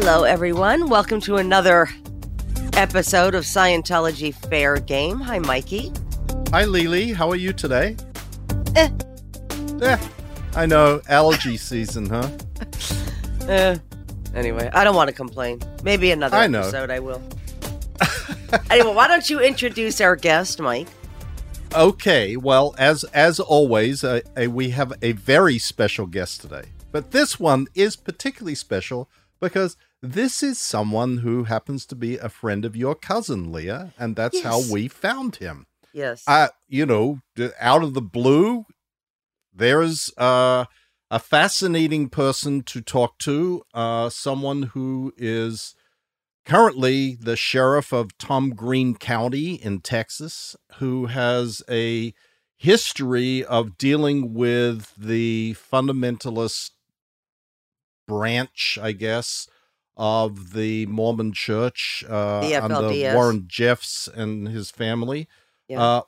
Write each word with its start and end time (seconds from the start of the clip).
Hello, 0.00 0.22
everyone. 0.22 0.88
Welcome 0.88 1.20
to 1.22 1.38
another 1.38 1.88
episode 2.74 3.34
of 3.34 3.42
Scientology 3.42 4.32
Fair 4.48 4.76
Game. 4.76 5.18
Hi, 5.18 5.40
Mikey. 5.40 5.92
Hi, 6.50 6.64
Lily. 6.66 7.12
How 7.12 7.28
are 7.28 7.36
you 7.36 7.52
today? 7.52 7.96
Eh. 8.76 8.90
Eh. 9.82 9.98
I 10.54 10.66
know, 10.66 11.02
allergy 11.08 11.56
season, 11.56 12.08
huh? 12.08 12.30
Eh. 13.48 13.76
Anyway, 14.36 14.70
I 14.72 14.84
don't 14.84 14.94
want 14.94 15.08
to 15.08 15.14
complain. 15.14 15.60
Maybe 15.82 16.12
another 16.12 16.36
I 16.36 16.46
know. 16.46 16.60
episode 16.60 16.90
I 16.90 17.00
will. 17.00 17.20
anyway, 18.70 18.94
why 18.94 19.08
don't 19.08 19.28
you 19.28 19.40
introduce 19.40 20.00
our 20.00 20.14
guest, 20.14 20.60
Mike? 20.60 20.86
Okay, 21.74 22.36
well, 22.36 22.72
as 22.78 23.02
as 23.12 23.40
always, 23.40 24.04
uh, 24.04 24.20
uh, 24.40 24.48
we 24.48 24.70
have 24.70 24.92
a 25.02 25.10
very 25.12 25.58
special 25.58 26.06
guest 26.06 26.40
today. 26.40 26.66
But 26.92 27.10
this 27.10 27.40
one 27.40 27.66
is 27.74 27.96
particularly 27.96 28.54
special 28.54 29.10
because 29.40 29.76
this 30.02 30.42
is 30.42 30.58
someone 30.58 31.18
who 31.18 31.44
happens 31.44 31.84
to 31.86 31.96
be 31.96 32.16
a 32.16 32.28
friend 32.28 32.64
of 32.64 32.76
your 32.76 32.94
cousin, 32.94 33.52
Leah, 33.52 33.92
and 33.98 34.14
that's 34.16 34.42
how 34.42 34.62
we 34.70 34.88
found 34.88 35.36
him. 35.36 35.66
Yes. 35.92 36.22
uh, 36.26 36.48
you 36.68 36.86
know, 36.86 37.20
out 37.58 37.82
of 37.82 37.94
the 37.94 38.02
blue, 38.02 38.66
there's 39.52 40.12
uh, 40.16 40.66
a 41.10 41.18
fascinating 41.18 42.08
person 42.08 42.62
to 42.64 42.80
talk 42.80 43.18
to, 43.18 43.62
uh, 43.74 44.08
someone 44.08 44.64
who 44.74 45.12
is 45.16 45.74
currently 46.44 47.16
the 47.20 47.36
sheriff 47.36 47.92
of 47.92 48.16
Tom 48.18 48.50
Green 48.50 48.94
County 48.94 49.54
in 49.54 49.80
Texas, 49.80 50.54
who 50.76 51.06
has 51.06 51.62
a 51.68 52.14
history 52.56 53.44
of 53.44 53.78
dealing 53.78 54.34
with 54.34 54.94
the 54.96 55.56
fundamentalist 55.70 56.70
branch, 58.06 58.78
I 58.80 58.92
guess, 58.92 59.48
of 59.98 60.52
the 60.52 60.86
Mormon 60.86 61.32
Church 61.32 62.04
uh, 62.08 62.40
The 62.40 62.54
under 62.54 63.14
Warren 63.14 63.44
Jeffs 63.48 64.08
and 64.08 64.48
his 64.48 64.70
family. 64.70 65.28
Yeah. 65.68 65.82
Uh, 65.82 66.02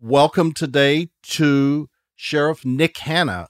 welcome 0.00 0.52
today 0.52 1.08
to 1.22 1.88
Sheriff 2.16 2.64
Nick 2.64 2.98
Hanna. 2.98 3.48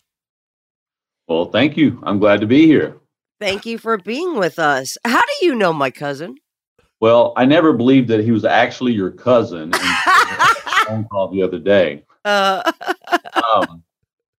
Well, 1.27 1.47
thank 1.47 1.77
you. 1.77 2.01
I'm 2.05 2.19
glad 2.19 2.41
to 2.43 2.47
be 2.47 2.67
here. 2.67 2.99
Thank 3.41 3.67
you 3.67 3.79
for 3.79 3.99
being 3.99 4.37
with 4.37 4.59
us. 4.59 4.97
How 5.05 5.21
do 5.21 5.47
you 5.47 5.55
know 5.55 5.73
my 5.73 5.91
cousin? 5.91 6.37
Well, 7.01 7.33
I 7.37 7.45
never 7.45 7.73
believed 7.73 8.09
that 8.09 8.23
he 8.25 8.31
was 8.31 8.45
actually 8.45 8.93
your 8.93 9.11
cousin. 9.11 9.73
And 10.89 11.03
phone 11.03 11.09
call 11.09 11.29
the 11.29 11.43
other 11.43 11.59
day. 11.59 12.05
Uh, 12.25 12.71
Um, 13.55 13.83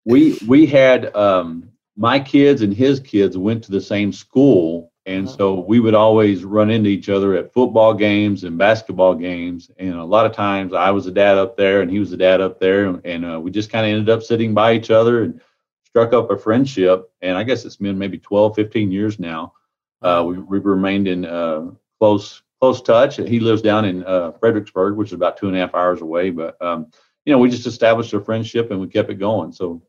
we 0.06 0.40
we 0.48 0.66
had 0.66 1.14
um, 1.16 1.70
my 1.98 2.20
kids 2.20 2.62
and 2.62 2.74
his 2.74 3.00
kids 3.02 3.38
went 3.38 3.64
to 3.66 3.72
the 3.72 3.82
same 3.82 4.14
school, 4.14 4.92
and 5.08 5.28
Uh-huh. 5.28 5.38
so 5.38 5.60
we 5.62 5.80
would 5.80 5.96
always 5.96 6.44
run 6.44 6.70
into 6.70 6.90
each 6.90 7.10
other 7.10 7.36
at 7.36 7.54
football 7.54 7.94
games 7.96 8.44
and 8.44 8.58
basketball 8.58 9.16
games. 9.16 9.72
And 9.80 9.96
a 9.96 10.04
lot 10.04 10.26
of 10.28 10.34
times, 10.34 10.74
I 10.74 10.92
was 10.92 11.06
the 11.06 11.12
dad 11.12 11.38
up 11.38 11.58
there, 11.58 11.82
and 11.82 11.90
he 11.90 12.00
was 12.00 12.12
the 12.12 12.18
dad 12.18 12.42
up 12.42 12.60
there, 12.60 12.86
and, 12.86 13.06
and 13.06 13.26
uh, 13.26 13.40
we 13.40 13.50
just 13.52 13.72
kind 13.72 13.86
of 13.86 13.92
ended 13.92 14.10
up 14.10 14.22
sitting 14.24 14.54
by 14.54 14.74
each 14.74 14.92
other 14.92 15.24
and 15.24 15.42
struck 15.86 16.14
up 16.14 16.30
a 16.30 16.38
friendship. 16.38 17.10
And 17.22 17.38
I 17.38 17.44
guess 17.44 17.66
it's 17.66 17.78
been 17.78 17.98
maybe 17.98 18.20
12, 18.20 18.56
15 18.56 18.92
years 18.92 19.20
now. 19.20 19.54
Uh, 20.02 20.24
we, 20.28 20.38
we've 20.40 20.66
remained 20.66 21.08
in 21.08 21.26
uh, 21.26 21.72
close 22.00 22.44
close 22.60 22.82
touch. 22.82 23.18
He 23.18 23.40
lives 23.40 23.62
down 23.62 23.86
in 23.86 24.04
uh, 24.04 24.32
Fredericksburg, 24.34 24.96
which 24.98 25.10
is 25.10 25.14
about 25.14 25.38
two 25.38 25.48
and 25.48 25.56
a 25.56 25.60
half 25.60 25.76
hours 25.76 26.02
away. 26.02 26.32
But 26.32 26.60
um, 26.62 26.88
you 27.26 27.32
know, 27.34 27.40
we 27.40 27.50
just 27.50 27.68
established 27.68 28.14
a 28.14 28.20
friendship 28.20 28.72
and 28.72 28.80
we 28.82 28.88
kept 28.88 29.10
it 29.10 29.16
going. 29.20 29.52
So 29.52 29.82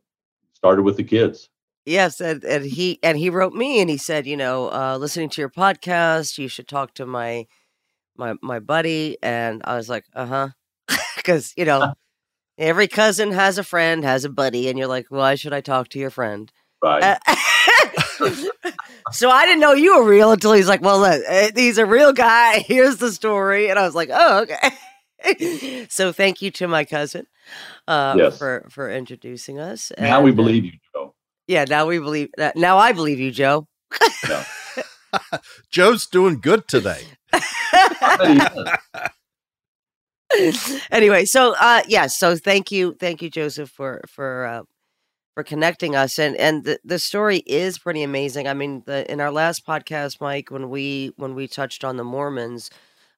started 0.52 0.82
with 0.82 0.96
the 0.96 1.04
kids. 1.04 1.48
Yes, 1.88 2.20
and, 2.20 2.44
and 2.44 2.64
he 2.64 2.98
and 3.02 3.18
he 3.18 3.30
wrote 3.30 3.54
me 3.54 3.80
and 3.80 3.90
he 3.90 3.96
said, 3.98 4.26
you 4.26 4.36
know, 4.36 4.70
uh, 4.72 4.96
listening 4.98 5.30
to 5.30 5.42
your 5.42 5.50
podcast, 5.50 6.38
you 6.38 6.48
should 6.48 6.68
talk 6.68 6.94
to 6.94 7.06
my 7.06 7.46
my 8.16 8.34
my 8.42 8.58
buddy. 8.60 9.18
And 9.22 9.62
I 9.64 9.76
was 9.76 9.88
like, 9.88 10.04
uh 10.14 10.26
huh, 10.26 10.48
because 11.16 11.54
you 11.56 11.64
know, 11.64 11.94
every 12.58 12.88
cousin 12.88 13.32
has 13.32 13.58
a 13.58 13.64
friend, 13.64 14.04
has 14.04 14.24
a 14.24 14.30
buddy, 14.30 14.68
and 14.68 14.78
you're 14.78 14.88
like, 14.88 15.06
why 15.10 15.34
should 15.34 15.52
I 15.54 15.60
talk 15.60 15.88
to 15.90 15.98
your 15.98 16.10
friend? 16.10 16.52
Right. 16.82 17.02
Uh, 17.02 17.16
so 19.12 19.30
I 19.30 19.46
didn't 19.46 19.60
know 19.60 19.72
you 19.72 19.98
were 19.98 20.08
real 20.08 20.32
until 20.32 20.52
he's 20.52 20.68
like, 20.68 20.82
"Well, 20.82 21.00
look, 21.00 21.22
uh, 21.28 21.50
he's 21.54 21.78
a 21.78 21.86
real 21.86 22.12
guy. 22.12 22.58
Here's 22.66 22.96
the 22.98 23.12
story," 23.12 23.70
and 23.70 23.78
I 23.78 23.82
was 23.84 23.94
like, 23.94 24.10
"Oh, 24.12 24.42
okay." 24.42 25.86
so 25.88 26.12
thank 26.12 26.42
you 26.42 26.50
to 26.52 26.68
my 26.68 26.84
cousin 26.84 27.26
uh, 27.88 28.18
Yes. 28.18 28.38
for 28.38 28.66
for 28.70 28.90
introducing 28.90 29.58
us. 29.58 29.92
now 29.98 30.20
we 30.22 30.30
and, 30.30 30.38
uh, 30.40 30.42
believe 30.42 30.64
you, 30.64 30.72
Joe. 30.94 31.14
Yeah, 31.48 31.64
now 31.68 31.86
we 31.86 31.98
believe. 31.98 32.30
Now 32.56 32.78
I 32.78 32.92
believe 32.92 33.20
you, 33.20 33.32
Joe. 33.32 33.66
Joe's 35.70 36.06
doing 36.06 36.40
good 36.40 36.68
today. 36.68 37.02
anyway, 40.90 41.24
so 41.24 41.54
uh 41.60 41.82
yes, 41.88 42.18
so 42.18 42.36
thank 42.36 42.72
you, 42.72 42.94
thank 43.00 43.22
you, 43.22 43.30
Joseph, 43.30 43.70
for 43.70 44.02
for 44.08 44.46
uh, 44.46 44.62
for 45.34 45.44
connecting 45.44 45.96
us, 45.96 46.18
and 46.18 46.36
and 46.36 46.64
the 46.64 46.78
the 46.84 46.98
story 46.98 47.38
is 47.46 47.78
pretty 47.78 48.02
amazing. 48.02 48.48
I 48.48 48.54
mean, 48.54 48.82
the 48.86 49.10
in 49.10 49.20
our 49.20 49.32
last 49.32 49.66
podcast, 49.66 50.20
Mike, 50.20 50.50
when 50.50 50.70
we 50.70 51.12
when 51.16 51.34
we 51.34 51.48
touched 51.48 51.84
on 51.84 51.96
the 51.96 52.04
Mormons, 52.04 52.70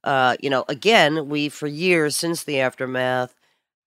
uh, 0.04 0.36
you 0.40 0.50
know, 0.50 0.64
again, 0.68 1.28
we 1.28 1.48
for 1.48 1.66
years 1.68 2.16
since 2.16 2.44
the 2.44 2.60
aftermath, 2.60 3.34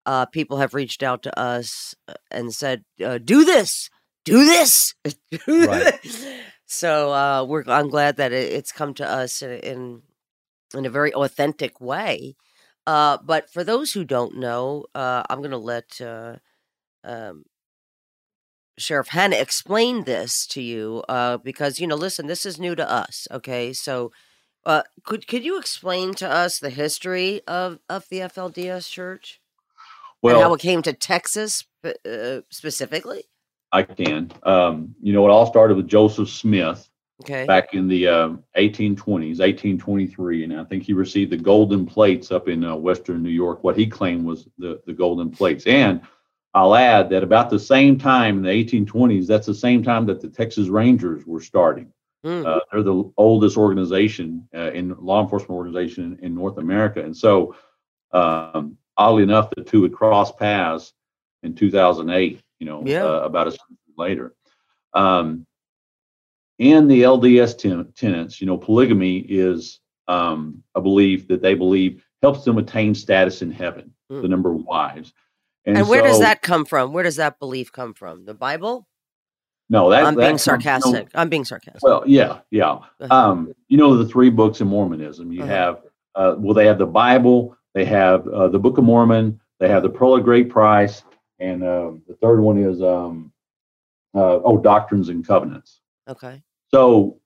uh, 0.07 0.27
people 0.27 0.59
have 0.59 0.75
reached 0.75 1.03
out 1.03 1.23
to 1.25 1.39
us 1.39 1.95
uh, 2.09 2.15
and 2.31 2.55
said, 2.55 2.85
uh, 3.05 3.19
"Do 3.19 3.45
this, 3.45 3.91
do 4.25 4.45
this." 4.45 4.95
Right. 5.49 5.99
So 6.67 7.13
uh, 7.13 7.45
we're 7.45 7.65
I'm 7.67 7.91
glad 7.91 8.17
that 8.17 8.33
it, 8.33 8.53
it's 8.53 8.73
come 8.73 8.95
to 8.95 9.07
us 9.07 9.43
in, 9.43 10.03
in 10.75 10.87
a 10.87 10.91
very 10.91 11.13
authentic 11.13 11.81
way. 11.81 12.35
Uh, 12.87 13.19
but 13.23 13.51
for 13.53 13.63
those 13.63 13.93
who 13.93 14.05
don't 14.05 14.37
know, 14.39 14.87
uh, 14.95 15.23
I'm 15.29 15.39
going 15.39 15.51
to 15.51 15.59
let 15.59 16.01
uh, 16.01 16.37
um, 17.05 17.45
Sheriff 18.79 19.09
Hanna 19.09 19.37
explain 19.37 20.05
this 20.05 20.47
to 20.49 20.63
you 20.63 21.05
uh, 21.09 21.37
because 21.37 21.79
you 21.79 21.87
know, 21.87 21.95
listen, 21.95 22.27
this 22.27 22.47
is 22.47 22.59
new 22.59 22.75
to 22.75 22.91
us. 22.91 23.29
Okay, 23.31 23.73
so 23.73 24.11
uh, 24.65 24.83
could 25.05 25.27
could 25.27 25.45
you 25.45 25.59
explain 25.59 26.15
to 26.15 26.29
us 26.29 26.59
the 26.59 26.71
history 26.71 27.43
of 27.47 27.79
of 27.89 28.07
the 28.11 28.21
FLDS 28.21 28.89
Church 28.91 29.41
and 30.23 30.33
how 30.39 30.55
it 30.55 30.61
came 30.61 30.83
to 30.83 30.93
Texas 30.93 31.65
uh, 31.85 32.41
specifically? 32.51 33.25
I 33.73 33.83
can. 33.83 34.31
Um, 34.43 34.95
you 35.03 35.13
know, 35.13 35.27
it 35.27 35.31
all 35.31 35.47
started 35.47 35.77
with 35.77 35.89
Joseph 35.89 36.29
Smith 36.29 36.89
Okay, 37.23 37.47
back 37.47 37.75
in 37.75 37.89
the 37.89 38.07
um, 38.09 38.45
1820s, 38.57 39.39
1823, 39.39 40.45
and 40.45 40.61
I 40.61 40.65
think 40.65 40.83
he 40.83 40.93
received 40.93 41.31
the 41.33 41.37
golden 41.37 41.87
plates 41.87 42.31
up 42.33 42.49
in 42.49 42.65
uh, 42.65 42.75
Western 42.75 43.23
New 43.23 43.31
York. 43.31 43.63
What 43.65 43.77
he 43.77 43.87
claimed 43.87 44.25
was 44.25 44.49
the 44.59 44.81
the 44.87 44.93
golden 44.93 45.31
plates, 45.31 45.67
and 45.67 46.01
I'll 46.55 46.75
add 46.75 47.09
that 47.11 47.23
about 47.23 47.49
the 47.49 47.59
same 47.59 47.99
time 47.99 48.39
in 48.39 48.43
the 48.43 48.51
1820s, 48.51 49.27
that's 49.27 49.47
the 49.47 49.55
same 49.55 49.83
time 49.83 50.05
that 50.07 50.21
the 50.21 50.29
Texas 50.29 50.69
Rangers 50.69 51.27
were 51.27 51.41
starting. 51.41 51.93
Mm, 52.27 52.47
Uh, 52.47 52.61
they're 52.71 52.83
the 52.83 53.11
oldest 53.17 53.57
organization 53.57 54.47
uh, 54.55 54.71
in 54.73 54.95
law 54.99 55.23
enforcement 55.23 55.53
organization 55.53 56.19
in 56.23 56.35
North 56.35 56.59
America, 56.59 57.03
and 57.03 57.17
so 57.17 57.55
um, 58.13 58.77
oddly 58.97 59.23
enough, 59.23 59.51
the 59.57 59.63
two 59.63 59.81
would 59.83 59.95
cross 59.95 60.31
paths 60.33 60.93
in 61.43 61.55
2008. 61.55 62.41
You 62.63 62.67
know, 62.67 62.83
Yeah. 62.87 63.05
uh, 63.05 63.23
about 63.25 63.49
a 63.49 63.51
century 63.51 63.77
later. 63.99 64.35
Um, 64.95 65.47
in 66.61 66.87
the 66.87 67.03
LDS 67.03 67.55
ten- 67.57 67.93
tenets, 67.97 68.41
you 68.41 68.47
know, 68.47 68.57
polygamy 68.57 69.19
is 69.19 69.81
um, 70.07 70.63
a 70.77 70.81
belief 70.81 71.27
that 71.27 71.43
they 71.43 71.55
believe 71.55 72.05
helps 72.23 72.45
them 72.45 72.59
attain 72.59 72.95
status 72.95 73.43
in 73.43 73.51
heaven, 73.51 73.93
Mm. 74.13 74.23
the 74.23 74.29
number 74.29 74.53
of 74.55 74.63
wives. 74.65 75.13
and 75.65 75.89
where 75.89 76.03
does 76.03 76.21
that 76.21 76.41
come 76.43 76.65
from? 76.65 76.93
Where 76.93 77.03
does 77.03 77.17
that 77.17 77.39
belief 77.41 77.73
come 77.73 77.95
from? 77.95 78.25
The 78.27 78.35
Bible? 78.35 78.87
No, 79.69 79.91
that 79.91 80.05
I'm 80.05 80.15
that 80.15 80.21
being 80.21 80.31
from- 80.35 80.39
sarcastic. 80.39 81.09
I'm 81.17 81.29
being 81.29 81.45
sarcastic. 81.45 81.83
Well, 81.83 82.05
yeah, 82.07 82.41
yeah. 82.53 82.73
Uh-huh. 83.01 83.09
Um, 83.15 83.53
you 83.69 83.77
know 83.77 83.97
the 83.97 84.07
three 84.07 84.31
books 84.31 84.61
in 84.61 84.69
Mormonism. 84.69 85.33
You 85.33 85.43
Uh-huh. 85.43 85.51
have 85.53 85.83
uh, 86.15 86.35
well, 86.39 86.55
they 86.55 86.67
have 86.67 86.79
the 86.79 86.87
Bible, 86.87 87.57
they 87.75 87.85
have 87.87 88.29
uh, 88.29 88.47
the 88.49 88.59
Book 88.61 88.79
of 88.79 88.85
Mormon, 88.85 89.41
they 89.59 89.69
have 89.69 89.83
the 89.83 89.89
Pearl 89.91 90.15
of 90.17 90.23
Great 90.25 90.49
Price, 90.49 91.03
and 91.43 91.63
um, 91.65 92.03
the 92.07 92.15
third 92.15 92.41
one 92.41 92.57
is 92.59 92.81
um, 92.83 93.33
uh, 94.15 94.39
oh, 94.45 94.59
Doctrines 94.59 95.09
and 95.09 95.27
Covenants. 95.27 95.81
okay. 96.09 96.43
So, 96.73 97.19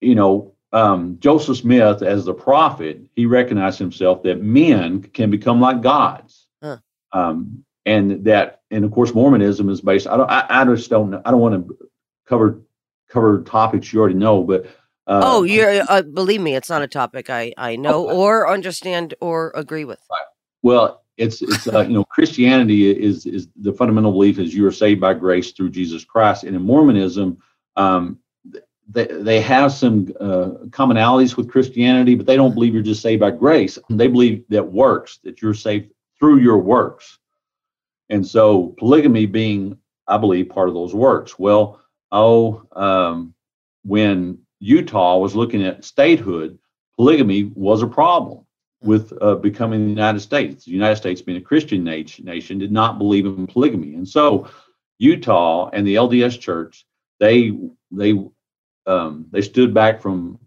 you 0.00 0.14
know, 0.14 0.54
um, 0.72 1.18
Joseph 1.20 1.58
Smith, 1.58 2.02
as 2.02 2.24
the 2.24 2.34
prophet, 2.34 3.02
he 3.14 3.26
recognized 3.26 3.78
himself 3.78 4.22
that 4.24 4.42
men 4.42 5.02
can 5.02 5.30
become 5.30 5.60
like 5.60 5.80
gods, 5.82 6.48
Huh. 6.62 6.78
um, 7.12 7.64
and 7.86 8.24
that, 8.24 8.62
and 8.70 8.84
of 8.84 8.90
course, 8.90 9.14
Mormonism 9.14 9.68
is 9.68 9.80
based. 9.80 10.06
I 10.08 10.16
don't. 10.16 10.28
I, 10.30 10.46
I 10.48 10.64
just 10.64 10.90
don't. 10.90 11.10
know- 11.10 11.22
I 11.24 11.30
don't 11.30 11.40
want 11.40 11.68
to 11.68 11.78
cover 12.26 12.62
cover 13.08 13.42
topics 13.42 13.92
you 13.92 14.00
already 14.00 14.16
know, 14.16 14.42
but 14.42 14.64
uh, 15.06 15.20
oh, 15.22 15.42
you're 15.44 15.82
uh, 15.88 16.02
believe 16.02 16.40
me, 16.40 16.56
it's 16.56 16.70
not 16.70 16.82
a 16.82 16.88
topic 16.88 17.28
I 17.30 17.52
I 17.58 17.76
know 17.76 18.06
Okay. 18.08 18.16
or 18.16 18.50
understand 18.50 19.14
or 19.20 19.52
agree 19.54 19.84
with. 19.84 20.00
Well, 20.62 21.03
it's 21.16 21.42
it's 21.42 21.68
uh, 21.68 21.82
you 21.82 21.94
know 21.94 22.04
Christianity 22.04 22.90
is 22.90 23.26
is 23.26 23.48
the 23.56 23.72
fundamental 23.72 24.12
belief 24.12 24.38
is 24.38 24.54
you 24.54 24.66
are 24.66 24.72
saved 24.72 25.00
by 25.00 25.14
grace 25.14 25.52
through 25.52 25.70
Jesus 25.70 26.04
Christ, 26.04 26.44
and 26.44 26.56
in 26.56 26.62
Mormonism, 26.62 27.38
um, 27.76 28.18
they, 28.88 29.06
they 29.06 29.40
have 29.40 29.72
some 29.72 30.12
uh, 30.20 30.50
commonalities 30.70 31.36
with 31.36 31.50
Christianity, 31.50 32.14
but 32.14 32.26
they 32.26 32.36
don't 32.36 32.54
believe 32.54 32.74
you're 32.74 32.82
just 32.82 33.02
saved 33.02 33.20
by 33.20 33.30
grace. 33.30 33.78
They 33.88 34.08
believe 34.08 34.44
that 34.48 34.72
works, 34.72 35.18
that 35.24 35.40
you're 35.40 35.54
saved 35.54 35.90
through 36.18 36.38
your 36.38 36.58
works. 36.58 37.18
And 38.10 38.26
so 38.26 38.74
polygamy 38.78 39.26
being, 39.26 39.78
I 40.06 40.18
believe, 40.18 40.48
part 40.48 40.68
of 40.68 40.74
those 40.74 40.94
works. 40.94 41.38
Well, 41.38 41.80
oh, 42.12 42.62
um, 42.72 43.34
when 43.84 44.38
Utah 44.60 45.18
was 45.18 45.34
looking 45.34 45.64
at 45.64 45.84
statehood, 45.84 46.58
polygamy 46.96 47.44
was 47.54 47.82
a 47.82 47.86
problem 47.86 48.44
with 48.84 49.12
uh, 49.20 49.34
becoming 49.36 49.84
the 49.84 49.90
United 49.90 50.20
States. 50.20 50.64
The 50.64 50.70
United 50.70 50.96
States, 50.96 51.22
being 51.22 51.38
a 51.38 51.40
Christian 51.40 51.82
nation, 51.82 52.24
nation, 52.24 52.58
did 52.58 52.70
not 52.70 52.98
believe 52.98 53.26
in 53.26 53.46
polygamy, 53.46 53.94
and 53.94 54.08
so 54.08 54.48
Utah 54.98 55.70
and 55.72 55.86
the 55.86 55.96
LDS 55.96 56.38
Church 56.38 56.86
they 57.20 57.52
they 57.90 58.14
um, 58.86 59.26
they 59.30 59.40
stood 59.40 59.72
back 59.72 60.00
from 60.00 60.38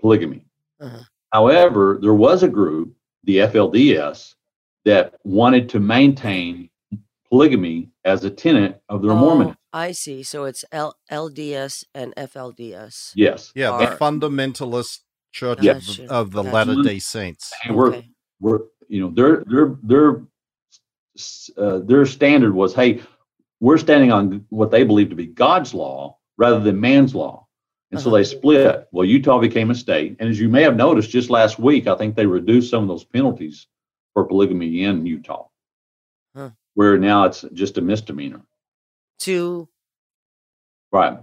polygamy. 0.00 0.44
Uh-huh. 0.80 1.02
However, 1.32 1.98
there 2.00 2.14
was 2.14 2.42
a 2.42 2.48
group, 2.48 2.94
the 3.24 3.38
FLDS, 3.38 4.34
that 4.84 5.14
wanted 5.24 5.68
to 5.70 5.80
maintain 5.80 6.68
polygamy 7.28 7.90
as 8.04 8.24
a 8.24 8.30
tenet 8.30 8.82
of 8.88 9.02
their 9.02 9.12
oh, 9.12 9.16
Mormonism. 9.16 9.56
I 9.72 9.92
see. 9.92 10.22
So 10.22 10.44
it's 10.44 10.64
L- 10.72 10.96
LDS 11.10 11.84
and 11.94 12.14
FLDS. 12.16 13.12
Yes. 13.14 13.52
Yeah, 13.54 13.70
are... 13.70 13.78
the 13.78 13.96
fundamentalist 13.96 15.00
church 15.32 15.58
yes. 15.62 15.98
of, 15.98 16.10
of, 16.10 16.30
the 16.32 16.42
Latter 16.42 16.82
Day 16.82 16.98
Saints. 16.98 17.52
And 17.64 17.76
we're 17.76 17.94
okay. 17.94 18.08
we're 18.40 18.60
you 18.88 19.00
know 19.00 19.10
their 19.10 19.44
their 19.46 19.76
their 19.82 20.22
uh, 21.56 21.78
their 21.80 22.06
standard 22.06 22.54
was 22.54 22.74
hey 22.74 23.02
we're 23.60 23.78
standing 23.78 24.10
on 24.10 24.46
what 24.48 24.70
they 24.70 24.84
believe 24.84 25.10
to 25.10 25.16
be 25.16 25.26
God's 25.26 25.74
law 25.74 26.18
rather 26.38 26.60
than 26.60 26.80
man's 26.80 27.14
law. 27.14 27.46
And 27.90 27.98
uh-huh. 27.98 28.04
so 28.04 28.10
they 28.10 28.24
split. 28.24 28.88
Well, 28.92 29.04
Utah 29.04 29.38
became 29.38 29.70
a 29.70 29.74
state. 29.74 30.16
And 30.18 30.28
as 30.28 30.40
you 30.40 30.48
may 30.48 30.62
have 30.62 30.76
noticed 30.76 31.10
just 31.10 31.28
last 31.28 31.58
week, 31.58 31.86
I 31.86 31.96
think 31.96 32.16
they 32.16 32.26
reduced 32.26 32.70
some 32.70 32.82
of 32.82 32.88
those 32.88 33.04
penalties 33.04 33.66
for 34.14 34.24
polygamy 34.24 34.84
in 34.84 35.06
Utah, 35.06 35.46
huh. 36.34 36.50
where 36.74 36.98
now 36.98 37.24
it's 37.24 37.44
just 37.52 37.78
a 37.78 37.80
misdemeanor. 37.82 38.42
To 39.20 39.68
right 40.92 41.18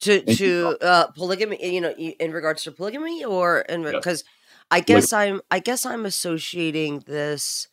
to 0.00 0.20
to 0.22 0.78
uh, 0.80 1.06
polygamy, 1.08 1.74
you 1.74 1.80
know, 1.80 1.90
in 1.90 2.32
regards 2.32 2.62
to 2.64 2.72
polygamy, 2.72 3.24
or 3.24 3.64
because 3.68 4.24
I 4.70 4.80
guess 4.80 5.12
I'm 5.12 5.40
I 5.50 5.58
guess 5.58 5.84
I'm 5.86 6.06
associating 6.06 7.00
this, 7.06 7.68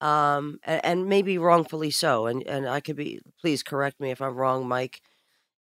um, 0.00 0.60
and, 0.64 0.84
and 0.84 1.08
maybe 1.08 1.38
wrongfully 1.38 1.90
so, 1.90 2.26
and 2.26 2.42
and 2.46 2.68
I 2.68 2.80
could 2.80 2.96
be 2.96 3.20
please 3.40 3.62
correct 3.62 4.00
me 4.00 4.10
if 4.10 4.20
I'm 4.20 4.36
wrong, 4.36 4.66
Mike 4.68 5.00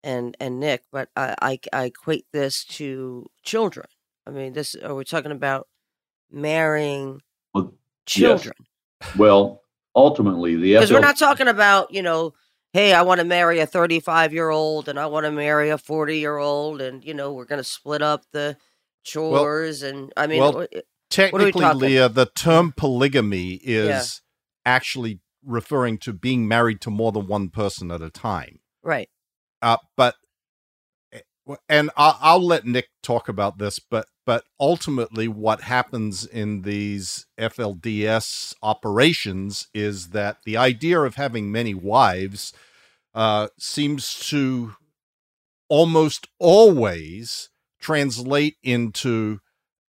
and 0.02 0.36
and 0.40 0.60
Nick, 0.60 0.82
but 0.90 1.08
I, 1.16 1.34
I, 1.40 1.58
I 1.72 1.84
equate 1.84 2.26
this 2.32 2.64
to 2.64 3.26
children. 3.42 3.86
I 4.26 4.30
mean, 4.30 4.52
this 4.52 4.74
are 4.74 4.94
we 4.94 5.04
talking 5.04 5.32
about 5.32 5.68
marrying 6.30 7.20
well, 7.54 7.74
children? 8.06 8.54
Yes. 9.00 9.16
Well, 9.16 9.62
ultimately, 9.94 10.56
the 10.56 10.74
because 10.74 10.92
we're 10.92 11.00
not 11.00 11.18
talking 11.18 11.48
about 11.48 11.92
you 11.92 12.02
know, 12.02 12.34
hey, 12.72 12.92
I 12.92 13.02
want 13.02 13.20
to 13.20 13.24
marry 13.24 13.60
a 13.60 13.66
thirty-five 13.66 14.32
year 14.32 14.50
old 14.50 14.88
and 14.88 14.98
I 14.98 15.06
want 15.06 15.24
to 15.24 15.32
marry 15.32 15.70
a 15.70 15.78
forty 15.78 16.18
year 16.18 16.38
old, 16.38 16.80
and 16.80 17.04
you 17.04 17.14
know, 17.14 17.32
we're 17.32 17.44
going 17.44 17.60
to 17.60 17.64
split 17.64 18.02
up 18.02 18.24
the 18.32 18.56
chores, 19.04 19.82
well, 19.82 19.90
and 19.90 20.12
I 20.16 20.26
mean, 20.26 20.40
well, 20.40 20.66
technically, 21.10 21.74
Leah, 21.74 22.08
the 22.08 22.26
term 22.26 22.72
polygamy 22.76 23.54
is 23.54 23.88
yeah. 24.66 24.72
actually 24.72 25.20
referring 25.44 25.98
to 25.98 26.12
being 26.12 26.46
married 26.46 26.80
to 26.82 26.90
more 26.90 27.12
than 27.12 27.26
one 27.26 27.48
person 27.50 27.90
at 27.90 28.00
a 28.00 28.10
time. 28.10 28.60
Right. 28.82 29.08
Uh, 29.60 29.76
but 29.96 30.14
eh, 30.14 30.21
and 31.68 31.90
I'll, 31.96 32.18
I'll, 32.20 32.46
let 32.46 32.64
Nick 32.64 32.88
talk 33.02 33.28
about 33.28 33.58
this, 33.58 33.78
but 33.78 34.06
but 34.24 34.44
ultimately, 34.60 35.26
what 35.26 35.62
happens 35.62 36.24
in 36.24 36.62
these 36.62 37.26
FLDS 37.38 38.54
operations 38.62 39.66
is 39.74 40.08
that 40.08 40.38
the 40.44 40.56
idea 40.56 41.00
of 41.00 41.16
having 41.16 41.50
many 41.50 41.74
wives 41.74 42.52
uh, 43.14 43.48
seems 43.58 44.18
to 44.28 44.74
almost 45.68 46.28
always 46.38 47.50
translate 47.80 48.56
into, 48.62 49.40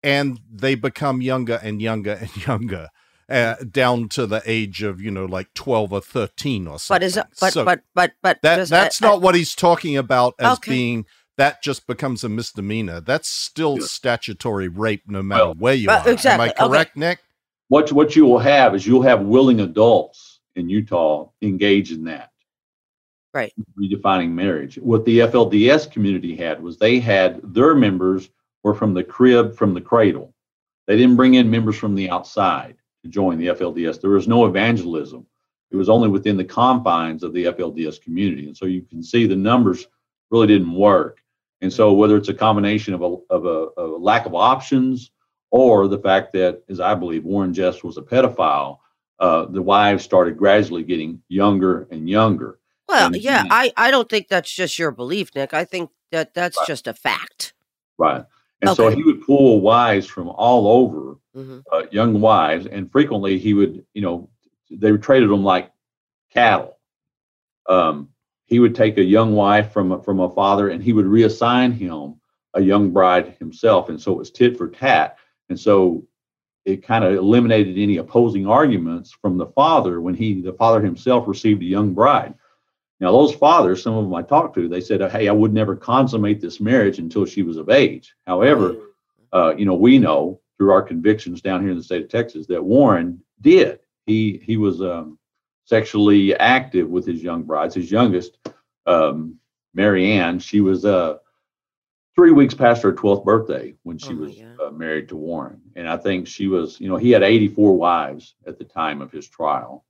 and 0.03 0.41
they 0.51 0.75
become 0.75 1.21
younger 1.21 1.61
and 1.63 1.83
younger 1.83 2.13
and 2.13 2.37
younger 2.47 2.89
uh, 3.29 3.57
down 3.71 4.09
to 4.11 4.27
the 4.27 4.43
age 4.45 4.83
of 4.83 5.01
you 5.01 5.11
know 5.11 5.25
like 5.25 5.53
12 5.55 5.93
or 5.93 6.01
13 6.01 6.67
or 6.67 6.79
something 6.79 7.01
but 7.01 7.03
is 7.03 7.19
but 7.41 7.53
so 7.53 7.65
but 7.65 7.81
but 7.95 8.13
but 8.23 8.39
that, 8.43 8.69
that's 8.69 9.01
not 9.01 9.23
what 9.23 9.35
he's 9.35 9.55
talking 9.55 9.97
about 9.97 10.35
as 10.39 10.59
okay. 10.59 10.71
being 10.71 11.07
that 11.39 11.63
just 11.63 11.87
becomes 11.87 12.25
a 12.25 12.29
misdemeanor 12.29 13.01
that's 13.01 13.29
still 13.29 13.79
statutory 13.81 14.69
rape 14.69 15.03
no 15.07 15.23
matter 15.23 15.47
well, 15.47 15.55
where 15.55 15.75
you 15.75 15.89
are 15.91 16.09
exactly. 16.09 16.49
am 16.49 16.53
i 16.59 16.69
correct 16.69 16.93
okay. 16.93 17.01
nick 17.01 17.19
what 17.69 17.91
what 17.93 18.15
you 18.15 18.25
will 18.25 18.39
have 18.39 18.75
is 18.75 18.87
you'll 18.87 19.03
have 19.03 19.23
willing 19.23 19.61
adults 19.61 20.41
in 20.57 20.69
utah 20.69 21.29
engage 21.43 21.93
in 21.93 22.05
that 22.05 22.31
right 23.33 23.53
redefining 23.81 24.31
marriage 24.31 24.77
what 24.77 25.05
the 25.05 25.21
flds 25.21 25.91
community 25.91 26.37
had 26.37 26.63
was 26.63 26.77
they 26.77 26.99
had 27.01 27.41
their 27.43 27.75
members 27.75 28.29
were 28.63 28.75
from 28.75 28.95
the 28.95 29.03
crib 29.03 29.57
from 29.57 29.75
the 29.75 29.81
cradle 29.81 30.33
they 30.87 30.97
didn't 30.97 31.17
bring 31.17 31.35
in 31.35 31.51
members 31.51 31.77
from 31.77 31.95
the 31.95 32.11
outside 32.11 32.77
to 33.03 33.09
join 33.09 33.39
the 33.39 33.49
FLDS. 33.49 34.01
There 34.01 34.11
was 34.11 34.29
no 34.29 34.47
evangelism. 34.47 35.27
It 35.71 35.77
was 35.77 35.89
only 35.89 36.09
within 36.09 36.37
the 36.37 36.45
confines 36.45 37.23
of 37.23 37.33
the 37.33 37.45
FLDS 37.45 38.01
community. 38.01 38.47
And 38.47 38.57
so 38.57 38.67
you 38.67 38.83
can 38.83 39.03
see 39.03 39.27
the 39.27 39.37
numbers 39.37 39.87
really 40.31 40.47
didn't 40.47 40.75
work. 40.75 41.22
And 41.63 41.73
so 41.73 41.93
whether 41.93 42.17
it's 42.17 42.29
a 42.29 42.35
combination 42.35 42.93
of 42.93 43.03
a, 43.03 43.17
of 43.31 43.47
a, 43.47 43.69
a 43.81 43.87
lack 43.99 44.27
of 44.27 44.35
options 44.35 45.13
or 45.51 45.89
the 45.89 45.99
fact 45.99 46.33
that, 46.33 46.63
as 46.69 46.81
I 46.81 46.95
believe, 46.95 47.25
Warren 47.25 47.55
Jeffs 47.55 47.85
was 47.85 47.97
a 47.97 48.03
pedophile, 48.03 48.79
uh, 49.21 49.47
the 49.47 49.63
wives 49.63 50.03
started 50.03 50.37
gradually 50.37 50.83
getting 50.83 51.23
younger 51.29 51.87
and 51.91 52.11
younger. 52.11 52.59
Well, 52.89 53.07
and, 53.07 53.17
yeah, 53.17 53.45
I, 53.49 53.73
I 53.77 53.91
don't 53.91 54.09
think 54.09 54.29
that's 54.29 54.53
just 54.53 54.79
your 54.79 54.91
belief, 54.91 55.31
Nick. 55.35 55.55
I 55.55 55.65
think 55.65 55.91
that 56.11 56.35
that's 56.35 56.59
right. 56.59 56.67
just 56.67 56.89
a 56.89 56.95
fact. 56.95 57.55
Right. 57.97 58.25
And 58.61 58.71
okay. 58.71 58.77
so 58.77 58.89
he 58.91 59.03
would 59.05 59.25
pull 59.25 59.61
wives 59.61 60.07
from 60.07 60.29
all 60.29 60.67
over, 60.67 61.17
mm-hmm. 61.37 61.61
uh, 61.71 61.85
young 61.91 62.21
wives, 62.21 62.67
and 62.67 62.91
frequently 62.91 63.39
he 63.39 63.55
would, 63.55 63.85
you 63.95 64.03
know, 64.03 64.29
they 64.71 64.97
traded 64.97 65.31
them 65.31 65.45
like 65.45 65.71
cattle. 66.33 66.79
Um, 67.69 68.09
he 68.47 68.59
would 68.59 68.75
take 68.75 68.99
a 68.99 69.03
young 69.03 69.35
wife 69.35 69.73
from 69.73 69.93
a, 69.93 70.03
from 70.03 70.21
a 70.21 70.31
father, 70.31 70.71
and 70.71 70.83
he 70.83 70.93
would 70.93 71.07
reassign 71.07 71.73
him 71.73 72.21
a 72.55 72.61
young 72.61 72.91
bride 72.91 73.37
himself, 73.39 73.89
and 73.89 74.01
so 74.01 74.13
it 74.13 74.19
was 74.19 74.31
tit 74.31 74.57
for 74.57 74.69
tat. 74.69 75.17
And 75.49 75.59
so 75.59 76.07
it 76.65 76.85
kind 76.85 77.05
of 77.05 77.15
eliminated 77.15 77.79
any 77.79 77.97
opposing 77.97 78.47
arguments 78.47 79.11
from 79.11 79.37
the 79.37 79.47
father 79.47 80.01
when 80.01 80.15
he, 80.15 80.41
the 80.41 80.53
father 80.53 80.81
himself, 80.81 81.27
received 81.27 81.63
a 81.63 81.67
young 81.67 81.95
bride. 81.95 82.35
Now, 83.01 83.11
those 83.11 83.35
fathers, 83.35 83.83
some 83.83 83.95
of 83.95 84.05
them 84.05 84.15
I 84.15 84.23
talked 84.23 84.55
to, 84.55 84.69
they 84.69 84.81
said, 84.81 85.01
"Hey, 85.11 85.29
I 85.29 85.33
would 85.33 85.53
never 85.53 85.75
consummate 85.75 86.41
this 86.41 86.61
marriage 86.61 87.01
until 87.01 87.25
she 87.25 87.43
was 87.43 87.57
of 87.57 87.69
age." 87.69 88.15
However, 88.27 88.77
uh, 89.33 89.55
you 89.57 89.65
know, 89.65 89.75
we 89.75 89.99
know 89.99 90.41
through 90.57 90.71
our 90.71 90.83
convictions 90.83 91.41
down 91.41 91.63
here 91.63 91.73
in 91.73 91.77
the 91.77 91.83
state 91.83 92.05
of 92.05 92.09
Texas 92.09 92.47
that 92.47 92.63
Warren 92.63 93.21
did. 93.41 93.81
He 94.07 94.41
he 94.45 94.57
was 94.57 94.81
um, 94.81 95.19
sexually 95.73 96.37
active 96.37 96.87
with 96.91 97.07
his 97.07 97.23
young 97.23 97.45
brides. 97.45 97.75
His 97.75 97.91
youngest, 97.91 98.37
um, 98.85 99.37
Mary 99.73 100.13
Ann, 100.13 100.39
she 100.39 100.61
was 100.61 100.85
uh, 100.85 101.17
three 102.15 102.31
weeks 102.31 102.53
past 102.53 102.83
her 102.83 102.93
12th 102.93 103.25
birthday 103.25 103.75
when 103.83 103.97
she 103.97 104.13
oh 104.13 104.17
was 104.17 104.39
uh, 104.63 104.71
married 104.71 105.09
to 105.09 105.17
Warren. 105.17 105.63
And 105.75 105.89
I 105.89 105.97
think 105.97 106.27
she 106.27 106.47
was, 106.47 106.79
you 106.79 106.91
know, 106.91 106.99
he 106.99 107.11
had 107.11 107.23
84 107.23 107.75
wives 107.75 108.35
at 108.47 108.59
the 108.59 108.65
time 108.65 109.01
of 109.01 109.11
his 109.11 109.27
trial. 109.27 109.87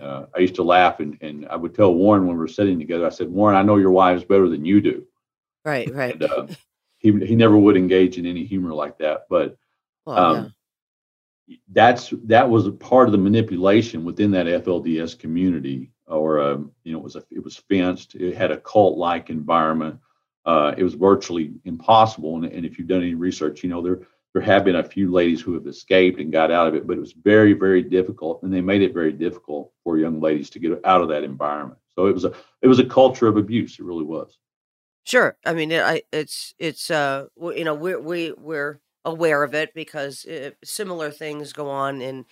Uh, 0.00 0.24
I 0.34 0.38
used 0.38 0.54
to 0.54 0.62
laugh 0.62 1.00
and, 1.00 1.18
and 1.20 1.46
I 1.48 1.56
would 1.56 1.74
tell 1.74 1.94
Warren 1.94 2.26
when 2.26 2.36
we 2.36 2.40
were 2.40 2.48
sitting 2.48 2.78
together, 2.78 3.04
I 3.04 3.10
said, 3.10 3.28
Warren, 3.28 3.56
I 3.56 3.62
know 3.62 3.76
your 3.76 3.90
wives 3.90 4.24
better 4.24 4.48
than 4.48 4.64
you 4.64 4.80
do. 4.80 5.06
Right, 5.66 5.92
right. 5.94 6.14
And, 6.14 6.22
uh, 6.22 6.46
he, 6.96 7.12
he 7.26 7.36
never 7.36 7.58
would 7.58 7.76
engage 7.76 8.16
in 8.16 8.24
any 8.24 8.44
humor 8.44 8.72
like 8.72 8.96
that. 8.98 9.26
But 9.28 9.58
well, 10.06 10.18
um, 10.18 10.36
yeah. 10.36 10.48
That's 11.72 12.12
that 12.24 12.48
was 12.48 12.66
a 12.66 12.72
part 12.72 13.08
of 13.08 13.12
the 13.12 13.18
manipulation 13.18 14.04
within 14.04 14.30
that 14.32 14.46
FLDS 14.46 15.18
community. 15.18 15.90
Or 16.06 16.40
um, 16.40 16.72
you 16.84 16.92
know, 16.92 16.98
it 16.98 17.04
was 17.04 17.16
a, 17.16 17.24
it 17.30 17.42
was 17.42 17.56
fenced. 17.56 18.14
It 18.14 18.36
had 18.36 18.52
a 18.52 18.58
cult 18.58 18.96
like 18.96 19.30
environment. 19.30 19.98
Uh, 20.44 20.74
it 20.76 20.84
was 20.84 20.94
virtually 20.94 21.52
impossible. 21.64 22.36
And, 22.36 22.44
and 22.44 22.64
if 22.64 22.78
you've 22.78 22.86
done 22.86 23.02
any 23.02 23.14
research, 23.14 23.64
you 23.64 23.68
know 23.68 23.82
there 23.82 24.00
there 24.36 24.42
have 24.42 24.66
been 24.66 24.76
a 24.76 24.84
few 24.84 25.10
ladies 25.10 25.40
who 25.40 25.54
have 25.54 25.66
escaped 25.66 26.20
and 26.20 26.30
got 26.30 26.50
out 26.50 26.68
of 26.68 26.74
it, 26.74 26.86
but 26.86 26.98
it 26.98 27.00
was 27.00 27.12
very, 27.12 27.54
very 27.54 27.80
difficult, 27.80 28.42
and 28.42 28.52
they 28.52 28.60
made 28.60 28.82
it 28.82 28.92
very 28.92 29.10
difficult 29.10 29.72
for 29.82 29.96
young 29.96 30.20
ladies 30.20 30.50
to 30.50 30.58
get 30.58 30.78
out 30.84 31.00
of 31.00 31.08
that 31.08 31.24
environment. 31.24 31.80
So 31.94 32.06
it 32.06 32.12
was 32.12 32.26
a 32.26 32.34
it 32.60 32.68
was 32.68 32.78
a 32.78 32.84
culture 32.84 33.28
of 33.28 33.38
abuse. 33.38 33.78
It 33.78 33.86
really 33.86 34.04
was. 34.04 34.36
Sure, 35.04 35.38
I 35.46 35.54
mean, 35.54 35.72
it, 35.72 35.82
I, 35.82 36.02
it's 36.12 36.54
it's 36.58 36.90
uh, 36.90 37.28
you 37.40 37.64
know, 37.64 37.74
we're 37.74 37.98
we 37.98 38.32
we're 38.32 38.78
aware 39.06 39.44
of 39.44 39.54
it 39.54 39.74
because 39.74 40.24
it, 40.26 40.54
uh, 40.54 40.56
similar 40.66 41.12
things 41.12 41.54
go 41.54 41.70
on 41.70 42.02
in 42.02 42.26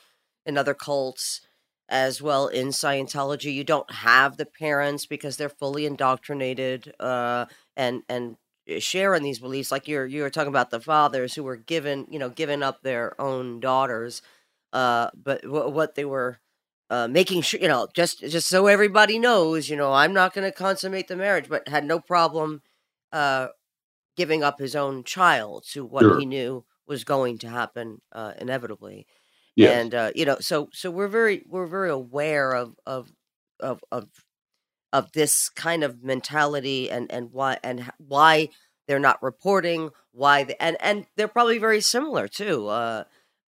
in 0.47 0.59
other 0.59 0.75
cults 0.75 1.43
as 1.88 2.23
well 2.23 2.49
in 2.49 2.69
Scientology. 2.69 3.54
You 3.54 3.64
don't 3.64 3.90
have 3.90 4.37
the 4.37 4.47
parents 4.47 5.07
because 5.07 5.37
they're 5.37 5.49
fully 5.50 5.87
indoctrinated, 5.87 6.95
uh, 7.00 7.47
and 7.76 8.02
and 8.09 8.37
share 8.78 9.14
in 9.14 9.23
these 9.23 9.40
beliefs, 9.40 9.73
like 9.73 9.88
you're 9.88 10.07
you 10.07 10.23
were 10.23 10.31
talking 10.31 10.49
about 10.49 10.71
the 10.71 10.81
fathers 10.81 11.35
who 11.35 11.45
were 11.45 11.57
given, 11.57 12.07
you 12.11 12.19
know, 12.19 12.31
giving 12.31 12.62
up 12.62 12.83
their 12.83 13.21
own 13.21 13.61
daughters, 13.61 14.23
uh, 14.73 15.11
but 15.14 15.43
w- 15.43 15.69
what 15.71 15.95
they 15.95 16.04
were 16.04 16.38
uh, 16.90 17.09
making 17.09 17.43
sure, 17.43 17.61
you 17.61 17.69
know, 17.69 17.88
just 17.95 18.21
just 18.21 18.49
so 18.49 18.66
everybody 18.66 19.19
knows, 19.19 19.69
you 19.69 19.76
know, 19.76 19.93
I'm 19.93 20.12
not 20.12 20.35
going 20.35 20.50
to 20.50 20.57
consummate 20.57 21.09
the 21.09 21.16
marriage, 21.16 21.49
but 21.49 21.69
had 21.69 21.85
no 21.85 22.00
problem 22.00 22.62
uh, 23.12 23.49
giving 24.16 24.42
up 24.42 24.59
his 24.59 24.76
own 24.76 25.04
child 25.04 25.64
to 25.73 25.85
what 25.85 26.02
Sure. 26.02 26.18
he 26.18 26.26
knew 26.26 26.64
was 26.87 27.04
going 27.04 27.38
to 27.38 27.49
happen 27.49 28.00
uh, 28.12 28.33
inevitably 28.38 29.06
Yes. 29.56 29.73
and 29.73 29.94
uh, 29.94 30.11
you 30.14 30.25
know 30.25 30.37
so 30.40 30.68
so 30.73 30.90
we're 30.90 31.09
very 31.09 31.44
we're 31.49 31.66
very 31.66 31.90
aware 31.90 32.52
of 32.54 32.75
of 32.87 33.12
of 33.61 33.83
of 33.92 34.09
of 34.92 35.12
this 35.12 35.49
kind 35.49 35.83
of 35.85 36.02
mentality 36.02 36.90
and 36.90 37.11
and 37.11 37.33
why 37.33 37.59
and 37.62 37.90
why 37.99 38.49
they're 38.87 38.99
not 38.99 39.23
reporting 39.23 39.90
why 40.12 40.44
they, 40.44 40.56
and 40.61 40.76
and 40.80 41.06
they're 41.16 41.28
probably 41.28 41.59
very 41.59 41.80
similar 41.80 42.28
too 42.28 42.68
uh 42.68 43.04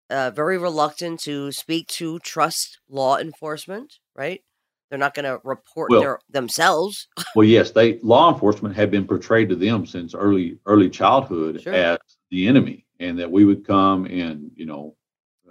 uh 0.09 0.31
very 0.31 0.57
reluctant 0.57 1.19
to 1.21 1.51
speak 1.51 1.87
to 1.87 2.19
trust 2.19 2.79
law 2.89 3.17
enforcement 3.17 3.95
right 4.15 4.41
they're 4.89 4.99
not 4.99 5.13
going 5.13 5.25
to 5.25 5.39
report 5.43 5.91
Well- 5.91 6.01
their 6.01 6.19
themselves 6.29 7.07
Well, 7.35 7.47
yes, 7.47 7.71
they 7.71 7.99
law 7.99 8.33
enforcement 8.33 8.75
had 8.75 8.89
been 8.91 9.05
portrayed 9.05 9.49
to 9.49 9.55
them 9.55 9.85
since 9.85 10.13
early 10.15 10.57
early 10.65 10.89
childhood 10.89 11.61
Sure. 11.61 11.73
as 11.73 11.97
the 12.31 12.47
enemy, 12.47 12.85
and 12.99 13.17
that 13.19 13.29
we 13.31 13.45
would 13.45 13.65
come 13.65 14.05
and 14.05 14.49
you 14.55 14.65
know, 14.65 14.95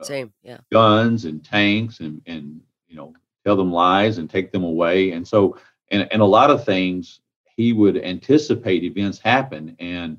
uh, 0.01 0.05
same 0.05 0.33
yeah 0.43 0.59
guns 0.73 1.25
and 1.27 1.45
tanks 1.45 2.01
and 2.01 2.21
and 2.27 2.61
you 2.89 2.97
know 2.97 3.13
tell 3.45 3.57
them 3.57 3.71
lies 3.73 4.19
and 4.19 4.29
take 4.29 4.51
them 4.53 4.65
away, 4.65 5.13
and 5.13 5.27
so 5.27 5.57
and 5.93 6.09
and 6.13 6.21
a 6.23 6.25
lot 6.25 6.51
of 6.51 6.65
things 6.65 7.21
he 7.57 7.73
would 7.73 7.97
anticipate 8.03 8.83
events 8.85 9.19
happen 9.19 9.75
and 9.79 10.19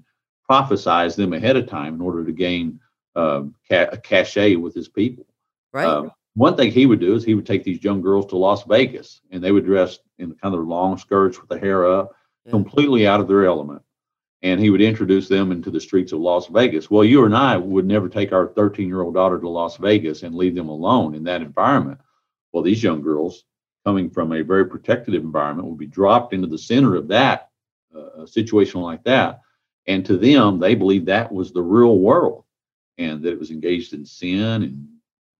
prophesize 0.50 1.16
them 1.16 1.34
ahead 1.34 1.58
of 1.58 1.68
time 1.68 1.94
in 1.96 2.02
order 2.02 2.24
to 2.26 2.32
gain 2.32 2.80
um, 3.16 3.54
ca- 3.70 3.90
a 3.92 3.98
cachet 3.98 4.56
with 4.56 4.74
his 4.74 4.88
people. 4.88 5.26
right 5.74 5.86
Um, 5.86 6.12
one 6.38 6.56
thing 6.56 6.72
he 6.72 6.86
would 6.86 7.00
do 7.00 7.15
is 7.15 7.24
he 7.24 7.34
would 7.34 7.48
take 7.48 7.63
these 7.63 7.84
young 7.84 8.00
girls 8.00 8.27
to 8.27 8.38
Las 8.38 8.63
Vegas, 8.63 9.22
and 9.32 9.44
they 9.44 9.51
would 9.51 9.65
dress 9.65 9.98
in 10.20 10.36
kind 10.36 10.53
of 10.53 10.67
long 10.67 10.96
skirts 10.98 11.39
with 11.39 11.50
the 11.50 11.58
hair 11.58 11.86
up, 11.86 12.15
Yeah. 12.46 12.51
completely 12.51 13.08
out 13.08 13.20
of 13.20 13.27
their 13.27 13.46
element. 13.46 13.82
And 14.44 14.60
he 14.60 14.70
would 14.70 14.82
introduce 14.82 15.27
them 15.27 15.51
into 15.51 15.72
the 15.72 15.82
streets 15.82 16.12
of 16.12 16.20
Las 16.20 16.46
Vegas. 16.46 16.91
Well, 16.91 17.03
you 17.03 17.25
and 17.25 17.36
I 17.36 17.58
would 17.58 17.88
never 17.88 18.08
take 18.08 18.34
our 18.34 18.48
13 18.50 18.88
year 18.88 19.01
old 19.01 19.15
daughter 19.15 19.39
to 19.39 19.50
Las 19.50 19.77
Vegas 19.77 20.22
and 20.22 20.36
leave 20.36 20.53
them 20.53 20.70
alone 20.70 21.15
in 21.15 21.24
that 21.24 21.41
environment. 21.41 22.00
Well, 22.53 22.62
these 22.62 22.84
young 22.84 23.01
girls, 23.01 23.46
coming 23.84 24.08
from 24.12 24.32
a 24.32 24.44
very 24.44 24.65
protected 24.65 25.15
environment, 25.15 25.67
would 25.67 25.79
be 25.79 25.88
dropped 25.88 26.34
into 26.34 26.48
the 26.48 26.58
center 26.58 26.96
of 26.96 27.08
that 27.08 27.50
uh, 27.96 28.27
situation 28.27 28.82
like 28.82 29.03
that. 29.06 29.41
And 29.88 30.06
to 30.06 30.17
them, 30.17 30.60
they 30.60 30.75
believed 30.75 31.08
that 31.08 31.32
was 31.32 31.51
the 31.51 31.63
real 31.63 31.98
world 31.98 32.44
and 33.00 33.24
that 33.24 33.32
it 33.32 33.39
was 33.39 33.50
engaged 33.50 33.94
in 33.94 34.06
sin 34.06 34.62
and, 34.63 34.88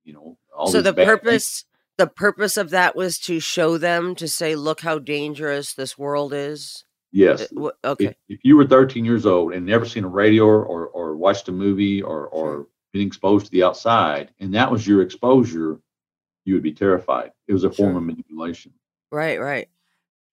you 0.06 0.14
know, 0.14 0.38
so 0.66 0.82
the 0.82 0.94
purpose 0.94 1.66
the 1.98 2.08
purpose 2.08 2.58
of 2.58 2.70
that 2.72 2.96
was 2.96 3.18
to 3.20 3.40
show 3.40 3.78
them 3.78 4.16
to 4.16 4.28
say 4.28 4.56
look 4.56 4.82
how 4.82 5.00
dangerous 5.00 5.74
this 5.74 5.98
world 5.98 6.34
is 6.34 6.84
Yes. 7.12 7.52
Uh, 7.56 7.70
okay 7.86 8.06
If, 8.08 8.16
if 8.30 8.40
you 8.44 8.58
were 8.58 8.68
13 8.68 9.06
years 9.06 9.26
old 9.26 9.54
and 9.54 9.66
never 9.66 9.86
seen 9.86 10.04
a 10.04 10.08
radio 10.10 10.44
or, 10.46 10.64
or, 10.66 10.88
or 10.88 11.16
watched 11.16 11.48
a 11.48 11.52
movie 11.52 12.02
or, 12.02 12.28
or 12.28 12.68
been 12.94 13.02
exposed 13.08 13.46
to 13.46 13.52
the 13.52 13.64
outside, 13.64 14.32
and 14.40 14.54
that 14.54 14.70
was 14.72 14.86
your 14.86 15.02
exposure, 15.02 15.80
you 16.46 16.54
would 16.54 16.64
be 16.64 16.74
terrified. 16.74 17.32
It 17.48 17.54
was 17.54 17.64
a 17.64 17.72
form 17.72 17.92
Sure. 17.94 17.98
of 18.00 18.04
manipulation. 18.04 18.74
Right, 19.12 19.40
right. 19.40 19.70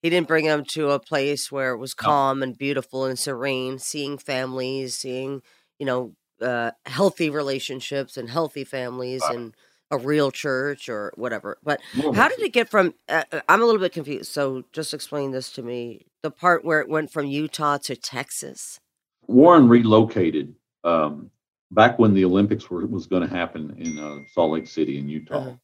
He 0.02 0.10
didn't 0.10 0.28
bring 0.28 0.46
them 0.46 0.64
to 0.70 0.90
a 0.90 1.00
place 1.00 1.50
where 1.50 1.72
it 1.72 1.78
was 1.78 1.94
No. 1.98 2.04
calm 2.04 2.42
and 2.42 2.58
beautiful 2.58 3.04
and 3.04 3.18
serene, 3.18 3.78
seeing 3.78 4.18
families, 4.18 4.96
seeing, 4.96 5.42
you 5.78 5.86
know, 5.86 6.14
uh, 6.42 6.72
healthy 6.86 7.30
relationships 7.30 8.16
and 8.16 8.28
healthy 8.28 8.64
families 8.64 9.22
Right. 9.22 9.36
and 9.36 9.54
a 9.94 9.98
real 9.98 10.30
church 10.30 10.88
or 10.88 11.12
whatever. 11.16 11.58
But 11.62 11.80
how 12.14 12.28
did 12.28 12.40
it 12.40 12.52
get 12.52 12.68
from? 12.68 12.94
Uh, 13.08 13.24
uh, 13.32 13.40
I'm 13.48 13.62
a 13.62 13.64
little 13.64 13.80
bit 13.80 13.92
confused. 13.92 14.30
So 14.30 14.64
just 14.72 14.94
explain 14.94 15.30
this 15.30 15.50
to 15.52 15.62
me. 15.62 16.06
The 16.22 16.30
part 16.30 16.64
where 16.64 16.80
it 16.80 16.88
went 16.88 17.10
from 17.10 17.26
Utah 17.26 17.78
to 17.78 17.96
Texas. 17.96 18.80
Warren 19.26 19.68
relocated 19.68 20.54
um, 20.84 21.30
back 21.70 21.98
when 21.98 22.14
the 22.14 22.24
Olympics 22.24 22.68
were, 22.70 22.86
was 22.86 23.06
going 23.06 23.26
to 23.26 23.34
happen 23.34 23.74
in 23.78 23.98
uh, 23.98 24.18
Salt 24.32 24.52
Lake 24.52 24.66
City 24.66 24.98
in 24.98 25.08
Utah. 25.08 25.38
Uh-huh. 25.38 25.54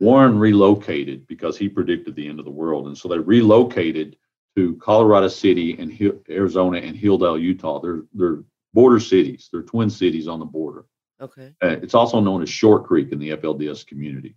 Warren 0.00 0.38
relocated 0.38 1.26
because 1.26 1.56
he 1.56 1.68
predicted 1.68 2.14
the 2.14 2.28
end 2.28 2.38
of 2.38 2.44
the 2.44 2.50
world, 2.50 2.86
and 2.86 2.96
so 2.96 3.08
they 3.08 3.18
relocated 3.18 4.16
to 4.54 4.76
Colorado 4.76 5.28
City 5.28 5.76
and 5.78 5.90
Arizona 6.28 6.78
and 6.78 6.96
Hildale, 6.96 7.40
Utah. 7.40 7.80
They're 7.80 8.02
they're 8.12 8.42
border 8.74 9.00
cities. 9.00 9.48
They're 9.50 9.62
twin 9.62 9.88
cities 9.88 10.28
on 10.28 10.38
the 10.38 10.44
border. 10.44 10.84
Okay. 11.20 11.54
Uh, 11.62 11.76
it's 11.82 11.94
also 11.94 12.20
known 12.20 12.42
as 12.42 12.50
Short 12.50 12.84
Creek 12.84 13.12
in 13.12 13.18
the 13.18 13.30
FLDS 13.30 13.86
community. 13.86 14.36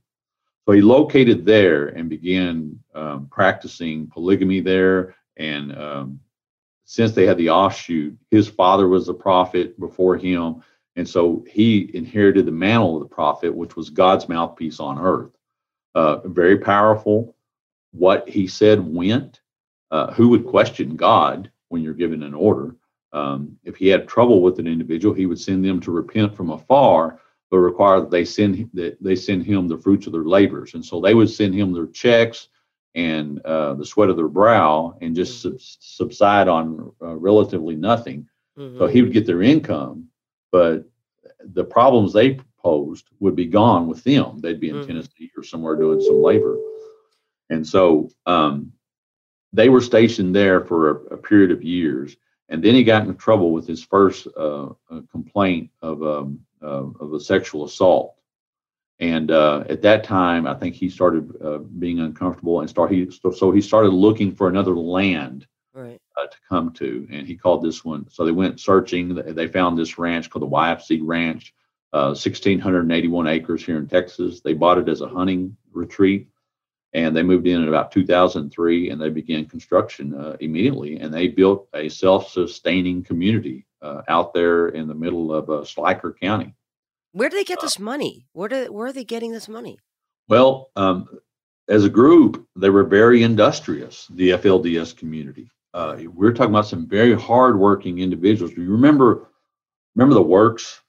So 0.66 0.74
he 0.74 0.82
located 0.82 1.46
there 1.46 1.88
and 1.88 2.10
began 2.10 2.80
um, 2.94 3.28
practicing 3.32 4.08
polygamy 4.08 4.60
there. 4.60 5.16
And 5.38 5.76
um, 5.76 6.20
since 6.86 7.12
they 7.12 7.26
had 7.26 7.38
the 7.38 7.50
offshoot, 7.50 8.18
his 8.30 8.48
father 8.48 8.88
was 8.88 9.10
a 9.10 9.14
prophet 9.14 9.80
before 9.80 10.18
him. 10.18 10.64
And 10.96 11.08
so 11.08 11.46
he 11.50 11.90
inherited 11.94 12.46
the 12.46 12.52
mantle 12.52 12.98
of 12.98 13.02
the 13.02 13.16
prophet, 13.16 13.54
which 13.54 13.76
was 13.76 13.90
God's 13.90 14.30
mouthpiece 14.30 14.80
on 14.80 15.00
earth. 15.00 15.32
Uh, 15.96 16.18
very 16.28 16.58
powerful. 16.60 17.36
What 17.92 18.30
he 18.30 18.48
said 18.48 18.80
went. 18.80 19.42
Uh, 19.92 20.14
who 20.14 20.30
would 20.30 20.46
question 20.46 20.96
God 20.96 21.52
when 21.70 21.82
you're 21.82 21.96
given 21.96 22.22
an 22.22 22.36
order? 22.36 22.76
Um, 23.12 23.58
if 23.64 23.76
he 23.76 23.88
had 23.88 24.08
trouble 24.08 24.42
with 24.42 24.60
an 24.60 24.68
individual, 24.68 25.14
he 25.16 25.26
would 25.26 25.40
send 25.40 25.64
them 25.66 25.80
to 25.82 25.92
repent 25.92 26.36
from 26.36 26.52
afar, 26.52 27.20
but 27.50 27.58
require 27.58 28.00
that 28.02 28.12
they 28.12 28.24
send 28.26 28.70
that 28.74 29.02
they 29.04 29.16
send 29.16 29.44
him 29.46 29.68
the 29.68 29.78
fruits 29.78 30.06
of 30.08 30.14
their 30.14 30.24
labors. 30.24 30.76
And 30.76 30.86
so 30.86 31.02
they 31.02 31.14
would 31.16 31.30
send 31.30 31.56
him 31.56 31.74
their 31.74 31.88
checks 31.88 32.50
and 32.96 33.40
uh, 33.46 33.74
the 33.76 33.86
sweat 33.86 34.10
of 34.10 34.18
their 34.18 34.28
brow, 34.28 34.98
and 35.02 35.16
just 35.16 35.42
sub- 35.42 35.60
subside 35.60 36.48
on 36.48 36.92
uh, 37.02 37.16
relatively 37.16 37.76
nothing. 37.76 38.28
So 38.58 38.88
Mhm. 38.88 38.92
he 38.92 39.02
would 39.02 39.14
get 39.14 39.26
their 39.26 39.42
income, 39.42 40.08
but 40.52 40.86
the 41.54 41.64
problems 41.64 42.12
they 42.14 42.40
posed 42.58 43.08
would 43.20 43.36
be 43.36 43.46
gone 43.46 43.88
with 43.88 44.04
them. 44.04 44.40
They'd 44.40 44.60
be 44.60 44.70
in 44.70 44.78
Mhm. 44.78 44.88
Tennessee 44.88 45.32
or 45.38 45.44
somewhere 45.44 45.76
doing 45.76 46.02
some 46.02 46.22
labor. 46.22 46.58
And 47.50 47.66
so 47.66 48.10
um, 48.26 48.72
they 49.54 49.70
were 49.70 49.82
stationed 49.82 50.36
there 50.36 50.62
for 50.62 50.90
a, 50.90 51.16
a 51.16 51.18
period 51.18 51.52
of 51.52 51.64
years. 51.64 52.18
And 52.50 52.64
then 52.64 52.74
he 52.74 52.84
got 52.84 53.04
into 53.04 53.14
trouble 53.14 53.52
with 53.52 53.68
his 53.68 53.84
first 53.84 54.28
uh, 54.36 54.70
uh, 54.90 55.02
complaint 55.12 55.70
of, 55.82 56.04
um, 56.04 56.40
uh, 56.62 56.86
of 57.00 57.14
a 57.14 57.20
sexual 57.20 57.66
assault. 57.66 58.16
And 59.00 59.32
uh, 59.32 59.64
at 59.70 59.82
that 59.84 60.04
time, 60.04 60.46
I 60.46 60.56
think 60.56 60.76
he 60.76 60.90
started 60.90 61.32
uh, 61.42 61.60
being 61.60 62.00
uncomfortable 62.00 62.60
and 62.60 62.70
start 62.70 62.92
he 62.92 63.10
so 63.34 63.52
he 63.52 63.62
started 63.62 63.90
looking 63.90 64.36
for 64.36 64.50
another 64.50 64.76
land 64.76 65.48
Right. 65.74 66.02
uh, 66.18 66.26
to 66.28 66.38
come 66.50 66.72
to, 66.74 67.08
and 67.10 67.26
he 67.26 67.36
called 67.36 67.64
this 67.64 67.86
one. 67.86 68.10
So 68.10 68.26
they 68.26 68.34
went 68.34 68.60
searching. 68.60 69.16
They 69.16 69.32
they 69.32 69.48
found 69.48 69.78
this 69.78 69.98
ranch 69.98 70.30
called 70.30 70.44
the 70.44 70.48
YFC 70.48 71.00
Ranch, 71.02 71.54
uh, 71.94 72.08
1,681 72.08 73.28
acres 73.28 73.66
here 73.66 73.78
in 73.78 73.88
Texas. 73.88 74.42
They 74.42 74.54
bought 74.54 74.80
it 74.80 74.90
as 74.90 75.00
a 75.00 75.08
hunting 75.08 75.56
retreat, 75.72 76.28
and 76.94 77.16
they 77.16 77.24
moved 77.24 77.46
in 77.48 77.62
in 77.62 77.68
about 77.68 77.92
2003, 77.92 78.90
and 78.90 79.02
they 79.02 79.10
began 79.10 79.46
construction 79.46 80.14
uh, 80.16 80.36
immediately. 80.40 81.00
And 81.00 81.14
they 81.14 81.28
built 81.28 81.68
a 81.74 81.88
self-sustaining 81.90 83.04
community 83.04 83.66
uh, 83.82 84.02
out 84.08 84.34
there 84.34 84.70
in 84.70 84.88
the 84.88 84.96
middle 84.96 85.34
of 85.34 85.50
uh, 85.50 86.12
County. 86.22 86.54
Where 87.12 87.30
do 87.30 87.38
they 87.38 87.44
get 87.44 87.60
Uh, 87.60 87.62
this 87.62 87.80
money? 87.80 88.28
Where 88.34 88.50
do 88.50 88.72
where 88.72 88.88
are 88.88 88.94
they 88.94 89.04
getting 89.04 89.32
this 89.32 89.48
money? 89.48 89.80
Well, 90.28 90.70
um, 90.76 91.08
as 91.68 91.86
a 91.86 91.90
group, 91.90 92.48
they 92.56 92.70
were 92.70 92.84
very 92.84 93.24
industrious, 93.24 94.08
the 94.10 94.32
FLDS 94.32 94.96
community. 94.96 95.50
Uh, 95.74 95.98
we're 96.14 96.34
talking 96.34 96.54
about 96.54 96.68
some 96.68 96.88
very 96.88 97.14
hardworking 97.14 98.00
individuals. 98.00 98.54
Do 98.54 98.64
you 98.64 98.72
remember, 98.72 99.28
remember 99.96 100.16
the 100.16 100.22
works 100.22 100.82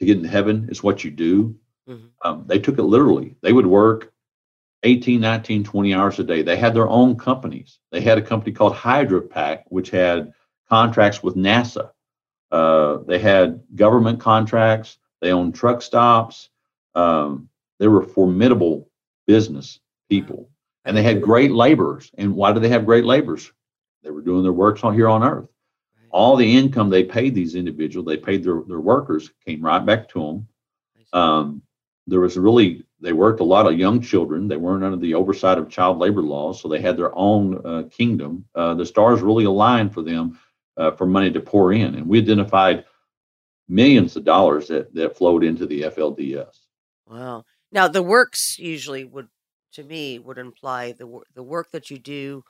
to 0.00 0.06
get 0.06 0.16
in 0.16 0.24
heaven 0.24 0.68
is 0.70 0.82
what 0.82 1.04
you 1.04 1.10
do? 1.10 1.54
Mhm. 1.88 2.10
Um, 2.24 2.44
they 2.46 2.58
took 2.58 2.78
it 2.78 2.82
literally. 2.82 3.36
They 3.42 3.52
would 3.52 3.66
work 3.66 4.12
18, 4.82 5.20
19, 5.20 5.64
20 5.64 5.94
hours 5.94 6.18
a 6.18 6.24
day. 6.24 6.42
They 6.42 6.56
had 6.56 6.74
their 6.74 6.88
own 6.88 7.16
companies. 7.16 7.78
They 7.90 8.00
had 8.00 8.18
a 8.18 8.22
company 8.22 8.52
called 8.52 8.74
HydroPack, 8.74 9.64
which 9.68 9.90
had 9.90 10.32
contracts 10.68 11.22
with 11.22 11.36
NASA. 11.36 11.90
Uh, 12.50 12.98
they 13.06 13.18
had 13.18 13.60
government 13.74 14.20
contracts. 14.20 14.98
They 15.20 15.32
owned 15.32 15.54
truck 15.54 15.82
stops. 15.82 16.50
Um, 16.94 17.48
they 17.78 17.88
were 17.88 18.02
formidable 18.02 18.88
business 19.26 19.80
people, 20.08 20.48
and 20.84 20.96
they 20.96 21.02
had 21.02 21.22
great 21.22 21.50
laborers. 21.50 22.10
And 22.16 22.34
why 22.34 22.52
do 22.52 22.60
they 22.60 22.68
have 22.68 22.86
great 22.86 23.04
laborers? 23.04 23.52
They 24.02 24.10
were 24.10 24.22
doing 24.22 24.42
their 24.42 24.52
works 24.52 24.84
on 24.84 24.94
here 24.94 25.08
on 25.08 25.22
Earth. 25.22 25.48
All 26.10 26.36
the 26.36 26.56
income 26.56 26.88
they 26.88 27.04
paid 27.04 27.34
these 27.34 27.54
individuals, 27.54 28.06
they 28.06 28.16
paid 28.16 28.42
their, 28.42 28.62
their 28.66 28.80
workers, 28.80 29.30
came 29.44 29.60
right 29.60 29.84
back 29.84 30.08
to 30.10 30.20
them. 30.20 30.48
Um, 31.12 31.62
there 32.06 32.20
was 32.20 32.38
really 32.38 32.84
they 33.00 33.12
worked 33.12 33.40
a 33.40 33.44
lot 33.44 33.66
of 33.66 33.78
young 33.78 34.00
children. 34.00 34.48
They 34.48 34.56
weren't 34.56 34.84
under 34.84 34.96
the 34.96 35.14
oversight 35.14 35.58
of 35.58 35.68
child 35.68 35.98
labor 35.98 36.22
laws, 36.22 36.60
so 36.60 36.68
they 36.68 36.80
had 36.80 36.96
their 36.96 37.16
own 37.16 37.64
uh, 37.64 37.84
kingdom. 37.90 38.44
Uh, 38.54 38.74
the 38.74 38.86
stars 38.86 39.20
really 39.20 39.44
aligned 39.44 39.94
for 39.94 40.02
them 40.02 40.38
uh, 40.76 40.90
for 40.92 41.06
money 41.06 41.30
to 41.30 41.40
pour 41.40 41.72
in, 41.72 41.94
and 41.94 42.06
we 42.06 42.18
identified 42.18 42.84
millions 43.68 44.16
of 44.16 44.24
dollars 44.24 44.68
that 44.68 44.92
that 44.94 45.16
flowed 45.16 45.44
into 45.44 45.66
the 45.66 45.82
FLDS. 45.82 46.66
Wow. 47.06 47.44
Now 47.70 47.88
the 47.88 48.02
works 48.02 48.58
usually 48.58 49.04
would, 49.04 49.28
to 49.74 49.84
me, 49.84 50.18
would 50.18 50.38
imply 50.38 50.92
the 50.92 51.20
the 51.34 51.42
work 51.42 51.70
that 51.72 51.90
you 51.90 51.98
do 51.98 52.42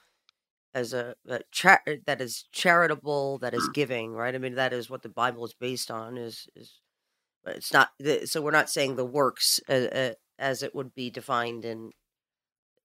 as 0.75 0.93
a, 0.93 1.15
a 1.29 1.41
cha- 1.51 1.81
that 2.07 2.21
is 2.21 2.47
charitable, 2.53 3.39
that 3.39 3.55
is 3.55 3.69
giving, 3.69 4.13
right? 4.13 4.35
I 4.35 4.39
mean, 4.39 4.55
that 4.55 4.73
is 4.73 4.89
what 4.89 5.03
the 5.03 5.09
Bible 5.09 5.45
is 5.45 5.55
based 5.55 5.91
on. 5.91 6.17
Is 6.17 6.47
is, 6.55 6.81
it's 7.47 7.73
not. 7.73 7.91
The, 7.99 8.27
so 8.27 8.41
we're 8.41 8.51
not 8.51 8.71
saying 8.71 8.97
the 8.97 9.05
works 9.05 9.61
as, 10.39 10.63
uh, 10.63 10.67
it 10.67 10.75
would 10.75 10.95
be 10.95 11.11
defined 11.11 11.65
in, 11.65 11.91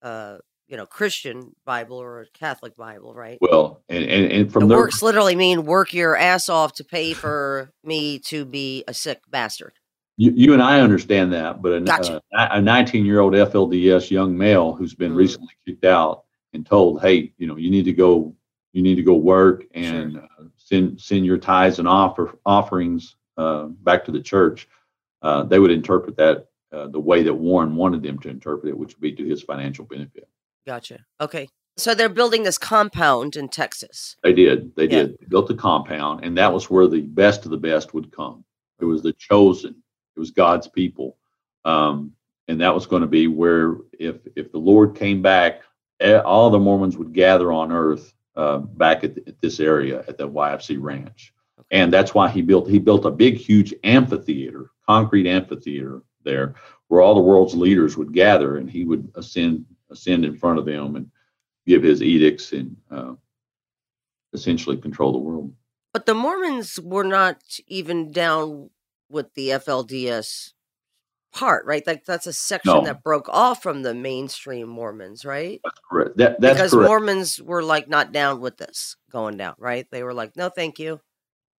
uh, 0.02 0.38
you 0.68 0.78
know, 0.78 0.86
Christian 0.86 1.56
Bible 1.66 1.98
or 1.98 2.26
Catholic 2.34 2.76
Bible, 2.76 3.14
right? 3.14 3.38
Well, 3.42 3.84
and 3.90 4.04
and, 4.04 4.32
and 4.32 4.52
from 4.54 4.64
the 4.64 4.68
their 4.70 4.78
works 4.78 5.02
literally 5.02 5.36
mean 5.36 5.66
work 5.66 5.94
your 5.94 6.16
ass 6.16 6.50
off 6.50 6.74
to 6.76 6.84
pay 6.84 7.14
for 7.14 7.72
me 7.84 8.20
to 8.28 8.46
be 8.46 8.84
a 8.88 8.94
sick 8.94 9.20
bastard. 9.30 9.74
you, 10.18 10.32
you 10.36 10.54
and 10.54 10.62
I 10.62 10.80
understand 10.80 11.34
that, 11.34 11.62
but 11.62 11.74
a, 11.74 11.82
Gotcha. 11.86 12.22
a 12.34 12.62
19 12.62 13.06
year 13.06 13.20
old 13.20 13.34
FLDS 13.34 14.10
young 14.12 14.38
male 14.38 14.74
who's 14.74 14.94
been 14.94 15.12
Mhm. 15.12 15.18
recently 15.18 15.54
kicked 15.66 15.86
out 15.86 16.24
and 16.54 16.66
told, 16.66 17.02
hey, 17.02 17.34
you 17.38 17.48
know, 17.48 17.58
you 17.58 17.70
need 17.72 17.86
to 17.86 17.94
go, 17.94 18.34
you 18.74 18.82
need 18.82 18.96
to 18.96 19.04
go 19.04 19.16
work 19.16 19.66
and 19.74 20.18
uh, 20.18 20.44
send 20.58 21.00
send 21.00 21.26
your 21.26 21.38
tithes 21.38 21.80
and 21.80 21.88
offer 21.88 22.38
offerings 22.46 23.16
uh, 23.38 23.64
back 23.84 24.06
to 24.06 24.12
the 24.12 24.22
church. 24.22 24.70
Uh, 25.22 25.44
they 25.44 25.60
would 25.60 25.72
interpret 25.72 26.16
that 26.18 26.50
uh, 26.74 26.88
the 26.88 27.00
way 27.00 27.24
that 27.24 27.34
Warren 27.34 27.76
wanted 27.76 28.02
them 28.02 28.18
to 28.20 28.30
interpret 28.30 28.70
it, 28.70 28.78
which 28.78 28.96
would 28.96 29.02
be 29.02 29.14
to 29.14 29.26
his 29.26 29.44
financial 29.44 29.86
benefit. 29.86 30.28
Gotcha. 30.66 31.06
Okay. 31.22 31.48
So 31.78 31.96
they're 31.96 32.10
building 32.10 32.44
this 32.44 32.58
compound 32.58 33.36
in 33.36 33.50
Texas. 33.50 34.16
They 34.24 34.34
did. 34.34 34.76
They 34.76 34.84
Yeah. 34.84 35.04
did. 35.04 35.18
They 35.20 35.26
built 35.28 35.50
a 35.50 35.56
compound, 35.56 36.24
and 36.24 36.38
that 36.38 36.54
was 36.54 36.70
where 36.70 36.88
the 36.88 37.02
best 37.02 37.46
of 37.46 37.52
the 37.52 37.58
best 37.58 37.94
would 37.94 38.12
come. 38.12 38.44
It 38.80 38.86
was 38.86 39.02
the 39.02 39.14
chosen. 39.14 39.76
It 40.16 40.20
was 40.20 40.32
God's 40.32 40.68
people, 40.68 41.18
um, 41.66 42.12
and 42.48 42.62
that 42.62 42.74
was 42.74 42.86
going 42.86 43.02
to 43.02 43.08
be 43.08 43.28
where, 43.28 43.78
if 43.98 44.18
if 44.36 44.52
the 44.52 44.60
Lord 44.60 44.96
came 44.96 45.22
back, 45.22 45.62
all 46.26 46.50
the 46.50 46.60
Mormons 46.60 46.98
would 46.98 47.14
gather 47.14 47.52
on 47.52 47.72
Earth 47.72 48.14
uh, 48.36 48.60
back 48.60 49.04
at, 49.04 49.18
at 49.28 49.42
this 49.42 49.60
area 49.60 50.04
at 50.08 50.18
the 50.18 50.28
YFC 50.28 50.78
Ranch, 50.80 51.34
and 51.72 51.92
that's 51.92 52.14
why 52.14 52.30
he 52.30 52.44
built 52.44 52.70
he 52.70 52.78
built 52.78 53.06
a 53.06 53.12
big, 53.12 53.38
huge 53.38 53.74
amphitheater, 53.84 54.70
concrete 54.88 55.28
amphitheater 55.28 56.04
there, 56.24 56.56
where 56.88 57.02
all 57.02 57.16
the 57.16 57.22
world's 57.22 57.56
leaders 57.56 57.98
would 57.98 58.14
gather, 58.14 58.58
and 58.58 58.70
he 58.70 58.86
would 58.86 59.12
ascend 59.16 59.66
ascend 59.90 60.26
in 60.26 60.36
front 60.36 60.58
of 60.60 60.66
them 60.66 60.96
and 60.96 61.10
give 61.68 61.84
his 61.84 62.02
edicts 62.02 62.52
and 62.52 62.76
uh, 62.92 63.14
essentially 64.34 64.78
control 64.78 65.12
the 65.12 65.18
world. 65.20 65.54
But 65.94 66.06
the 66.08 66.16
Mormons 66.16 66.80
were 66.80 67.04
not 67.04 67.38
even 67.68 68.12
down 68.12 68.72
with 69.10 69.34
the 69.36 69.50
FLDS 69.50 70.54
part, 71.32 71.66
right? 71.66 71.86
Like 71.86 72.06
that's 72.06 72.28
a 72.28 72.34
section 72.34 72.74
No. 72.74 72.82
that 72.84 73.04
broke 73.04 73.30
off 73.30 73.62
from 73.62 73.84
the 73.84 73.94
mainstream 73.94 74.68
Mormons, 74.68 75.24
right? 75.26 75.62
That's 75.64 75.80
correct. 75.90 76.18
That 76.18 76.40
that's 76.42 76.56
because 76.56 76.72
correct. 76.72 76.88
Mormons 76.88 77.42
were 77.42 77.64
like 77.64 77.88
not 77.88 78.12
down 78.12 78.40
with 78.40 78.58
this 78.58 78.96
going 79.12 79.38
down, 79.38 79.56
right? 79.60 79.88
They 79.92 80.04
were 80.04 80.14
like, 80.14 80.36
no, 80.36 80.50
thank 80.50 80.80
you. 80.80 81.00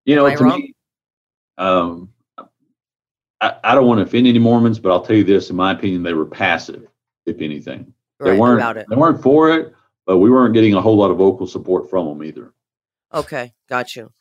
you 0.05 0.17
know, 0.17 0.27
am 0.27 0.33
I 0.33 0.37
to 0.37 0.45
wrong? 0.45 0.61
me, 0.61 0.75
um, 1.59 2.13
I, 3.45 3.57
I 3.63 3.75
don't 3.75 3.87
want 3.87 3.99
to 3.99 4.03
offend 4.03 4.27
any 4.27 4.39
Mormons, 4.39 4.79
but 4.79 4.91
I'll 4.91 5.03
tell 5.03 5.17
you 5.17 5.25
this: 5.25 5.51
in 5.51 5.57
my 5.57 5.73
opinion, 5.73 6.03
they 6.03 6.15
were 6.15 6.25
passive, 6.27 6.87
if 7.27 7.41
anything. 7.41 7.93
They 8.21 8.39
weren't. 8.39 8.59
about 8.59 8.79
it. 8.79 8.87
They 8.89 8.97
weren't 8.97 9.23
for 9.23 9.51
it, 9.51 9.75
but 10.07 10.19
we 10.19 10.31
weren't 10.31 10.55
getting 10.55 10.75
a 10.75 10.81
whole 10.81 10.97
lot 10.97 11.11
of 11.11 11.19
vocal 11.19 11.47
support 11.47 11.91
from 11.91 12.07
them 12.07 12.25
either. 12.25 12.55
Okay, 13.13 13.53
got 13.69 13.95
you. 13.95 14.13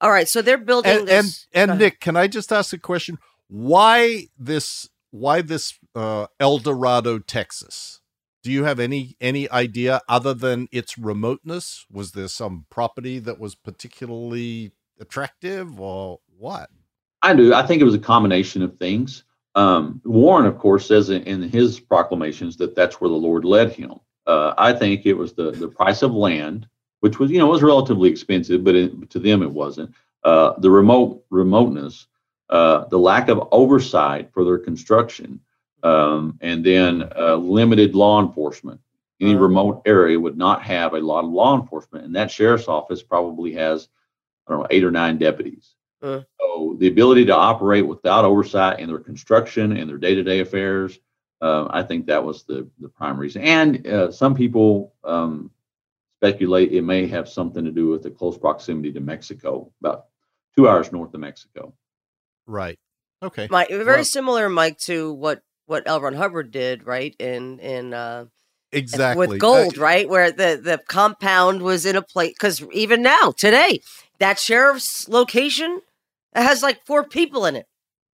All 0.00 0.10
right, 0.10 0.28
so 0.28 0.40
they're 0.42 0.58
building 0.58 0.90
and 0.90 1.00
and, 1.00 1.26
this. 1.26 1.46
and 1.52 1.68
go 1.68 1.72
ahead. 1.74 1.82
Nick, 1.82 2.00
can 2.00 2.16
I 2.16 2.28
just 2.28 2.50
ask 2.50 2.72
a 2.72 2.78
question? 2.78 3.18
Why 3.48 4.28
this? 4.38 4.88
Why 5.10 5.42
this 5.42 5.78
uh, 5.94 6.28
Eldorado, 6.40 7.18
Texas? 7.18 8.00
Do 8.42 8.50
you 8.50 8.64
have 8.64 8.80
any 8.80 9.16
any 9.20 9.50
idea 9.50 10.00
other 10.08 10.32
than 10.32 10.68
its 10.72 10.96
remoteness? 10.96 11.84
Was 11.90 12.12
there 12.12 12.28
some 12.28 12.64
property 12.70 13.18
that 13.18 13.38
was 13.38 13.54
particularly 13.54 14.72
attractive, 14.98 15.78
or 15.78 16.20
what? 16.38 16.70
I 17.22 17.34
do. 17.34 17.54
I 17.54 17.66
think 17.66 17.80
it 17.80 17.84
was 17.86 17.94
a 17.94 17.98
combination 18.00 18.62
of 18.62 18.76
things. 18.78 19.24
Um, 19.54 20.00
Warren, 20.04 20.46
of 20.46 20.58
course, 20.58 20.86
says 20.86 21.10
in, 21.10 21.22
in 21.24 21.42
his 21.42 21.78
proclamations 21.78 22.56
that 22.56 22.74
that's 22.74 23.00
where 23.00 23.10
the 23.10 23.14
Lord 23.16 23.44
led 23.44 23.72
him. 23.72 23.94
Uh, 24.26 24.54
I 24.56 24.72
think 24.72 25.06
it 25.06 25.14
was 25.14 25.32
the 25.34 25.50
the 25.52 25.68
price 25.68 26.02
of 26.02 26.12
land, 26.14 26.66
which 27.00 27.18
was 27.18 27.30
you 27.30 27.38
know 27.38 27.46
was 27.46 27.62
relatively 27.62 28.10
expensive, 28.10 28.64
but 28.64 28.74
it, 28.74 29.10
to 29.10 29.18
them 29.18 29.42
it 29.42 29.50
wasn't. 29.50 29.94
Uh, 30.24 30.54
the 30.58 30.70
remote 30.70 31.24
remoteness, 31.30 32.06
uh, 32.50 32.84
the 32.86 32.98
lack 32.98 33.28
of 33.28 33.48
oversight 33.52 34.32
for 34.32 34.44
their 34.44 34.58
construction, 34.58 35.40
um, 35.82 36.38
and 36.40 36.64
then 36.64 37.08
uh, 37.16 37.36
limited 37.36 37.94
law 37.94 38.20
enforcement. 38.20 38.80
Any 39.20 39.34
Uh. 39.34 39.38
remote 39.38 39.82
area 39.86 40.18
would 40.18 40.38
not 40.38 40.62
have 40.62 40.94
a 40.94 41.00
lot 41.00 41.24
of 41.24 41.30
law 41.30 41.60
enforcement, 41.60 42.04
and 42.04 42.16
that 42.16 42.30
sheriff's 42.30 42.68
office 42.68 43.02
probably 43.02 43.52
has 43.54 43.88
I 44.46 44.52
don't 44.52 44.60
know 44.62 44.66
eight 44.70 44.84
or 44.84 44.90
nine 44.90 45.18
deputies. 45.18 45.74
Uh. 46.02 46.20
So 46.40 46.76
the 46.78 46.88
ability 46.88 47.24
to 47.26 47.34
operate 47.36 47.86
without 47.86 48.24
oversight 48.24 48.80
in 48.80 48.88
their 48.88 48.98
construction 48.98 49.76
and 49.76 49.88
their 49.88 49.98
day-to-day 49.98 50.40
affairs, 50.40 50.98
uh, 51.40 51.68
I 51.70 51.82
think 51.82 52.06
that 52.06 52.22
was 52.22 52.44
the 52.44 52.68
the 52.80 52.88
prime 52.88 53.18
reason. 53.18 53.42
And 53.42 53.86
uh, 53.86 54.10
some 54.12 54.34
people 54.34 54.94
um, 55.04 55.50
speculate 56.20 56.72
it 56.72 56.82
may 56.82 57.06
have 57.06 57.28
something 57.28 57.64
to 57.64 57.72
do 57.72 57.88
with 57.88 58.02
the 58.02 58.10
close 58.10 58.38
proximity 58.38 58.92
to 58.92 59.00
Mexico, 59.00 59.72
about 59.80 60.06
two 60.56 60.68
hours 60.68 60.92
north 60.92 61.14
of 61.14 61.20
Mexico. 61.20 61.72
Right. 62.46 62.78
Okay. 63.22 63.46
My, 63.50 63.66
very 63.68 63.84
Well- 63.84 64.04
similar, 64.04 64.48
Mike, 64.48 64.78
to 64.80 65.12
what 65.12 65.42
what 65.66 65.84
L. 65.86 66.00
Ron 66.00 66.14
Hubbard 66.14 66.50
did, 66.50 66.86
right? 66.86 67.14
In 67.18 67.58
in 67.60 67.94
uh, 67.94 68.26
Exactly. 68.72 69.26
with 69.26 69.38
gold, 69.38 69.78
Uh, 69.78 69.82
right? 69.82 70.08
Where 70.08 70.32
the 70.32 70.60
the 70.62 70.80
compound 70.88 71.62
was 71.62 71.86
in 71.86 71.94
a 71.96 72.02
place 72.02 72.32
because 72.32 72.62
even 72.72 73.02
now 73.02 73.32
today, 73.36 73.80
that 74.18 74.38
sheriff's 74.38 75.08
location 75.08 75.80
has 76.40 76.62
like 76.62 76.84
four 76.86 77.04
people 77.04 77.44
in 77.46 77.56
it. 77.56 77.66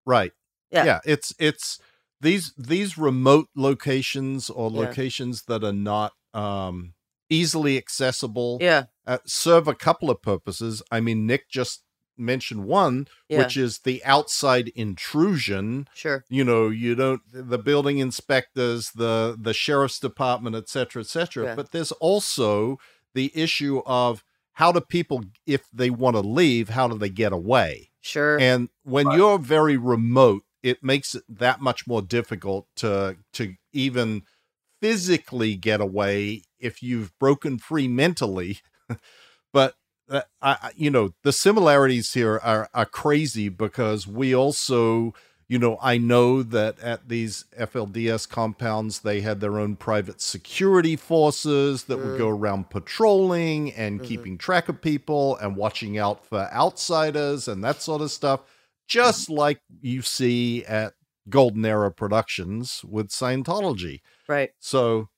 Right. 0.06 0.32
Yeah. 0.72 0.86
Yeah. 0.86 1.00
It's 1.06 1.34
it's 1.40 1.80
these 2.22 2.54
these 2.58 2.98
remote 2.98 3.48
locations 3.56 4.50
or 4.50 4.72
Yeah. 4.72 4.80
locations 4.80 5.44
that 5.44 5.64
are 5.64 5.74
not 5.74 6.14
um 6.34 6.94
easily 7.30 7.78
accessible 7.78 8.58
Yeah, 8.62 8.86
uh, 9.06 9.18
serve 9.26 9.68
a 9.68 9.76
couple 9.76 10.10
of 10.10 10.22
purposes. 10.22 10.82
I 10.92 11.02
mean, 11.02 11.26
Nick 11.28 11.50
just 11.50 11.84
mentioned 12.18 12.64
one, 12.66 13.08
yeah, 13.30 13.40
which 13.40 13.58
is 13.58 13.80
the 13.80 14.04
outside 14.06 14.70
intrusion. 14.76 15.88
sure. 15.94 16.24
You 16.30 16.44
know, 16.44 16.70
you 16.70 16.96
don't 16.96 17.22
the 17.32 17.58
building 17.58 18.00
inspectors, 18.00 18.92
the 18.92 19.38
the 19.40 19.54
sheriff's 19.54 20.00
department, 20.00 20.56
et 20.56 20.70
cetera, 20.70 21.02
et 21.02 21.08
cetera. 21.08 21.46
Yeah. 21.46 21.56
But 21.56 21.72
there's 21.72 21.92
also 21.94 22.78
the 23.14 23.32
issue 23.36 23.82
of 23.86 24.24
how 24.54 24.72
do 24.72 24.82
people, 24.82 25.24
if 25.46 25.68
they 25.72 25.90
want 25.90 26.16
to 26.16 26.22
leave, 26.22 26.70
how 26.70 26.88
do 26.88 26.98
they 26.98 27.10
get 27.10 27.32
away? 27.32 27.92
Sure. 28.08 28.40
And 28.40 28.70
when 28.84 29.08
Right. 29.08 29.18
you're 29.18 29.40
very 29.40 29.78
remote, 29.78 30.44
it 30.64 30.84
makes 30.84 31.16
it 31.16 31.24
that 31.30 31.62
much 31.62 31.88
more 31.88 32.02
difficult 32.02 32.68
to 32.78 33.18
to 33.34 33.56
even 33.74 34.24
physically 34.82 35.56
get 35.56 35.82
away 35.82 36.44
if 36.60 36.84
you've 36.84 37.18
broken 37.20 37.58
free 37.60 37.88
mentally. 37.88 38.60
but 39.54 39.76
uh, 40.10 40.22
I, 40.42 40.58
I- 40.62 40.72
you 40.76 40.90
know, 40.92 41.12
the 41.24 41.34
similarities 41.34 42.14
here 42.14 42.40
are 42.44 42.70
are 42.74 42.86
crazy 42.86 43.50
because 43.50 44.08
we 44.08 44.36
also, 44.36 45.14
you 45.50 45.58
know, 45.58 45.78
I 45.82 45.98
know 45.98 46.44
that 46.44 46.78
at 46.80 47.08
these 47.10 47.46
FLDS 47.58 48.26
compounds 48.28 49.00
they 49.00 49.22
had 49.22 49.40
their 49.40 49.58
own 49.60 49.76
private 49.78 50.20
security 50.22 50.96
forces 50.96 51.84
that 51.86 51.98
would 51.98 52.14
Mm. 52.14 52.18
go 52.18 52.30
around 52.30 52.70
patrolling 52.70 53.72
and 53.74 54.02
Mhm. 54.02 54.04
keeping 54.04 54.38
track 54.38 54.68
of 54.68 54.82
people 54.82 55.38
and 55.38 55.56
watching 55.56 55.98
out 55.98 56.26
for 56.26 56.50
outsiders 56.52 57.48
and 57.48 57.64
that 57.64 57.82
sort 57.82 58.02
of 58.02 58.12
stuff, 58.12 58.42
just 58.88 59.30
like 59.30 59.60
you 59.82 60.02
see 60.02 60.66
at 60.66 60.94
Golden 61.30 61.66
Era 61.66 61.92
Productions 61.92 62.82
with 62.84 63.10
Scientology. 63.10 64.02
right. 64.28 64.52
So, 64.60 65.10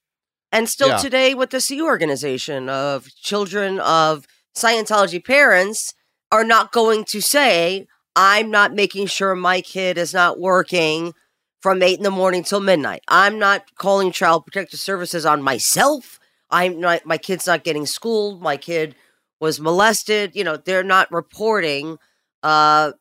And 0.52 0.68
still 0.68 0.90
Yeah. 0.90 0.98
today 0.98 1.36
with 1.36 1.52
the 1.52 1.62
Sea 1.62 1.80
Organization 1.82 2.70
of 2.70 3.08
children 3.22 3.80
of 3.80 4.26
Scientology 4.56 5.24
parents 5.24 5.94
are 6.32 6.44
not 6.44 6.72
going 6.72 7.06
to 7.06 7.22
say, 7.22 7.86
I'm 8.16 8.52
not 8.52 8.74
making 8.74 9.08
sure 9.08 9.36
my 9.36 9.62
kid 9.62 9.98
is 9.98 10.14
not 10.14 10.40
working 10.40 11.14
from 11.62 11.82
eight 11.84 11.98
in 11.98 12.04
the 12.04 12.12
morning 12.12 12.44
till 12.44 12.60
midnight. 12.60 13.02
I'm 13.08 13.38
not 13.40 13.76
calling 13.76 14.12
child 14.12 14.46
protective 14.46 14.80
services 14.80 15.26
on 15.26 15.42
myself. 15.42 16.20
I'm 16.50 16.80
not 16.80 17.06
my 17.06 17.18
kid's 17.18 17.46
not 17.48 17.64
getting 17.64 17.86
schooled. 17.86 18.42
My 18.42 18.58
kid 18.58 18.96
was 19.40 19.60
molested. 19.60 20.36
You 20.36 20.44
know, 20.44 20.58
they're 20.58 20.84
not 20.84 21.12
reporting 21.12 21.98
uh 22.44 22.94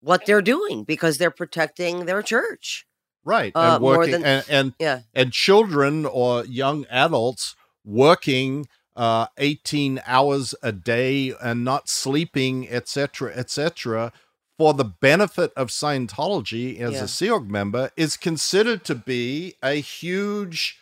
what 0.00 0.24
they're 0.26 0.42
doing 0.42 0.84
because 0.84 1.18
they're 1.18 1.30
protecting 1.30 2.06
their 2.06 2.22
church. 2.22 2.86
right, 3.22 3.52
Uh, 3.54 3.74
and 3.74 3.84
working 3.84 4.12
than- 4.12 4.24
and, 4.24 4.44
and 4.48 4.74
Yeah. 4.78 5.00
and 5.14 5.30
children 5.32 6.06
or 6.06 6.44
young 6.46 6.86
adults 6.90 7.54
working 7.84 8.66
uh, 8.96 9.26
18 9.38 10.00
hours 10.06 10.54
a 10.62 10.72
day 10.72 11.32
and 11.42 11.64
not 11.64 11.88
sleeping, 11.88 12.68
etc., 12.68 13.32
etc., 13.34 14.12
for 14.58 14.74
the 14.74 14.84
benefit 14.84 15.52
of 15.56 15.68
Scientology 15.68 16.78
as 16.80 16.94
Yeah. 16.94 17.04
a 17.04 17.08
Sea 17.08 17.30
Org 17.30 17.50
member 17.50 17.90
is 17.96 18.16
considered 18.18 18.84
to 18.84 18.94
be 18.94 19.54
a 19.62 19.74
huge 19.80 20.78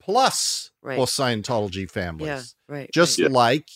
plus 0.00 0.70
Right. 0.82 0.96
for 0.96 1.06
Scientology 1.06 1.88
families. 1.90 2.26
Yeah, 2.68 2.74
right. 2.76 2.90
Just 2.92 3.18
Yeah. 3.18 3.28
like 3.28 3.68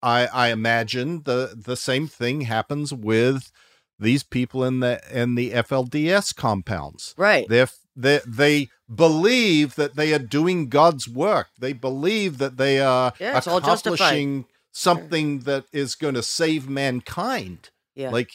I, 0.00 0.26
I 0.26 0.48
imagine 0.52 1.22
the 1.24 1.54
the 1.56 1.76
same 1.76 2.06
thing 2.06 2.42
happens 2.42 2.92
with 2.94 3.50
these 3.98 4.22
people 4.22 4.62
in 4.64 4.78
the 4.80 5.00
in 5.10 5.34
the 5.34 5.50
FLDS 5.50 6.32
compounds. 6.36 7.14
right. 7.18 7.46
They're, 7.48 7.68
they 7.96 8.20
they 8.24 8.68
believe 8.92 9.74
that 9.76 9.96
they 9.96 10.14
are 10.14 10.18
doing 10.18 10.68
God's 10.68 11.08
work. 11.08 11.48
They 11.58 11.72
believe 11.72 12.38
that 12.38 12.56
they 12.56 12.80
are 12.80 13.12
Yeah, 13.20 13.36
it's 13.36 13.46
all 13.46 13.60
justified. 13.60 13.94
accomplishing 13.94 14.44
something 14.72 15.40
that 15.40 15.64
is 15.72 15.94
going 15.94 16.14
to 16.14 16.22
save 16.22 16.68
mankind. 16.68 17.70
Yeah. 17.94 18.10
Like 18.10 18.30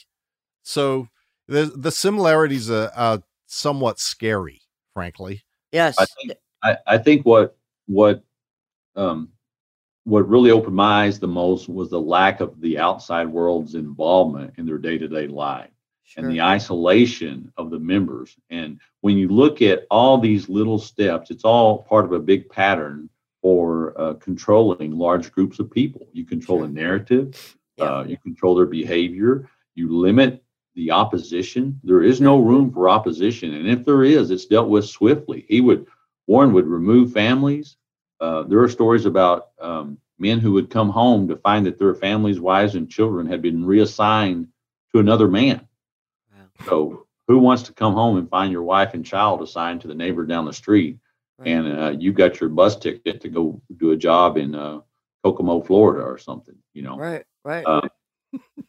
so, 0.63 1.07
the 1.47 1.71
the 1.75 1.91
similarities 1.91 2.69
are, 2.69 2.91
are 2.95 3.23
somewhat 3.47 3.99
scary, 3.99 4.61
frankly. 4.93 5.43
yes. 5.71 5.95
I 5.99 6.05
think 6.05 6.33
I, 6.63 6.77
I 6.87 6.97
think 6.97 7.25
what 7.25 7.57
what 7.87 8.23
um 8.95 9.29
what 10.05 10.27
really 10.29 10.51
opened 10.51 10.75
my 10.75 11.05
eyes 11.05 11.19
the 11.19 11.27
most 11.27 11.67
was 11.69 11.89
the 11.89 11.99
lack 11.99 12.41
of 12.41 12.59
the 12.61 12.77
outside 12.77 13.27
world's 13.27 13.75
involvement 13.75 14.53
in 14.57 14.65
their 14.65 14.77
day-to-day 14.77 15.27
life 15.27 15.69
sure. 16.03 16.23
and 16.23 16.33
the 16.33 16.41
isolation 16.41 17.51
of 17.57 17.69
the 17.71 17.79
members. 17.79 18.35
And 18.49 18.79
when 19.01 19.17
you 19.17 19.29
look 19.29 19.61
at 19.61 19.85
all 19.89 20.17
these 20.17 20.49
little 20.49 20.79
steps, 20.79 21.31
it's 21.31 21.43
all 21.43 21.83
part 21.83 22.05
of 22.05 22.11
a 22.13 22.19
big 22.19 22.49
pattern 22.49 23.09
for 23.41 23.93
uh, 23.99 24.13
controlling 24.15 24.91
large 24.91 25.31
groups 25.31 25.59
of 25.59 25.69
people. 25.69 26.07
You 26.13 26.25
control 26.25 26.59
Sure. 26.59 26.67
the 26.67 26.73
narrative, 26.73 27.57
Yeah. 27.77 27.85
uh, 27.85 28.03
you 28.05 28.17
control 28.17 28.55
their 28.55 28.65
behavior, 28.65 29.49
you 29.75 29.95
limit 29.97 30.43
the 30.75 30.91
opposition. 30.91 31.79
There 31.83 32.01
is 32.03 32.21
no 32.21 32.39
room 32.39 32.71
for 32.71 32.89
opposition, 32.89 33.53
and 33.53 33.67
if 33.67 33.83
there 33.85 34.03
is, 34.03 34.31
it's 34.31 34.45
dealt 34.45 34.69
with 34.69 34.85
swiftly. 34.85 35.45
He 35.49 35.61
would 35.61 35.85
Warren 36.25 36.53
would 36.53 36.67
remove 36.67 37.11
families. 37.11 37.75
Uh, 38.21 38.43
there 38.43 38.59
are 38.61 38.69
stories 38.69 39.05
about 39.05 39.49
um, 39.59 39.97
men 40.19 40.39
who 40.39 40.53
would 40.53 40.69
come 40.69 40.87
home 40.89 41.27
to 41.27 41.35
find 41.35 41.65
that 41.65 41.77
their 41.77 41.93
families, 41.93 42.39
wives, 42.39 42.75
and 42.75 42.89
children 42.89 43.27
had 43.27 43.41
been 43.41 43.65
reassigned 43.65 44.47
to 44.93 44.99
another 44.99 45.27
man. 45.27 45.67
So, 46.67 47.07
who 47.27 47.39
wants 47.39 47.63
to 47.63 47.73
come 47.73 47.93
home 47.93 48.17
and 48.17 48.29
find 48.29 48.51
your 48.51 48.63
wife 48.63 48.93
and 48.93 49.05
child 49.05 49.41
assigned 49.41 49.81
to 49.81 49.87
the 49.87 49.95
neighbor 49.95 50.25
down 50.25 50.45
the 50.45 50.53
street, 50.53 50.97
Right. 51.39 51.49
and 51.49 51.79
uh, 51.79 51.89
you 51.97 52.13
got 52.13 52.39
your 52.39 52.49
bus 52.49 52.75
ticket 52.75 53.21
to 53.21 53.29
go 53.29 53.61
do 53.77 53.91
a 53.91 53.97
job 53.97 54.37
in 54.37 54.53
uh, 54.55 54.81
Kokomo, 55.23 55.61
Florida, 55.61 56.05
or 56.05 56.17
something? 56.17 56.55
You 56.73 56.83
know, 56.83 56.97
right. 56.97 57.25
Right. 57.43 57.63
uh, 57.65 57.87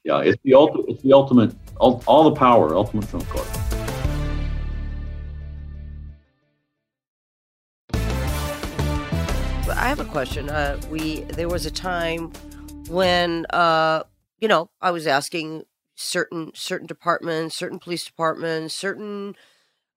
yeah, 0.05 0.21
it's 0.21 0.41
the 0.45 0.55
ultimate. 0.55 0.87
It's 0.89 1.03
the 1.03 1.13
ultimate. 1.13 1.55
All, 1.77 2.03
all 2.07 2.25
the 2.25 2.37
power, 2.37 2.75
ultimate 2.75 3.09
trump 3.09 3.29
card. 3.29 3.47
I 9.77 9.89
have 9.89 10.01
a 10.01 10.05
question. 10.05 10.49
Uh, 10.49 10.81
we 10.89 11.21
there 11.23 11.49
was 11.49 11.67
a 11.67 11.71
time 11.71 12.33
when 12.89 13.45
uh, 13.51 14.05
you 14.41 14.49
know 14.49 14.71
I 14.81 14.91
was 14.91 15.07
asking 15.07 15.65
certain 15.95 16.53
certain 16.55 16.87
departments, 16.87 17.57
certain 17.57 17.79
police 17.79 18.05
departments, 18.05 18.75
certain 18.75 19.35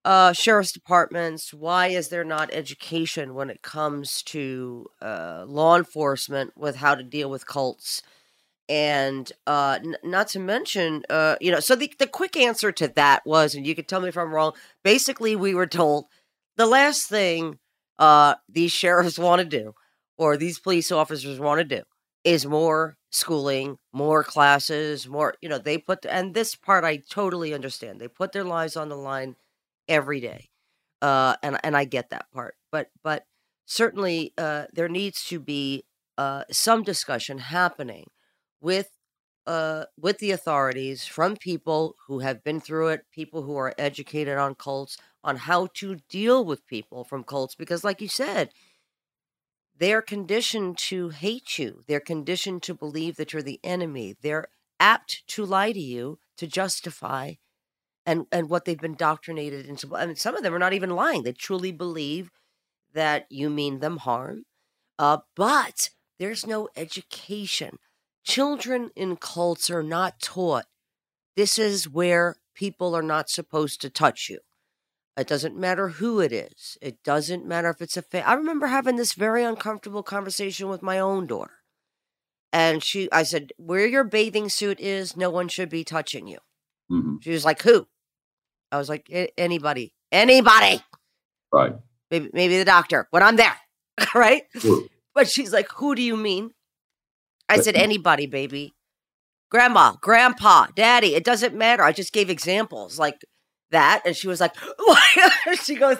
uh, 0.06 0.32
sheriff's 0.32 0.72
departments, 0.72 1.54
why 1.54 1.88
is 1.88 2.10
there 2.10 2.24
not 2.24 2.50
education 2.54 3.34
when 3.34 3.50
it 3.50 3.62
comes 3.62 4.22
to 4.24 4.88
uh, 5.02 5.44
law 5.48 5.76
enforcement 5.76 6.54
with 6.56 6.78
how 6.78 6.96
to 6.96 7.04
deal 7.04 7.30
with 7.30 7.46
cults? 7.46 8.02
And 8.70 9.32
uh, 9.46 9.80
n- 9.84 9.98
not 10.04 10.30
to 10.30 10.40
mention, 10.40 11.04
uh, 11.10 11.36
you 11.42 11.52
know, 11.52 11.60
so 11.60 11.76
the, 11.76 11.92
the 12.00 12.08
quick 12.08 12.38
answer 12.38 12.72
to 12.72 12.88
that 12.90 13.26
was, 13.26 13.56
and 13.56 13.66
you 13.68 13.76
can 13.76 13.86
tell 13.86 14.02
me 14.02 14.10
if 14.10 14.18
I'm 14.18 14.34
wrong. 14.34 14.54
Basically, 14.84 15.36
we 15.36 15.54
were 15.54 15.68
told 15.68 16.06
the 16.58 16.66
last 16.66 17.08
thing 17.08 17.60
uh, 18.00 18.36
these 18.50 18.72
sheriffs 18.72 19.20
want 19.20 19.40
to 19.40 19.46
do, 19.46 19.74
or 20.18 20.38
these 20.38 20.60
police 20.60 20.92
officers 20.92 21.40
want 21.40 21.60
to 21.60 21.64
do, 21.78 21.84
is 22.24 22.46
more 22.46 22.97
schooling, 23.12 23.78
more 23.93 24.24
classes, 24.24 25.08
more. 25.08 25.36
You 25.41 25.50
know, 25.50 25.58
they 25.60 25.78
put 25.78 26.06
and 26.06 26.34
this 26.34 26.56
part 26.56 26.84
I 26.84 26.98
totally 27.10 27.54
understand. 27.54 28.00
They 28.00 28.08
put 28.08 28.32
their 28.34 28.43
lives 28.43 28.76
on 28.78 28.89
the 28.89 28.98
line 28.98 29.36
every 29.88 30.20
day, 30.20 30.50
uh, 31.02 31.36
and 31.43 31.58
and 31.63 31.76
I 31.78 31.86
get 31.86 32.10
that 32.12 32.32
part. 32.34 32.56
But 32.72 32.89
but 33.04 33.26
certainly 33.65 34.34
uh, 34.38 34.65
there 34.74 34.89
needs 34.89 35.26
to 35.26 35.39
be 35.39 35.86
uh, 36.17 36.43
some 36.52 36.84
discussion 36.84 37.38
happening 37.39 38.08
with 38.62 38.89
uh, 39.46 39.86
with 40.00 40.17
the 40.20 40.32
authorities 40.32 41.06
from 41.06 41.36
people 41.38 41.96
who 42.08 42.20
have 42.20 42.43
been 42.43 42.60
through 42.60 42.89
it, 42.89 43.06
people 43.12 43.43
who 43.43 43.56
are 43.58 43.74
educated 43.78 44.38
on 44.38 44.56
cults, 44.56 44.98
on 45.24 45.38
how 45.38 45.67
to 45.76 45.98
deal 46.10 46.43
with 46.46 46.65
people 46.67 47.04
from 47.06 47.24
cults. 47.24 47.56
Because, 47.56 47.84
like 47.84 48.02
you 48.02 48.10
said, 48.10 48.50
they're 49.80 50.02
conditioned 50.02 50.78
to 50.78 51.10
hate 51.10 51.58
you. 51.58 51.84
They're 51.88 52.00
conditioned 52.00 52.63
to 52.63 52.74
believe 52.74 53.16
that 53.18 53.34
you're 53.34 53.42
the 53.42 53.60
enemy. 53.63 54.16
They're 54.22 54.48
apt 54.80 55.24
to 55.28 55.46
lie 55.46 55.72
to 55.72 55.80
you 55.80 56.20
to 56.38 56.48
justify 56.48 57.34
and 58.06 58.26
and 58.32 58.50
what 58.50 58.66
they've 58.66 58.80
been 58.80 58.92
indoctrinated 58.92 59.66
into. 59.66 59.96
I 59.96 60.06
mean, 60.06 60.16
some 60.16 60.36
of 60.36 60.44
them 60.44 60.54
are 60.54 60.60
not 60.60 60.74
even 60.74 60.92
lying. 60.92 61.24
They 61.24 61.34
truly 61.34 61.72
believe 61.72 62.32
that 62.94 63.26
you 63.30 63.50
mean 63.50 63.80
them 63.80 63.98
harm. 63.98 64.44
Uh, 64.98 65.20
but 65.36 65.90
there's 66.20 66.48
no 66.48 66.70
education. 66.76 67.78
Children 68.24 68.90
in 68.96 69.18
cults 69.18 69.70
are 69.70 69.84
not 69.84 70.20
taught 70.20 70.66
this 71.38 71.60
is 71.60 71.88
where 71.88 72.36
people 72.56 72.96
are 72.96 73.04
not 73.04 73.30
supposed 73.30 73.80
to 73.82 73.92
touch 73.92 74.28
you. 74.28 74.40
It 75.17 75.27
doesn't 75.27 75.58
matter 75.58 75.89
who 75.89 76.19
it 76.19 76.32
is. 76.32 76.77
It 76.82 77.03
doesn't 77.03 77.45
matter 77.45 77.69
if 77.71 77.82
it's 77.82 77.97
a 77.97 78.03
fa- 78.03 78.27
I 78.27 78.34
remember 78.34 78.67
having 78.67 78.97
this 78.97 79.13
very 79.13 79.43
uncomfortable 79.43 80.03
conversation 80.03 80.69
with 80.69 80.84
my 80.84 80.99
own 80.99 81.25
daughter. 81.25 81.53
And 82.53 82.84
she 82.84 83.10
I 83.12 83.23
said, 83.23 83.51
"Where 83.58 83.86
your 83.88 84.03
bathing 84.03 84.47
suit 84.49 84.80
is, 84.80 85.17
no 85.17 85.30
one 85.30 85.47
should 85.47 85.69
be 85.69 85.84
touching 85.84 86.27
you." 86.27 86.38
hmm 86.89 87.15
She 87.21 87.32
was 87.32 87.43
like, 87.43 87.62
"Who?" 87.63 87.88
I 88.71 88.77
was 88.77 88.89
like, 88.89 89.08
"Anybody. 89.38 89.93
Anybody. 90.12 90.82
Right. 91.51 91.73
Maybe 92.12 92.30
maybe 92.34 92.58
the 92.58 92.65
doctor 92.65 93.08
when 93.10 93.23
I'm 93.23 93.36
there." 93.38 93.58
right? 94.15 94.43
Sure. 94.58 94.84
But 95.15 95.27
she's 95.27 95.51
like, 95.51 95.69
"Who 95.77 95.95
do 95.95 96.01
you 96.03 96.15
mean?" 96.15 96.51
I 97.49 97.56
But- 97.58 97.65
said, 97.65 97.75
"Anybody, 97.75 98.27
baby. 98.27 98.75
Grandma, 99.49 99.95
grandpa, 100.01 100.67
daddy, 100.75 101.15
it 101.15 101.23
doesn't 101.23 101.56
matter. 101.56 101.82
I 101.82 101.93
just 101.93 102.12
gave 102.13 102.30
examples 102.30 102.99
like 102.99 103.23
that." 103.71 104.01
And 104.06 104.15
she 104.15 104.27
was 104.27 104.39
like, 104.39 104.56
"Why?" 104.77 105.56
she 105.63 105.75
goes, 105.75 105.97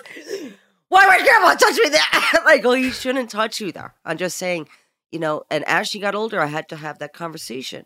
"Why 0.90 1.06
would 1.08 1.26
grandma 1.26 1.56
touch 1.56 1.78
me 1.78 1.90
there?" 1.90 2.42
like, 2.46 2.66
"Oh, 2.66 2.74
you 2.74 2.92
shouldn't 2.92 3.30
touch 3.30 3.60
you 3.60 3.72
there." 3.72 3.96
I'm 4.06 4.18
just 4.18 4.38
saying, 4.38 4.68
you 5.12 5.20
know, 5.20 5.44
and 5.50 5.64
as 5.68 5.88
she 5.88 6.00
got 6.00 6.16
older, 6.16 6.40
I 6.40 6.48
had 6.48 6.70
to 6.70 6.78
have 6.78 7.00
that 7.00 7.14
conversation. 7.14 7.86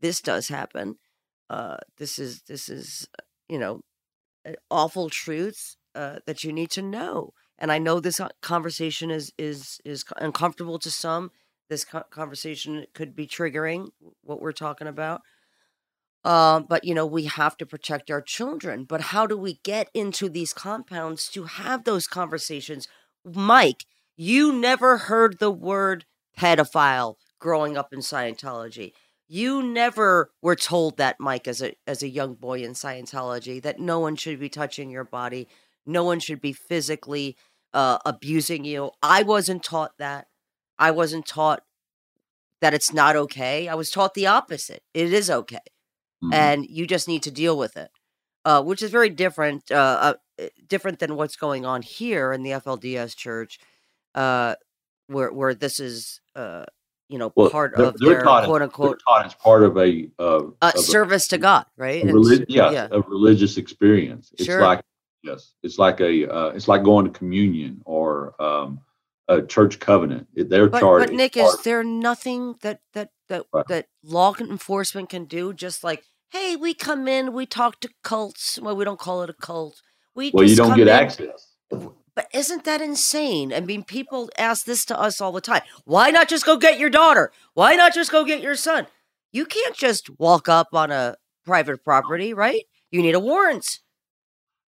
This 0.00 0.20
does 0.20 0.48
happen. 0.48 0.96
Uh 1.50 1.78
this 1.96 2.18
is 2.18 2.42
this 2.42 2.68
is, 2.68 3.08
you 3.48 3.58
know, 3.58 3.80
awful 4.70 5.10
truths 5.10 5.76
uh, 5.94 6.18
that 6.26 6.44
you 6.44 6.52
need 6.52 6.70
to 6.70 6.82
know. 6.82 7.32
And 7.58 7.72
I 7.72 7.78
know 7.78 8.00
this 8.00 8.20
uh, 8.20 8.28
conversation 8.40 9.10
is 9.10 9.32
is 9.38 9.80
is 9.84 10.04
uncomfortable 10.16 10.78
to 10.80 10.90
some. 10.90 11.30
This 11.68 11.84
co- 11.84 12.04
conversation 12.10 12.86
could 12.94 13.16
be 13.16 13.26
triggering 13.26 13.88
what 14.22 14.40
we're 14.40 14.52
talking 14.52 14.86
about. 14.86 15.22
Um, 16.24 16.66
but 16.68 16.84
you 16.84 16.94
know, 16.94 17.06
we 17.06 17.24
have 17.24 17.56
to 17.58 17.66
protect 17.66 18.10
our 18.10 18.20
children. 18.20 18.84
But 18.84 19.00
how 19.00 19.26
do 19.26 19.36
we 19.36 19.60
get 19.62 19.88
into 19.94 20.28
these 20.28 20.52
compounds 20.52 21.28
to 21.30 21.44
have 21.44 21.84
those 21.84 22.06
conversations? 22.06 22.88
Mike, 23.24 23.84
you 24.16 24.52
never 24.52 24.98
heard 24.98 25.38
the 25.38 25.50
word 25.50 26.04
pedophile 26.36 27.14
growing 27.38 27.76
up 27.76 27.92
in 27.92 28.00
Scientology. 28.00 28.92
You 29.28 29.62
never 29.62 30.30
were 30.42 30.56
told 30.56 30.96
that, 30.96 31.16
Mike, 31.20 31.46
as 31.46 31.62
a 31.62 31.74
as 31.86 32.02
a 32.02 32.08
young 32.08 32.34
boy 32.34 32.62
in 32.62 32.72
Scientology, 32.72 33.62
that 33.62 33.78
no 33.78 33.98
one 34.00 34.16
should 34.16 34.40
be 34.40 34.48
touching 34.48 34.90
your 34.90 35.04
body, 35.04 35.48
no 35.86 36.02
one 36.02 36.18
should 36.18 36.40
be 36.40 36.52
physically 36.52 37.36
uh, 37.74 37.98
abusing 38.06 38.64
you. 38.64 38.90
I 39.02 39.22
wasn't 39.22 39.62
taught 39.62 39.92
that. 39.98 40.26
I 40.78 40.90
wasn't 40.90 41.26
taught 41.26 41.62
that 42.60 42.74
it's 42.74 42.92
not 42.92 43.16
okay. 43.16 43.68
I 43.68 43.74
was 43.74 43.90
taught 43.90 44.14
the 44.14 44.26
opposite. 44.26 44.82
It 44.94 45.12
is 45.12 45.30
okay, 45.30 45.58
Mhm. 46.22 46.32
and 46.34 46.66
you 46.68 46.86
just 46.86 47.08
need 47.08 47.22
to 47.24 47.30
deal 47.30 47.56
with 47.56 47.76
it, 47.76 47.90
uh, 48.44 48.62
which 48.62 48.82
is 48.82 48.90
very 48.90 49.10
different, 49.10 49.70
uh, 49.70 50.14
uh, 50.40 50.46
different 50.68 50.98
than 50.98 51.16
what's 51.16 51.36
going 51.36 51.64
on 51.66 51.82
here 51.82 52.32
in 52.32 52.42
the 52.42 52.52
FLDS 52.52 53.14
Church, 53.16 53.58
uh, 54.14 54.54
where 55.06 55.32
where 55.32 55.54
this 55.54 55.80
is, 55.80 56.20
uh, 56.34 56.64
you 57.08 57.18
know, 57.18 57.30
Well, 57.36 57.50
part 57.50 57.74
they're, 57.76 57.86
of 57.86 57.98
they're 57.98 58.14
their 58.14 58.22
quote 58.46 58.62
unquote 58.62 59.00
taught 59.06 59.26
as 59.26 59.34
part 59.34 59.62
of 59.62 59.76
a, 59.78 60.10
uh, 60.18 60.22
uh, 60.22 60.40
of 60.60 60.74
a- 60.74 60.78
service 60.78 61.28
to 61.28 61.38
God, 61.38 61.66
right? 61.76 62.02
a 62.02 62.06
relig- 62.12 62.46
yes, 62.48 62.72
yeah, 62.72 62.88
a 62.90 63.00
religious 63.02 63.56
experience. 63.56 64.30
It's 64.34 64.44
Sure. 64.44 64.62
like 64.62 64.82
yes, 65.22 65.54
it's 65.62 65.78
like 65.78 66.00
a 66.00 66.28
uh, 66.32 66.48
it's 66.50 66.68
like 66.68 66.82
going 66.82 67.04
to 67.06 67.10
communion 67.12 67.82
or 67.84 68.34
um, 68.42 68.80
a 69.28 69.42
church 69.42 69.78
covenant. 69.78 70.26
They're 70.34 70.68
but. 70.68 70.80
But 70.82 71.12
Nick, 71.12 71.36
is 71.36 71.62
there 71.62 71.82
nothing 71.84 72.56
that 72.62 72.80
that 72.94 73.10
that 73.28 73.44
Right. 73.52 73.66
that 73.68 73.86
law 74.02 74.34
enforcement 74.38 75.08
can 75.10 75.24
do? 75.24 75.52
Just 75.52 75.82
like, 75.84 76.04
hey, 76.30 76.56
we 76.56 76.74
come 76.74 77.08
in, 77.08 77.32
we 77.32 77.46
talk 77.46 77.80
to 77.80 77.88
cults. 78.02 78.58
Well, 78.60 78.76
we 78.76 78.84
don't 78.84 78.98
call 78.98 79.22
it 79.22 79.30
a 79.30 79.34
cult. 79.34 79.80
We 80.14 80.30
well, 80.34 80.44
you 80.46 80.56
don't 80.56 80.76
get 80.76 80.88
in- 80.88 80.94
access. 80.94 81.54
But 81.70 82.26
isn't 82.34 82.64
that 82.64 82.80
insane? 82.80 83.52
I 83.52 83.60
mean, 83.60 83.84
people 83.84 84.28
ask 84.36 84.64
this 84.66 84.84
to 84.86 84.98
us 84.98 85.20
all 85.20 85.30
the 85.30 85.40
time. 85.40 85.62
Why 85.84 86.10
not 86.10 86.28
just 86.28 86.44
go 86.44 86.56
get 86.56 86.78
your 86.78 86.90
daughter? 86.90 87.30
Why 87.54 87.76
not 87.76 87.94
just 87.94 88.10
go 88.10 88.24
get 88.24 88.40
your 88.42 88.56
son? 88.56 88.88
You 89.30 89.46
can't 89.46 89.76
just 89.76 90.10
walk 90.18 90.48
up 90.48 90.68
on 90.72 90.90
a 90.90 91.16
private 91.44 91.84
property, 91.84 92.34
right? 92.34 92.64
You 92.90 93.02
need 93.02 93.14
a 93.14 93.20
warrant. 93.20 93.78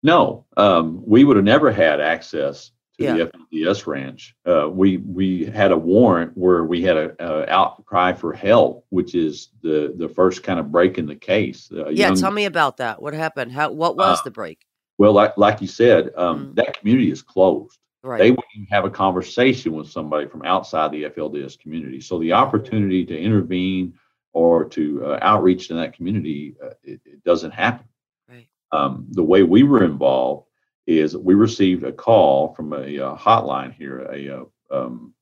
No, 0.02 0.44
um, 0.56 1.02
we 1.06 1.24
would 1.24 1.36
have 1.36 1.44
never 1.44 1.72
had 1.72 2.00
access 2.00 2.70
to 2.98 3.04
Yeah. 3.04 3.14
the 3.14 3.26
FLDS 3.52 3.86
ranch. 3.86 4.34
Uh, 4.46 4.68
we 4.68 4.98
we 4.98 5.44
had 5.46 5.70
a 5.72 5.76
warrant 5.76 6.36
where 6.36 6.64
we 6.64 6.82
had 6.82 6.96
a, 6.96 7.14
a 7.20 7.48
outcry 7.48 8.12
for 8.12 8.32
help, 8.32 8.84
which 8.90 9.14
is 9.14 9.50
the 9.62 9.94
the 9.96 10.08
first 10.08 10.42
kind 10.42 10.58
of 10.60 10.70
break 10.72 10.98
in 10.98 11.06
the 11.06 11.14
case. 11.16 11.70
A 11.72 11.76
Yeah, 11.92 12.08
young- 12.08 12.16
tell 12.16 12.30
me 12.30 12.44
about 12.44 12.76
that. 12.78 13.00
What 13.00 13.14
happened? 13.14 13.52
How? 13.52 13.70
What 13.70 13.96
was 13.96 14.18
Uh, 14.18 14.22
the 14.24 14.30
break? 14.30 14.66
Well, 14.98 15.12
like 15.12 15.36
like 15.38 15.60
you 15.60 15.68
said, 15.68 16.10
um, 16.16 16.48
Mm. 16.48 16.54
that 16.56 16.78
community 16.78 17.10
is 17.10 17.22
closed. 17.22 17.78
Right. 18.02 18.18
They 18.18 18.30
wouldn't 18.30 18.46
even 18.54 18.66
have 18.70 18.84
a 18.84 18.90
conversation 18.90 19.72
with 19.74 19.88
somebody 19.88 20.26
from 20.26 20.42
outside 20.44 20.92
the 20.92 21.04
FLDS 21.04 21.56
community. 21.58 22.00
So 22.00 22.18
the 22.18 22.32
opportunity 22.32 23.04
to 23.04 23.16
intervene 23.18 23.94
or 24.32 24.64
to 24.66 25.04
uh, 25.04 25.18
outreach 25.22 25.70
in 25.70 25.76
that 25.76 25.94
community, 25.94 26.54
uh, 26.62 26.70
it, 26.82 27.00
it 27.04 27.22
doesn't 27.24 27.50
happen. 27.52 27.86
Right. 28.28 28.46
Um, 28.72 29.06
the 29.10 29.22
way 29.24 29.42
we 29.42 29.62
were 29.64 29.82
involved 29.84 30.47
is 30.88 31.16
we 31.16 31.34
received 31.34 31.84
a 31.84 31.92
call 31.92 32.54
from 32.54 32.72
a, 32.72 32.98
uh 32.98 33.14
hotline 33.16 33.72
here, 33.72 34.00
a 34.10 34.40
uh, 34.40 34.44
um, 34.70 35.12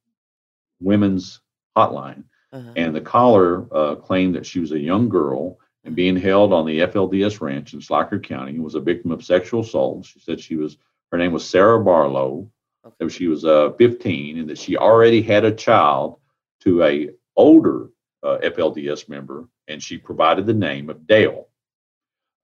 women's 0.81 1.41
hotline, 1.77 2.25
Uh-huh. 2.53 2.73
and 2.77 2.95
the 2.95 3.01
caller 3.01 3.67
uh, 3.75 3.95
claimed 3.97 4.35
that 4.37 4.47
she 4.47 4.61
was 4.61 4.73
a 4.73 4.79
young 4.79 5.09
girl 5.09 5.59
and 5.85 5.95
being 5.97 6.17
held 6.17 6.53
on 6.53 6.67
the 6.67 6.81
FLDS 6.81 7.41
ranch 7.41 7.75
in 7.75 7.81
Schleicher 7.81 8.23
County 8.23 8.53
and 8.53 8.63
was 8.65 8.75
a 8.77 8.81
victim 8.81 9.11
of 9.11 9.25
sexual 9.25 9.61
assault. 9.61 10.07
She 10.07 10.21
said 10.21 10.41
she 10.41 10.57
was 10.57 10.79
her 11.13 11.19
name 11.19 11.33
was 11.33 11.49
Sarah 11.49 11.83
Barlow. 11.83 12.51
Okay. 12.87 13.09
She 13.09 13.27
was 13.29 13.45
uh, 13.45 13.73
15 13.79 14.39
and 14.39 14.49
that 14.51 14.59
she 14.59 14.77
already 14.77 15.23
had 15.23 15.45
a 15.45 15.53
child 15.53 16.19
to 16.61 16.83
a 16.85 17.11
older 17.37 17.91
uh, 18.23 18.39
FLDS 18.43 19.09
member, 19.09 19.49
and 19.69 19.83
she 19.83 19.99
provided 19.99 20.47
the 20.47 20.55
name 20.55 20.91
of 20.91 21.07
Dale. 21.07 21.49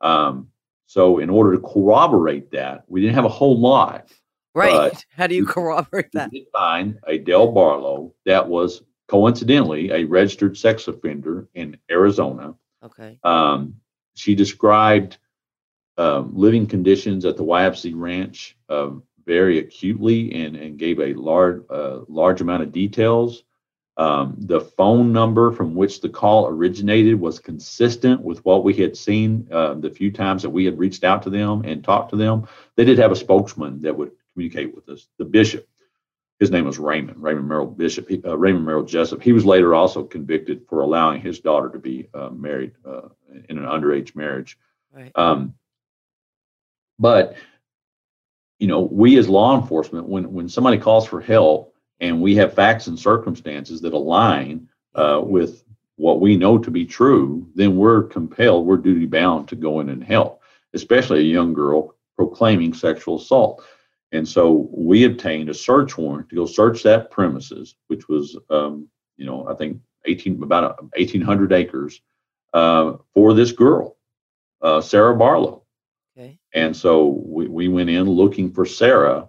Um, 0.00 0.52
so, 0.87 1.18
in 1.18 1.31
order 1.31 1.53
to 1.53 1.62
corroborate 1.62 2.51
that, 2.51 2.85
we 2.87 3.01
didn't 3.01 3.14
have 3.14 3.25
a 3.25 3.31
whole 3.31 3.59
lot. 3.59 4.12
Right. 4.55 5.05
How 5.16 5.27
do 5.27 5.35
you 5.35 5.47
corroborate 5.47 6.12
that? 6.12 6.31
We 6.31 6.40
did 6.40 6.49
find 6.53 6.99
a 7.07 7.18
Dale 7.18 7.51
Barlow 7.51 8.14
that 8.27 8.47
was 8.47 8.83
coincidentally 9.09 9.90
a 9.90 10.05
registered 10.05 10.57
sex 10.57 10.88
offender 10.88 11.49
in 11.55 11.77
Arizona. 11.90 12.55
Okay. 12.83 13.18
Um, 13.25 13.77
she 14.14 14.35
described 14.35 15.18
um, 15.99 16.33
living 16.35 16.66
conditions 16.66 17.25
at 17.25 17.37
the 17.37 17.45
YFC 17.45 17.92
ranch 17.95 18.57
um, 18.68 19.03
very 19.25 19.59
acutely 19.59 20.45
and, 20.45 20.57
and 20.57 20.79
gave 20.79 20.99
a 21.01 21.14
large 21.14 21.62
uh, 21.71 22.01
large 22.09 22.40
amount 22.40 22.62
of 22.62 22.73
details. 22.73 23.45
Um, 23.98 24.37
the 24.38 24.61
phone 24.61 25.12
number 25.12 25.52
from 25.52 25.74
which 25.74 26.00
the 26.00 26.09
call 26.09 26.46
originated 26.46 27.20
was 27.20 27.38
consistent 27.38 28.22
with 28.22 28.42
what 28.44 28.64
we 28.64 28.72
had 28.72 28.96
seen 28.96 29.46
uh, 29.52 29.74
the 29.74 29.90
few 29.90 30.11
times 30.11 30.42
that 30.42 30.50
we 30.50 30.64
had 30.64 30.78
reached 30.78 31.05
out 31.05 31.22
to 31.24 31.31
them 31.31 31.62
and 31.64 31.85
talked 31.85 32.11
to 32.11 32.16
them. 32.16 32.48
They 32.76 32.87
did 32.87 32.98
have 32.98 33.12
a 33.12 33.16
spokesman 33.16 33.83
that 33.83 33.96
would 33.96 34.12
communicate 34.33 34.74
with 34.74 34.88
us. 34.88 35.09
The 35.18 35.26
bishop, 35.26 35.68
his 36.40 36.50
name 36.50 36.64
was 36.64 36.78
Raymond 36.78 37.22
Raymond 37.22 37.46
Merrill 37.46 37.66
Bishop. 37.66 38.09
He, 38.09 38.22
uh, 38.24 38.37
Raymond 38.37 38.64
Merrill 38.64 38.85
Jessop. 38.85 39.22
He 39.22 39.33
was 39.33 39.44
later 39.44 39.74
also 39.74 40.02
convicted 40.05 40.62
for 40.68 40.81
allowing 40.81 41.20
his 41.20 41.40
daughter 41.40 41.68
to 41.68 41.78
be 41.78 42.09
uh, 42.14 42.31
married 42.31 42.72
uh, 42.87 43.09
in 43.50 43.59
an 43.59 43.64
underage 43.64 44.16
marriage. 44.16 44.59
Right. 44.90 45.12
Um, 45.14 45.55
but 46.98 47.37
you 48.59 48.68
know, 48.68 48.81
we 48.81 49.18
as 49.18 49.28
law 49.28 49.61
enforcement, 49.61 50.09
when 50.09 50.33
when 50.33 50.48
somebody 50.48 50.78
calls 50.78 51.07
for 51.07 51.20
help 51.20 51.71
and 52.00 52.20
we 52.20 52.35
have 52.37 52.55
facts 52.55 52.87
and 52.87 52.98
circumstances 52.98 53.81
that 53.81 53.92
align 53.92 54.68
uh, 54.94 55.20
with 55.22 55.64
what 55.96 56.20
we 56.20 56.37
know 56.37 56.59
to 56.59 56.70
be 56.70 56.85
true, 56.85 57.46
then 57.55 57.76
we're 57.76 58.02
compelled, 58.05 58.66
we're 58.66 58.76
duty 58.76 59.07
bound 59.07 59.48
to 59.48 59.57
go 59.57 59.81
in 59.81 59.88
and 59.88 60.02
help, 60.02 60.42
especially 60.74 61.20
a 61.20 61.35
young 61.35 61.52
girl 61.52 61.94
proclaiming 62.16 62.74
sexual 62.74 63.16
assault. 63.16 63.62
And 64.11 64.28
so 64.28 64.68
we 64.72 65.05
obtained 65.05 65.48
a 65.48 65.55
search 65.55 65.96
warrant 65.96 66.28
to 66.31 66.37
go 66.37 66.46
search 66.46 66.83
that 66.83 67.11
premises, 67.11 67.76
which 67.87 68.09
was, 68.09 68.37
um, 68.50 68.88
you 69.16 69.24
know, 69.24 69.48
I 69.48 69.55
think 69.55 69.81
18 70.05 70.42
about 70.42 70.83
1,800 70.83 71.52
acres 71.52 72.00
uh, 72.52 72.94
for 73.14 73.33
this 73.33 73.52
girl, 73.52 73.96
uh, 74.61 74.81
Sarah 74.81 75.16
Barlow. 75.16 75.62
Okay. 76.16 76.38
And 76.52 76.76
so 76.76 77.22
we, 77.24 77.48
we 77.48 77.68
went 77.68 77.88
in 77.88 78.05
looking 78.05 78.52
for 78.52 78.66
Sarah 78.66 79.28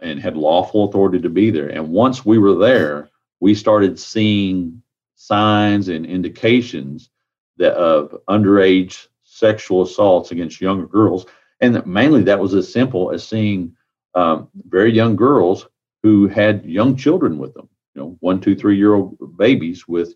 and 0.00 0.20
had 0.20 0.36
lawful 0.36 0.84
authority 0.84 1.20
to 1.20 1.28
be 1.28 1.50
there. 1.50 1.68
And 1.68 1.88
once 1.90 2.24
we 2.24 2.38
were 2.38 2.54
there, 2.54 3.10
we 3.40 3.54
started 3.54 3.98
seeing 3.98 4.82
signs 5.16 5.88
and 5.88 6.04
indications 6.06 7.10
that 7.56 7.74
of 7.74 8.16
underage 8.28 9.06
sexual 9.22 9.82
assaults 9.82 10.30
against 10.32 10.60
younger 10.60 10.86
girls. 10.86 11.26
And 11.60 11.74
that 11.74 11.86
mainly 11.86 12.22
that 12.24 12.38
was 12.40 12.54
as 12.54 12.70
simple 12.72 13.10
as 13.12 13.26
seeing 13.26 13.74
um, 14.14 14.48
very 14.68 14.92
young 14.92 15.16
girls 15.16 15.66
who 16.02 16.26
had 16.28 16.64
young 16.64 16.96
children 16.96 17.38
with 17.38 17.54
them, 17.54 17.68
you 17.94 18.02
know, 18.02 18.16
one, 18.20 18.40
two, 18.40 18.54
three 18.54 18.76
year 18.76 18.94
old 18.94 19.16
babies 19.36 19.88
with 19.88 20.14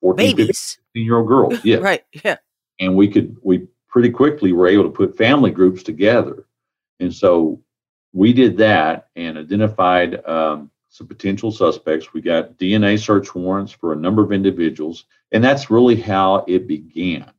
14, 0.00 0.28
15 0.28 0.36
Babies. 0.36 0.78
year 0.94 1.18
old 1.18 1.28
girls. 1.28 1.58
Yeah 1.64 1.76
Right. 1.76 2.02
Yeah. 2.24 2.36
and 2.80 2.96
we 2.96 3.08
could 3.08 3.36
we 3.42 3.66
pretty 3.88 4.10
quickly 4.10 4.52
were 4.52 4.66
able 4.68 4.84
to 4.84 4.90
put 4.90 5.16
family 5.16 5.50
groups 5.50 5.82
together 5.82 6.46
and 7.00 7.12
so 7.12 7.60
we 8.12 8.32
did 8.32 8.56
that 8.58 9.08
and 9.16 9.38
identified 9.38 10.24
um, 10.26 10.70
some 10.88 11.06
potential 11.06 11.52
suspects. 11.52 12.12
We 12.12 12.20
got 12.20 12.58
dna 12.58 12.98
search 12.98 13.34
warrants 13.34 13.72
for 13.72 13.92
a 13.92 13.96
number 13.96 14.22
of 14.22 14.32
individuals 14.32 15.04
and 15.32 15.42
that's 15.42 15.70
really 15.70 15.96
how 15.96 16.44
it 16.48 16.66
began. 16.66 17.30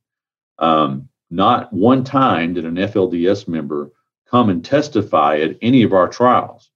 Um, 0.60 1.10
not 1.30 1.72
one 1.72 2.04
time 2.04 2.54
did 2.54 2.66
an 2.66 2.76
flds 2.76 3.48
member 3.48 3.92
come 4.30 4.50
and 4.50 4.64
testify 4.64 5.40
at 5.40 5.58
any 5.62 5.84
of 5.84 5.94
our 5.94 6.08
trials. 6.08 6.70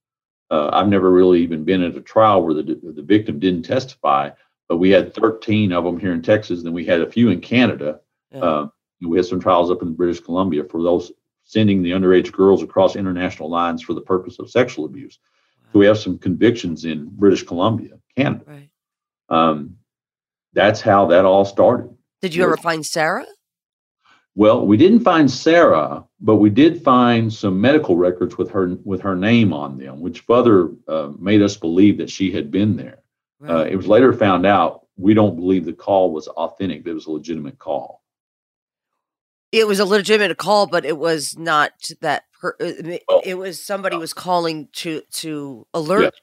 Uh, 0.50 0.70
i've 0.72 0.88
never 0.88 1.10
really 1.10 1.42
even 1.42 1.64
been 1.64 1.82
at 1.82 1.96
a 1.96 2.00
trial 2.00 2.42
where 2.42 2.54
the, 2.54 2.62
the 2.62 3.02
victim 3.02 3.40
didn't 3.40 3.64
testify 3.64 4.30
but 4.68 4.76
we 4.76 4.90
had 4.90 5.12
13 5.12 5.72
of 5.72 5.82
them 5.82 5.98
here 5.98 6.12
in 6.12 6.22
texas 6.22 6.62
then 6.62 6.72
we 6.72 6.84
had 6.84 7.00
a 7.00 7.10
few 7.10 7.30
in 7.30 7.40
canada. 7.40 8.00
Yeah. 8.30 8.40
uh, 8.40 8.68
we 9.02 9.18
had 9.18 9.26
some 9.26 9.40
trials 9.40 9.70
up 9.70 9.82
in 9.82 9.94
British 9.94 10.20
Columbia 10.20 10.64
for 10.64 10.82
those 10.82 11.12
sending 11.46 11.82
the 11.82 11.92
underage 11.92 12.32
girls 12.32 12.62
across 12.62 12.96
international 12.96 13.48
lines 13.48 13.82
for 13.82 13.94
the 13.94 14.00
purpose 14.00 14.38
of 14.38 14.50
sexual 14.50 14.84
abuse. 14.84 15.18
So 15.72 15.78
we 15.78 15.86
have 15.86 15.98
some 15.98 16.18
convictions 16.18 16.84
in 16.84 17.08
British 17.08 17.44
Columbia, 17.44 17.98
Canada. 18.16 18.44
Right. 18.46 18.68
Um, 19.28 19.76
that's 20.52 20.80
how 20.80 21.06
that 21.06 21.24
all 21.24 21.44
started. 21.44 21.96
Did 22.20 22.34
you 22.34 22.42
ever 22.42 22.56
find 22.56 22.84
Sarah? 22.84 23.26
Well, 24.34 24.66
we 24.66 24.76
didn't 24.76 25.00
find 25.00 25.30
Sarah, 25.30 26.04
but 26.20 26.36
we 26.36 26.50
did 26.50 26.82
find 26.82 27.32
some 27.32 27.60
medical 27.60 27.96
records 27.96 28.36
with 28.36 28.50
her 28.50 28.76
with 28.84 29.00
her 29.00 29.16
name 29.16 29.52
on 29.52 29.78
them, 29.78 30.00
which 30.00 30.20
further 30.20 30.70
uh, 30.88 31.10
made 31.18 31.42
us 31.42 31.56
believe 31.56 31.96
that 31.98 32.10
she 32.10 32.30
had 32.30 32.50
been 32.50 32.76
there. 32.76 32.98
Uh, 33.48 33.64
it 33.64 33.76
was 33.76 33.86
later 33.86 34.12
found 34.12 34.44
out 34.44 34.86
we 34.96 35.14
don't 35.14 35.36
believe 35.36 35.64
the 35.64 35.72
call 35.72 36.10
was 36.10 36.28
authentic; 36.28 36.86
it 36.86 36.92
was 36.92 37.06
a 37.06 37.10
legitimate 37.10 37.58
call. 37.58 38.02
It 39.56 39.66
was 39.66 39.80
a 39.80 39.84
legitimate 39.84 40.36
call, 40.38 40.66
but 40.66 40.84
it 40.84 40.98
was 40.98 41.36
not 41.38 41.72
that. 42.00 42.24
Per- 42.40 42.56
it 42.60 43.02
Well, 43.08 43.22
it 43.24 43.34
was 43.38 43.64
somebody 43.64 43.96
was 43.96 44.12
calling 44.12 44.68
to 44.74 45.00
to 45.12 45.66
alert 45.72 46.14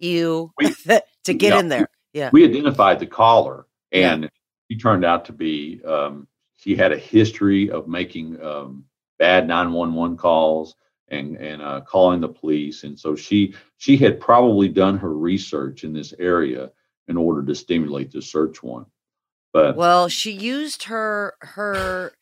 you 0.00 0.52
We- 0.58 0.74
to 1.24 1.34
get 1.34 1.52
yeah, 1.54 1.60
in 1.60 1.68
there. 1.68 1.88
Yeah. 2.12 2.30
we 2.32 2.44
identified 2.44 2.98
the 2.98 3.06
caller 3.06 3.66
Yeah. 3.92 4.12
and 4.14 4.30
she 4.70 4.76
turned 4.78 5.04
out 5.04 5.24
to 5.26 5.32
be 5.32 5.80
um, 5.84 6.26
she 6.56 6.74
had 6.74 6.90
a 6.92 6.96
history 6.98 7.70
of 7.70 7.86
making 7.86 8.42
um, 8.42 8.84
bad 9.18 9.46
911 9.46 10.16
calls 10.16 10.74
and 11.08 11.36
and 11.36 11.62
uh, 11.62 11.80
calling 11.82 12.20
the 12.20 12.28
police 12.28 12.82
and 12.84 12.98
so 12.98 13.14
she 13.14 13.54
she 13.78 13.96
had 13.96 14.18
probably 14.18 14.68
done 14.68 14.98
her 14.98 15.14
research 15.14 15.84
in 15.84 15.92
this 15.92 16.12
area 16.18 16.70
in 17.08 17.16
order 17.16 17.44
to 17.44 17.54
stimulate 17.54 18.10
the 18.10 18.20
search 18.22 18.60
one. 18.62 18.86
but 19.52 19.76
Well, 19.76 20.08
she 20.08 20.32
used 20.32 20.82
her 20.84 21.34
her 21.42 22.12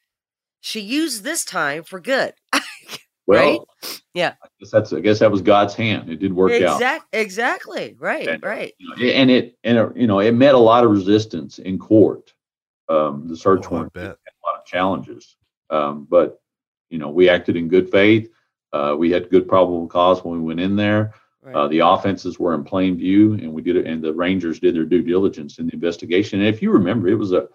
she 0.61 0.81
used 0.81 1.25
this 1.25 1.45
time 1.45 1.83
for 1.83 2.01
good. 2.01 2.33
well 3.27 3.67
Yeah. 4.15 4.35
I 4.43 4.49
guess 4.61 4.71
that's 4.71 4.93
I 4.93 5.01
guess 5.01 5.19
that 5.19 5.31
was 5.31 5.43
God's 5.43 5.75
hand 5.75 6.11
it 6.11 6.17
did 6.17 6.33
work 6.33 6.53
out 6.53 6.75
Exact, 6.77 7.05
exactly. 7.13 7.95
Right. 7.99 8.27
And, 8.29 8.43
uh, 8.45 8.49
right. 8.49 8.73
you 8.79 8.89
know, 8.89 9.13
and 9.13 9.31
it 9.31 9.59
and 9.65 9.79
uh, 9.79 9.91
you 9.95 10.07
know 10.07 10.21
it 10.21 10.33
met 10.33 10.55
a 10.55 10.59
lot 10.59 10.85
of 10.85 10.91
resistance 10.91 11.59
in 11.59 11.79
court 11.79 12.33
um, 12.89 13.29
the 13.29 13.37
search 13.37 13.65
Oh, 13.67 13.69
I 13.69 13.71
warrant 13.73 13.93
bet. 13.93 14.03
had 14.05 14.11
a 14.13 14.47
lot 14.47 14.59
of 14.59 14.65
challenges 14.67 15.37
um, 15.71 16.07
but 16.09 16.41
you 16.91 16.99
know 16.99 17.11
we 17.11 17.29
acted 17.29 17.57
in 17.57 17.69
good 17.69 17.91
faith 17.91 18.31
uh, 18.73 18.95
we 18.99 19.11
had 19.11 19.31
good 19.31 19.47
probable 19.49 19.87
cause 19.87 20.25
when 20.25 20.39
we 20.41 20.47
went 20.47 20.61
in 20.61 20.75
there 20.77 21.13
Right. 21.41 21.55
Uh, 21.55 21.69
the 21.69 21.79
offenses 21.79 22.39
were 22.41 22.53
in 22.55 22.65
plain 22.65 22.97
view, 22.99 23.35
and 23.35 23.53
we 23.53 23.63
did 23.63 23.77
it, 23.77 23.87
and 23.87 24.03
the 24.03 24.13
Rangers 24.13 24.59
did 24.59 24.75
their 24.75 24.85
due 24.85 25.03
diligence 25.03 25.59
in 25.61 25.67
the 25.69 25.73
investigation. 25.73 26.41
And 26.41 26.49
if 26.49 26.61
you 26.61 26.71
remember, 26.73 27.07
it 27.09 27.15
was 27.15 27.33
a 27.33 27.47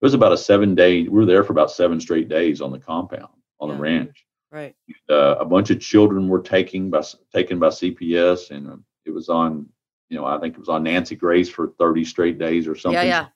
it 0.00 0.04
was 0.04 0.14
about 0.14 0.32
a 0.32 0.36
seven 0.36 0.74
day. 0.74 1.02
We 1.02 1.08
were 1.08 1.26
there 1.26 1.42
for 1.42 1.52
about 1.52 1.70
seven 1.70 2.00
straight 2.00 2.28
days 2.28 2.60
on 2.60 2.70
the 2.70 2.78
compound 2.78 3.28
on 3.60 3.68
yeah. 3.68 3.74
the 3.74 3.80
ranch. 3.80 4.24
Right. 4.52 4.74
Uh, 5.10 5.36
a 5.36 5.44
bunch 5.44 5.70
of 5.70 5.80
children 5.80 6.28
were 6.28 6.40
taken 6.40 6.88
by 6.88 7.02
taken 7.34 7.58
by 7.58 7.68
CPS, 7.68 8.50
and 8.50 8.68
uh, 8.68 8.76
it 9.04 9.10
was 9.10 9.28
on. 9.28 9.66
You 10.08 10.16
know, 10.16 10.24
I 10.24 10.38
think 10.38 10.54
it 10.54 10.60
was 10.60 10.70
on 10.70 10.84
Nancy 10.84 11.16
Grace 11.16 11.50
for 11.50 11.74
30 11.78 12.02
straight 12.04 12.38
days 12.38 12.66
or 12.66 12.74
something. 12.74 12.94
Yeah, 12.94 13.02
yeah. 13.02 13.26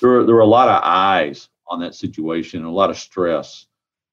There 0.00 0.10
were, 0.10 0.24
there 0.24 0.34
were 0.34 0.40
a 0.40 0.46
lot 0.46 0.68
of 0.68 0.80
eyes 0.82 1.48
on 1.68 1.78
that 1.80 1.94
situation, 1.94 2.60
and 2.60 2.68
a 2.68 2.72
lot 2.72 2.90
of 2.90 2.98
stress 2.98 3.66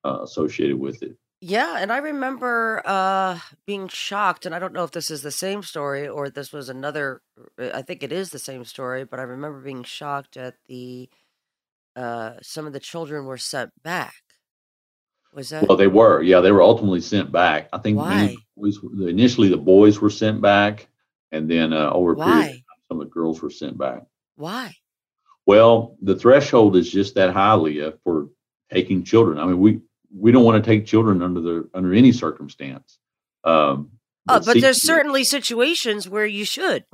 uh, 0.05 0.19
associated 0.21 0.79
with 0.79 1.01
it. 1.01 1.17
Yeah, 1.41 1.77
and 1.79 1.91
I 1.91 1.97
remember 1.99 2.81
uh, 2.85 3.39
being 3.65 3.87
shocked, 3.87 4.45
and 4.45 4.53
I 4.53 4.59
don't 4.59 4.73
know 4.73 4.83
if 4.83 4.91
this 4.91 5.09
is 5.09 5.21
the 5.21 5.31
same 5.31 5.63
story 5.63 6.05
or 6.05 6.29
this 6.29 6.51
was 6.51 6.67
another. 6.67 7.21
Uh, 7.57 7.69
I 7.73 7.81
think 7.81 8.03
it 8.03 8.11
is 8.11 8.29
the 8.29 8.39
same 8.39 8.65
story, 8.65 9.05
but 9.05 9.19
I 9.19 9.23
remember 9.23 9.61
being 9.61 9.83
shocked 9.83 10.35
at 10.35 10.55
the 10.67 11.09
uh, 11.95 12.33
some 12.41 12.67
of 12.67 12.73
the 12.73 12.79
children 12.79 13.25
were 13.25 13.37
sent 13.37 13.71
back. 13.83 14.13
Was 15.33 15.49
that? 15.49 15.67
Well, 15.67 15.77
they 15.77 15.87
were. 15.87 16.21
Yeah, 16.23 16.39
they 16.39 16.51
were 16.51 16.61
ultimately 16.61 17.01
sent 17.01 17.31
back. 17.31 17.69
I 17.71 17.77
think 17.77 17.97
why? 17.97 18.35
Boys, 18.57 18.79
initially 19.01 19.49
the 19.49 19.57
boys 19.57 19.99
were 19.99 20.09
sent 20.09 20.41
back, 20.41 20.87
and 21.31 21.49
then 21.49 21.71
uh, 21.73 21.91
over 21.91 22.15
why? 22.15 22.25
period, 22.25 22.51
time, 22.51 22.61
some 22.87 23.01
of 23.01 23.07
the 23.07 23.11
girls 23.11 23.41
were 23.41 23.51
sent 23.51 23.77
back. 23.77 24.03
Why? 24.35 24.73
Well, 25.45 25.97
the 26.01 26.15
threshold 26.15 26.75
is 26.75 26.91
just 26.91 27.15
that 27.15 27.33
high, 27.33 27.55
Leah, 27.55 27.93
for 28.03 28.29
taking 28.71 29.03
children. 29.03 29.39
I 29.39 29.45
mean, 29.45 29.59
we 29.59 29.81
we 30.15 30.31
don't 30.31 30.43
want 30.43 30.63
to 30.63 30.67
take 30.67 30.85
children 30.85 31.21
under 31.21 31.41
the 31.41 31.69
under 31.73 31.93
any 31.93 32.11
circumstance. 32.11 32.97
Um, 33.43 33.91
but, 34.25 34.41
uh, 34.41 34.45
but 34.45 34.61
there's 34.61 34.83
certainly 34.83 35.23
situations 35.23 36.09
where 36.09 36.25
you 36.25 36.45
should, 36.45 36.85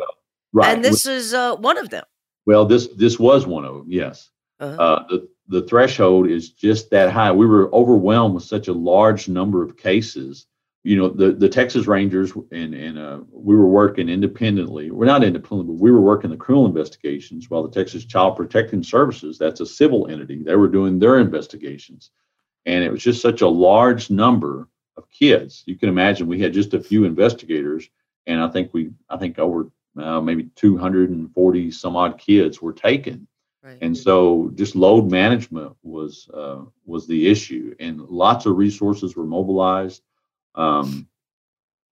right? 0.53 0.73
And 0.73 0.83
this 0.83 1.05
is 1.05 1.33
uh, 1.33 1.55
one 1.55 1.77
of 1.77 1.89
them. 1.89 2.03
Well, 2.45 2.65
this 2.65 2.87
this 2.87 3.19
was 3.19 3.45
one 3.45 3.65
of 3.65 3.73
them. 3.73 3.85
Yes, 3.89 4.29
uh-huh. 4.59 4.81
uh, 4.81 5.07
the 5.07 5.29
the 5.47 5.61
threshold 5.67 6.27
is 6.27 6.49
just 6.49 6.89
that 6.89 7.11
high. 7.11 7.31
We 7.31 7.45
were 7.45 7.73
overwhelmed 7.73 8.35
with 8.35 8.43
such 8.43 8.67
a 8.67 8.73
large 8.73 9.27
number 9.29 9.63
of 9.63 9.77
cases. 9.77 10.47
You 10.83 10.97
know, 10.97 11.09
the 11.09 11.31
the 11.31 11.49
Texas 11.49 11.87
Rangers 11.87 12.33
and 12.51 12.73
and 12.73 12.97
uh, 12.97 13.19
we 13.31 13.55
were 13.55 13.67
working 13.67 14.09
independently. 14.09 14.91
We're 14.91 15.05
not 15.05 15.23
independent, 15.23 15.67
but 15.67 15.83
we 15.83 15.91
were 15.91 16.01
working 16.01 16.29
the 16.29 16.37
criminal 16.37 16.65
investigations 16.65 17.49
while 17.49 17.63
the 17.63 17.71
Texas 17.71 18.05
Child 18.05 18.37
Protecting 18.37 18.83
Services, 18.83 19.37
that's 19.37 19.61
a 19.61 19.65
civil 19.65 20.07
entity, 20.07 20.43
they 20.43 20.55
were 20.55 20.67
doing 20.67 20.99
their 20.99 21.19
investigations 21.19 22.11
and 22.65 22.83
it 22.83 22.91
was 22.91 23.03
just 23.03 23.21
such 23.21 23.41
a 23.41 23.47
large 23.47 24.09
number 24.09 24.67
of 24.97 25.09
kids. 25.11 25.63
You 25.65 25.75
can 25.75 25.89
imagine 25.89 26.27
we 26.27 26.41
had 26.41 26.53
just 26.53 26.73
a 26.73 26.81
few 26.81 27.05
investigators, 27.05 27.89
and 28.27 28.41
I 28.41 28.49
think 28.49 28.73
we, 28.73 28.91
I 29.09 29.17
think 29.17 29.39
over 29.39 29.69
uh, 29.97 30.21
maybe 30.21 30.49
240 30.55 31.71
some 31.71 31.95
odd 31.95 32.17
kids 32.17 32.61
were 32.61 32.73
taken. 32.73 33.27
Right. 33.65 33.79
And 33.81 33.97
so, 33.97 34.51
just 34.53 34.75
load 34.75 35.09
management 35.09 35.75
was 35.81 36.29
uh, 36.31 36.61
was 36.85 37.07
the 37.07 37.27
issue, 37.27 37.75
and 37.79 37.99
lots 38.01 38.45
of 38.45 38.57
resources 38.57 39.15
were 39.15 39.25
mobilized. 39.25 40.03
Um, 40.53 41.07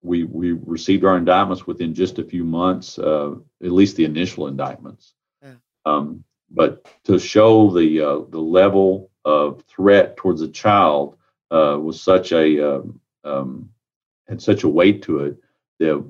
we 0.00 0.22
we 0.22 0.52
received 0.52 1.04
our 1.04 1.16
indictments 1.16 1.66
within 1.66 1.92
just 1.92 2.20
a 2.20 2.24
few 2.24 2.44
months, 2.44 2.96
uh, 2.96 3.32
at 3.62 3.72
least 3.72 3.96
the 3.96 4.04
initial 4.04 4.46
indictments. 4.46 5.14
Yeah. 5.42 5.54
Um, 5.84 6.22
but 6.48 6.86
to 7.04 7.18
show 7.18 7.70
the 7.70 8.00
uh, 8.00 8.20
the 8.30 8.40
level 8.40 9.10
of 9.24 9.62
threat 9.62 10.16
towards 10.16 10.42
a 10.42 10.48
child 10.48 11.16
uh, 11.50 11.76
was 11.82 12.00
such 12.00 12.30
a 12.30 12.76
um, 12.76 13.00
um, 13.24 13.70
had 14.28 14.40
such 14.40 14.62
a 14.62 14.68
weight 14.68 15.02
to 15.02 15.24
it 15.24 15.36
that 15.80 16.04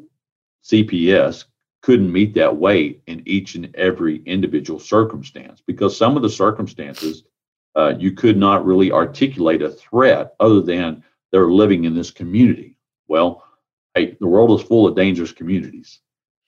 CPS 0.62 1.46
couldn't 1.84 2.10
meet 2.10 2.32
that 2.32 2.56
weight 2.56 3.02
in 3.08 3.22
each 3.26 3.56
and 3.56 3.68
every 3.76 4.22
individual 4.24 4.80
circumstance 4.80 5.62
because 5.66 5.94
some 5.94 6.16
of 6.16 6.22
the 6.22 6.30
circumstances 6.30 7.24
uh, 7.76 7.92
you 7.98 8.10
could 8.12 8.38
not 8.38 8.64
really 8.64 8.90
articulate 8.90 9.60
a 9.60 9.68
threat 9.68 10.34
other 10.40 10.62
than 10.62 11.04
they're 11.30 11.50
living 11.50 11.84
in 11.84 11.94
this 11.94 12.10
community. 12.10 12.78
Well, 13.06 13.44
hey, 13.94 14.16
the 14.18 14.26
world 14.26 14.58
is 14.58 14.66
full 14.66 14.86
of 14.86 14.96
dangerous 14.96 15.30
communities. 15.30 16.00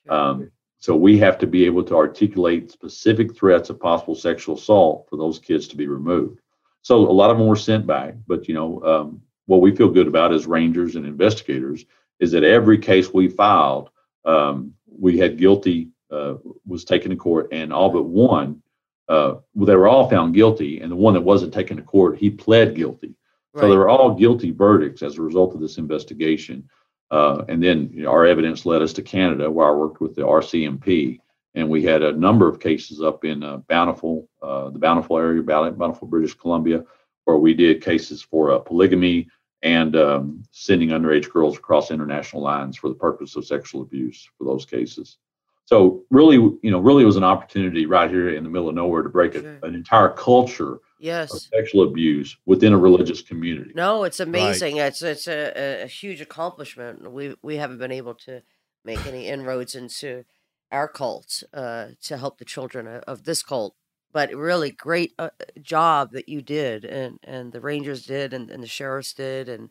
Um, 0.09 0.51
so 0.79 0.97
we 0.97 1.19
have 1.19 1.37
to 1.41 1.47
be 1.47 1.67
able 1.67 1.85
to 1.85 1.97
articulate 1.97 2.71
specific 2.71 3.37
threats 3.37 3.69
of 3.69 3.79
possible 3.79 4.15
sexual 4.15 4.57
assault 4.57 5.07
for 5.11 5.19
those 5.19 5.39
kids 5.39 5.69
to 5.69 5.77
be 5.77 5.87
removed. 5.87 6.41
So 6.81 6.97
a 6.97 7.13
lot 7.13 7.31
of 7.31 7.37
them 7.37 7.47
were 7.47 7.57
sent 7.57 7.87
back, 7.87 8.15
but 8.27 8.49
you 8.49 8.55
know 8.55 8.83
um, 8.85 9.21
what 9.45 9.61
we 9.61 9.77
feel 9.77 9.91
good 9.91 10.07
about 10.07 10.33
as 10.33 10.47
rangers 10.47 10.97
and 10.97 11.05
investigators 11.05 11.85
is 12.21 12.33
that 12.33 12.43
every 12.43 12.79
case 12.79 13.13
we 13.13 13.29
filed, 13.29 13.91
um, 14.25 14.73
we 14.99 15.19
had 15.19 15.39
guilty 15.39 15.89
uh, 16.11 16.35
was 16.67 16.85
taken 16.85 17.11
to 17.11 17.17
court, 17.17 17.49
and 17.53 17.73
all 17.73 17.91
but 17.91 18.05
one, 18.05 18.63
uh, 19.09 19.37
well, 19.55 19.67
they 19.67 19.77
were 19.77 19.89
all 19.89 20.09
found 20.09 20.35
guilty, 20.35 20.81
and 20.81 20.91
the 20.91 20.97
one 20.97 21.15
that 21.15 21.21
wasn't 21.21 21.53
taken 21.53 21.77
to 21.77 21.83
court, 21.83 22.19
he 22.19 22.31
pled 22.31 22.75
guilty. 22.75 23.15
Right. 23.55 23.63
So 23.63 23.71
they 23.71 23.77
were 23.77 23.89
all 23.89 24.15
guilty 24.15 24.51
verdicts 24.51 25.03
as 25.03 25.19
a 25.19 25.23
result 25.23 25.55
of 25.55 25.61
this 25.61 25.79
investigation. 25.79 26.69
Uh, 27.11 27.45
and 27.49 27.63
then 27.63 27.91
you 27.93 28.03
know, 28.03 28.11
our 28.11 28.27
evidence 28.27 28.67
led 28.67 28.83
us 28.83 28.93
to 28.95 29.03
Canada, 29.03 29.51
where 29.51 29.69
I 29.69 29.73
worked 29.73 30.01
with 30.01 30.15
the 30.15 30.23
RCMP, 30.23 31.21
and 31.55 31.69
we 31.69 31.83
had 31.83 32.03
a 32.03 32.13
number 32.13 32.49
of 32.49 32.61
cases 32.61 33.01
up 33.01 33.25
in 33.25 33.43
uh, 33.43 33.59
Bountiful, 33.69 34.29
uh, 34.43 34.71
the 34.71 34.79
Bountiful 34.79 35.19
area, 35.19 35.43
Bountiful, 35.43 36.09
British 36.09 36.35
Columbia, 36.35 36.85
where 37.25 37.37
we 37.37 37.55
did 37.55 37.83
cases 37.83 38.23
for 38.23 38.53
uh, 38.53 38.59
polygamy 38.59 39.29
and 39.67 39.97
um, 39.97 40.45
sending 40.53 40.91
underage 40.91 41.29
girls 41.29 41.59
across 41.59 41.91
international 41.91 42.41
lines 42.41 42.77
for 42.77 42.89
the 42.89 42.95
purpose 42.95 43.35
of 43.35 43.45
sexual 43.45 43.83
abuse 43.83 44.29
for 44.39 44.45
those 44.45 44.65
cases. 44.65 45.19
So 45.65 46.05
really, 46.11 46.37
you 46.37 46.71
know, 46.71 46.79
really 46.79 47.05
was 47.05 47.17
an 47.17 47.25
opportunity 47.25 47.85
right 47.85 48.09
here 48.09 48.29
in 48.29 48.45
the 48.45 48.49
middle 48.49 48.69
of 48.69 48.77
nowhere 48.77 49.03
to 49.03 49.09
break 49.09 49.33
sure. 49.33 49.59
a, 49.61 49.67
an 49.67 49.75
entire 49.75 50.11
culture 50.11 50.79
yes. 51.01 51.35
of 51.35 51.41
sexual 51.41 51.83
abuse 51.83 52.37
within 52.47 52.73
a 52.73 52.79
religious 52.79 53.23
community. 53.23 53.73
No, 53.75 54.05
it's 54.05 54.21
amazing. 54.21 54.77
Right. 54.77 54.87
It's 54.87 55.03
it's 55.03 55.27
a, 55.27 55.83
a 55.83 55.87
huge 55.89 56.21
accomplishment. 56.21 57.11
We 57.11 57.35
we 57.43 57.57
haven't 57.57 57.79
been 57.79 57.91
able 57.91 58.15
to 58.27 58.43
make 58.85 59.05
any 59.05 59.27
inroads 59.35 59.75
into 59.75 60.25
our 60.71 60.87
cult 60.87 61.43
uh, 61.53 61.89
to 62.03 62.17
help 62.17 62.39
the 62.39 62.45
children 62.45 62.87
of 62.87 63.25
this 63.25 63.43
cult. 63.43 63.75
But 64.17 64.35
really 64.35 64.71
great 64.71 65.13
uh, 65.19 65.29
job 65.61 66.13
that 66.13 66.27
you 66.27 66.41
did, 66.41 66.87
and, 66.87 67.19
and 67.25 67.53
the 67.53 67.61
Rangers 67.61 68.07
did, 68.07 68.33
and, 68.33 68.51
and 68.51 68.63
the 68.63 68.67
sheriffs 68.67 69.13
did, 69.13 69.51
and 69.51 69.69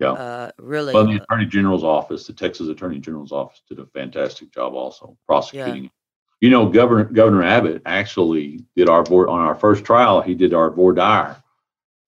yeah, 0.00 0.12
uh, 0.12 0.50
really. 0.56 0.94
Well, 0.94 1.04
the 1.04 1.20
uh 1.20 1.24
Attorney 1.24 1.44
General's 1.44 1.84
office, 1.84 2.26
the 2.26 2.32
Texas 2.32 2.68
Attorney 2.68 3.00
General's 3.00 3.32
office, 3.32 3.60
did 3.68 3.80
a 3.80 3.84
fantastic 3.84 4.50
job 4.50 4.72
also 4.72 5.18
prosecuting. 5.26 5.82
Yeah. 5.84 5.90
You 6.40 6.48
know, 6.48 6.70
Governor 6.70 7.04
Governor 7.04 7.42
Abbott 7.42 7.82
actually 7.84 8.64
did 8.76 8.88
our 8.88 9.02
board 9.02 9.28
on 9.28 9.40
our 9.40 9.54
first 9.54 9.84
trial. 9.84 10.22
He 10.22 10.34
did 10.34 10.54
our 10.54 10.70
voir 10.70 10.94
dire 10.94 11.36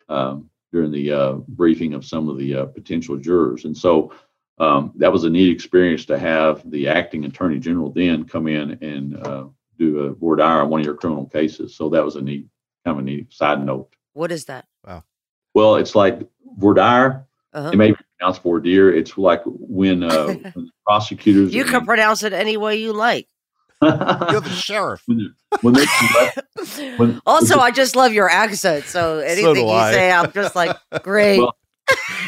um, 0.08 0.48
during 0.72 0.90
the 0.90 1.12
uh, 1.12 1.32
briefing 1.48 1.92
of 1.92 2.06
some 2.06 2.30
of 2.30 2.38
the 2.38 2.54
uh, 2.54 2.64
potential 2.64 3.18
jurors, 3.18 3.66
and 3.66 3.76
so 3.76 4.10
um, 4.56 4.90
that 4.96 5.12
was 5.12 5.24
a 5.24 5.28
neat 5.28 5.50
experience 5.50 6.06
to 6.06 6.18
have 6.18 6.62
the 6.70 6.88
acting 6.88 7.26
attorney 7.26 7.58
general 7.58 7.90
then 7.90 8.24
come 8.24 8.48
in 8.48 8.78
and 8.82 9.18
uh, 9.26 9.44
do 9.78 10.00
a 10.00 10.14
voir 10.14 10.36
dire 10.36 10.62
on 10.62 10.70
one 10.70 10.80
of 10.80 10.86
your 10.86 10.94
criminal 10.94 11.26
cases. 11.26 11.76
So 11.76 11.88
that 11.90 12.04
was 12.04 12.16
a 12.16 12.22
neat, 12.22 12.46
kind 12.84 12.98
of 12.98 13.02
a 13.02 13.06
neat 13.06 13.32
side 13.32 13.64
note. 13.64 13.88
What 14.12 14.32
is 14.32 14.44
that? 14.46 14.66
Wow. 14.86 15.04
Well, 15.54 15.76
it's 15.76 15.94
like 15.94 16.20
voir 16.58 16.74
dire. 16.74 17.26
Uh-huh. 17.52 17.70
It 17.70 17.76
may 17.76 17.92
be 17.92 17.96
pronounced 18.18 18.42
voir 18.42 18.60
dire. 18.60 18.92
It's 18.92 19.16
like 19.16 19.42
when, 19.44 20.02
uh, 20.02 20.26
when 20.54 20.70
prosecutors. 20.84 21.54
you 21.54 21.64
can 21.64 21.84
pronounce 21.84 22.22
it 22.22 22.32
any 22.32 22.56
way 22.56 22.76
you 22.76 22.92
like. 22.92 23.28
You're 23.82 24.40
the 24.40 24.48
sheriff. 24.50 25.02
when, 25.06 25.34
when 25.60 25.74
they, 25.74 25.84
when, 26.96 27.20
also, 27.26 27.58
I 27.58 27.70
just 27.70 27.96
love 27.96 28.14
your 28.14 28.30
accent. 28.30 28.86
So 28.86 29.18
anything 29.18 29.56
so 29.56 29.66
you 29.66 29.68
I. 29.68 29.92
say, 29.92 30.10
I'm 30.10 30.32
just 30.32 30.56
like, 30.56 30.74
great. 31.02 31.38
Well, 31.38 31.54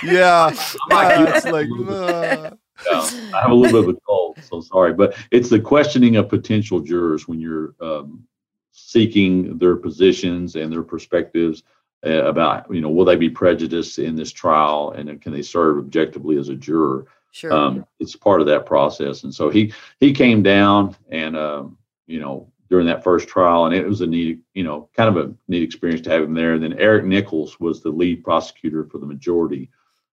yeah, 0.05 0.55
yeah, 0.91 1.37
it's 1.37 1.47
like. 1.47 1.69
Uh. 1.89 2.51
Yeah, 2.85 3.01
I 3.35 3.43
have 3.43 3.51
a 3.51 3.55
little 3.55 3.81
bit 3.81 3.89
of 3.89 3.97
a 3.97 4.01
cold, 4.01 4.39
so 4.43 4.61
sorry. 4.61 4.93
But 4.93 5.17
it's 5.31 5.49
the 5.49 5.61
questioning 5.61 6.17
of 6.17 6.29
potential 6.29 6.81
jurors 6.81 7.27
when 7.27 7.41
you're 7.41 7.75
um, 7.81 8.27
seeking 8.73 9.57
their 9.59 9.77
positions 9.77 10.57
and 10.57 10.71
their 10.71 10.83
perspectives 10.83 11.63
uh, 12.05 12.25
about, 12.25 12.73
you 12.73 12.81
know, 12.81 12.91
will 12.91 13.07
they 13.07 13.17
be 13.17 13.31
prejudiced 13.31 13.99
in 13.99 14.15
this 14.15 14.31
trial 14.31 14.93
and 14.97 15.21
can 15.23 15.33
they 15.33 15.43
serve 15.43 15.79
objectively 15.79 16.37
as 16.39 16.51
a 16.51 16.55
juror? 16.55 17.07
Sure. 17.33 17.53
Um, 17.53 17.87
it's 18.01 18.17
part 18.17 18.41
of 18.41 18.47
that 18.47 18.67
process. 18.67 19.25
And 19.25 19.35
so 19.35 19.51
he 19.51 19.73
he 20.01 20.13
came 20.13 20.43
down 20.43 20.97
and, 21.11 21.37
um, 21.37 21.79
you 22.07 22.21
know, 22.21 22.51
during 22.69 22.87
that 22.87 23.05
first 23.05 23.29
trial, 23.29 23.67
and 23.67 23.75
it 23.75 23.87
was 23.87 24.01
a 24.01 24.07
neat, 24.07 24.41
you 24.55 24.65
know, 24.65 24.89
kind 24.97 25.09
of 25.09 25.25
a 25.25 25.35
neat 25.47 25.63
experience 25.63 26.01
to 26.03 26.11
have 26.11 26.23
him 26.23 26.35
there. 26.35 26.55
And 26.55 26.63
then 26.63 26.79
Eric 26.79 27.05
Nichols 27.05 27.61
was 27.61 27.81
the 27.81 27.91
lead 27.91 28.25
prosecutor 28.25 28.85
for 28.85 28.99
the 28.99 29.07
majority 29.07 29.71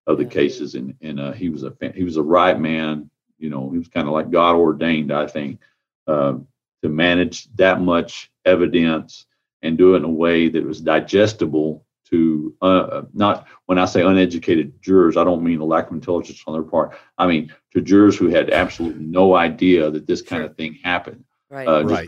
of 0.07 0.17
the 0.17 0.25
cases, 0.25 0.75
and 0.75 0.95
and 1.01 1.19
uh, 1.19 1.31
he 1.31 1.49
was 1.49 1.63
a 1.63 1.73
he 1.95 2.03
was 2.03 2.17
a 2.17 2.23
right 2.23 2.59
man. 2.59 3.09
You 3.37 3.49
know, 3.49 3.69
he 3.71 3.77
was 3.77 3.87
kind 3.87 4.07
of 4.07 4.13
like 4.13 4.31
God 4.31 4.55
ordained, 4.55 5.11
I 5.11 5.27
think, 5.27 5.59
uh, 6.07 6.35
to 6.81 6.89
manage 6.89 7.53
that 7.55 7.81
much 7.81 8.31
evidence 8.45 9.25
and 9.61 9.77
do 9.77 9.93
it 9.93 9.97
in 9.97 10.03
a 10.03 10.09
way 10.09 10.49
that 10.49 10.63
was 10.65 10.81
digestible 10.81 11.85
to 12.09 12.53
uh, 12.61 13.03
not 13.13 13.47
when 13.65 13.79
I 13.79 13.85
say 13.85 14.01
uneducated 14.03 14.81
jurors, 14.81 15.17
I 15.17 15.23
don't 15.23 15.43
mean 15.43 15.59
a 15.61 15.65
lack 15.65 15.87
of 15.87 15.93
intelligence 15.93 16.43
on 16.45 16.53
their 16.53 16.63
part. 16.63 16.97
I 17.17 17.27
mean 17.27 17.51
to 17.71 17.81
jurors 17.81 18.17
who 18.17 18.27
had 18.27 18.49
absolutely 18.51 19.05
no 19.05 19.35
idea 19.35 19.89
that 19.89 20.05
this 20.05 20.21
kind 20.21 20.41
Sure. 20.41 20.49
of 20.49 20.57
thing 20.57 20.77
happened. 20.83 21.23
Right. 21.49 21.67
Uh, 21.67 21.83
Right. 21.83 22.07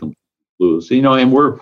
completely. 0.58 0.96
You 0.96 1.02
know, 1.02 1.14
and 1.14 1.32
we're 1.32 1.58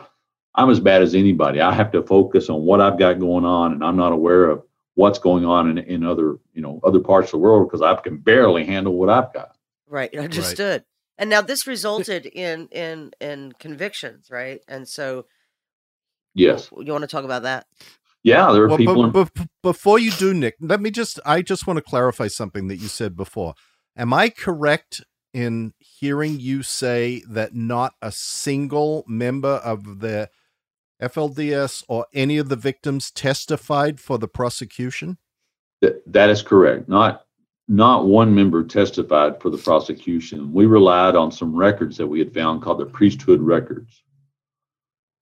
I'm 0.56 0.70
as 0.70 0.78
bad 0.80 1.02
as 1.02 1.14
anybody. 1.14 1.60
I 1.60 1.72
have 1.72 1.90
to 1.92 2.02
focus 2.02 2.48
on 2.48 2.62
what 2.62 2.80
I've 2.80 2.98
got 2.98 3.18
going 3.18 3.44
on, 3.44 3.72
and 3.72 3.84
I'm 3.84 3.96
not 3.96 4.12
aware 4.12 4.50
of 4.50 4.62
what's 4.94 5.18
going 5.18 5.44
on 5.44 5.70
in, 5.70 5.78
in 5.78 6.04
other 6.04 6.36
you 6.52 6.62
know 6.62 6.80
other 6.84 7.00
parts 7.00 7.28
of 7.28 7.32
the 7.32 7.38
world 7.38 7.68
because 7.68 7.82
I 7.82 7.94
can 8.00 8.18
barely 8.18 8.64
handle 8.64 8.94
what 8.94 9.10
I've 9.10 9.32
got. 9.32 9.56
Right, 9.88 10.14
understood. 10.16 10.84
And 11.18 11.30
now 11.30 11.40
this 11.42 11.66
resulted 11.66 12.26
in 12.26 12.68
in 12.68 13.12
in 13.20 13.52
convictions, 13.58 14.28
right? 14.30 14.60
And 14.66 14.88
so, 14.88 15.26
Yes, 16.34 16.68
you 16.76 16.90
want 16.92 17.02
to 17.02 17.08
talk 17.08 17.24
about 17.24 17.42
that? 17.42 17.66
yeah, 18.24 18.50
there 18.52 18.64
are 18.64 18.68
Well, 18.68 18.78
people. 18.78 18.94
but, 18.94 19.20
in, 19.20 19.30
but 19.34 19.48
before 19.62 19.98
you 19.98 20.10
do, 20.10 20.32
Nick, 20.34 20.56
let 20.58 20.80
me 20.80 20.90
just, 20.90 21.20
I 21.26 21.42
just 21.42 21.66
want 21.66 21.76
to 21.76 21.82
clarify 21.82 22.26
something 22.26 22.68
that 22.68 22.78
you 22.78 22.88
said 22.88 23.14
before. 23.16 23.54
Am 23.96 24.12
I 24.12 24.30
correct 24.30 25.04
in 25.34 25.74
hearing 25.78 26.40
you 26.40 26.62
say 26.62 27.22
that 27.28 27.54
not 27.54 27.92
a 28.00 28.10
single 28.10 29.04
member 29.06 29.56
of 29.56 30.00
the 30.00 30.30
FLDS 31.08 31.84
or 31.88 32.06
any 32.12 32.38
of 32.38 32.48
the 32.48 32.56
victims 32.56 33.10
testified 33.10 34.00
for 34.00 34.18
the 34.18 34.28
prosecution? 34.28 35.18
That, 35.80 36.02
that 36.12 36.30
is 36.30 36.42
correct. 36.42 36.88
Not 36.88 37.24
not 37.66 38.06
one 38.06 38.34
member 38.34 38.62
testified 38.62 39.40
for 39.40 39.48
the 39.48 39.58
prosecution. 39.58 40.52
We 40.52 40.66
relied 40.66 41.16
on 41.16 41.32
some 41.32 41.54
records 41.54 41.96
that 41.96 42.06
we 42.06 42.18
had 42.18 42.34
found 42.34 42.62
called 42.62 42.80
the 42.80 42.86
priesthood 42.86 43.40
records. 43.40 44.02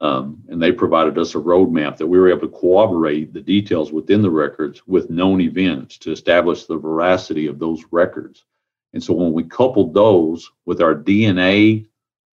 Um, 0.01 0.43
and 0.49 0.61
they 0.61 0.73
provided 0.73 1.17
us 1.17 1.37
a 1.37 1.39
roadmap 1.39 1.97
that 1.97 2.09
we 2.09 2.19
were 2.19 2.29
able 2.29 2.49
to 2.49 2.49
corroborate 2.49 3.33
the 3.33 3.41
details 3.41 3.93
within 3.93 4.21
the 4.21 4.31
records 4.31 4.83
with 4.89 5.11
known 5.11 5.41
events 5.41 5.97
to 5.99 6.11
establish 6.11 6.65
the 6.65 6.77
veracity 6.77 7.47
of 7.47 7.61
those 7.61 7.85
records. 7.93 8.45
And 8.93 9.03
so 9.03 9.15
when 9.15 9.33
we 9.33 9.45
coupled 9.45 9.95
those 9.95 10.51
with 10.67 10.83
our 10.83 10.97
DNA 10.97 11.87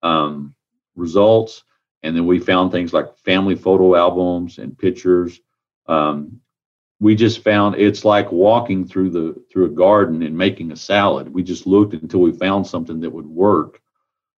um, 0.02 0.56
results, 0.96 1.66
and 2.04 2.16
then 2.16 2.26
we 2.26 2.40
found 2.40 2.72
things 2.72 2.94
like 2.94 3.18
family 3.18 3.56
photo 3.56 3.96
albums 3.96 4.60
and 4.60 4.78
pictures, 4.78 5.40
um, 5.88 6.40
we 7.00 7.16
just 7.16 7.44
found 7.44 7.76
it's 7.76 8.06
like 8.06 8.32
walking 8.32 8.86
through 8.86 9.10
the 9.12 9.44
through 9.52 9.66
a 9.66 9.70
garden 9.70 10.24
and 10.24 10.38
making 10.38 10.72
a 10.72 10.76
salad. 10.76 11.32
We 11.32 11.44
just 11.44 11.68
looked 11.68 11.94
until 11.94 12.22
we 12.22 12.32
found 12.32 12.66
something 12.66 13.00
that 13.02 13.12
would 13.12 13.28
work, 13.28 13.82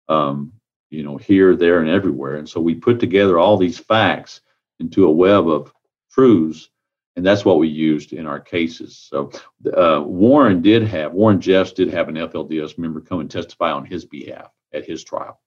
um, 0.09 0.53
you 0.89 1.03
know, 1.03 1.17
here, 1.17 1.55
there, 1.55 1.79
and 1.79 1.89
everywhere. 1.89 2.35
And 2.35 2.47
so 2.47 2.59
we 2.59 2.75
put 2.75 2.99
together 2.99 3.39
all 3.39 3.57
these 3.57 3.79
facts 3.79 4.41
into 4.79 5.05
a 5.05 5.11
web 5.11 5.47
of 5.47 5.73
truths, 6.11 6.69
and 7.15 7.25
that's 7.25 7.45
what 7.45 7.59
we 7.59 7.67
used 7.67 8.11
in 8.13 8.25
our 8.25 8.39
cases. 8.39 8.97
So 9.09 9.31
uh, 9.73 10.01
Warren 10.05 10.61
did 10.61 10.83
have 10.83 11.13
Warren 11.13 11.39
Jeffs 11.39 11.71
did 11.71 11.89
have 11.93 12.09
an 12.09 12.15
FLDS 12.15 12.77
member 12.77 12.99
come 12.99 13.21
and 13.21 13.31
testify 13.31 13.71
on 13.71 13.85
his 13.85 14.05
behalf 14.05 14.51
at 14.73 14.85
his 14.85 15.03
trial. 15.03 15.39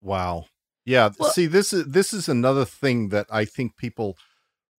Wow. 0.00 0.46
Yeah. 0.84 1.10
Well- 1.18 1.30
see, 1.30 1.46
this 1.46 1.72
is 1.72 1.86
this 1.86 2.12
is 2.12 2.28
another 2.28 2.64
thing 2.64 3.08
that 3.10 3.26
I 3.30 3.44
think 3.44 3.76
people 3.76 4.16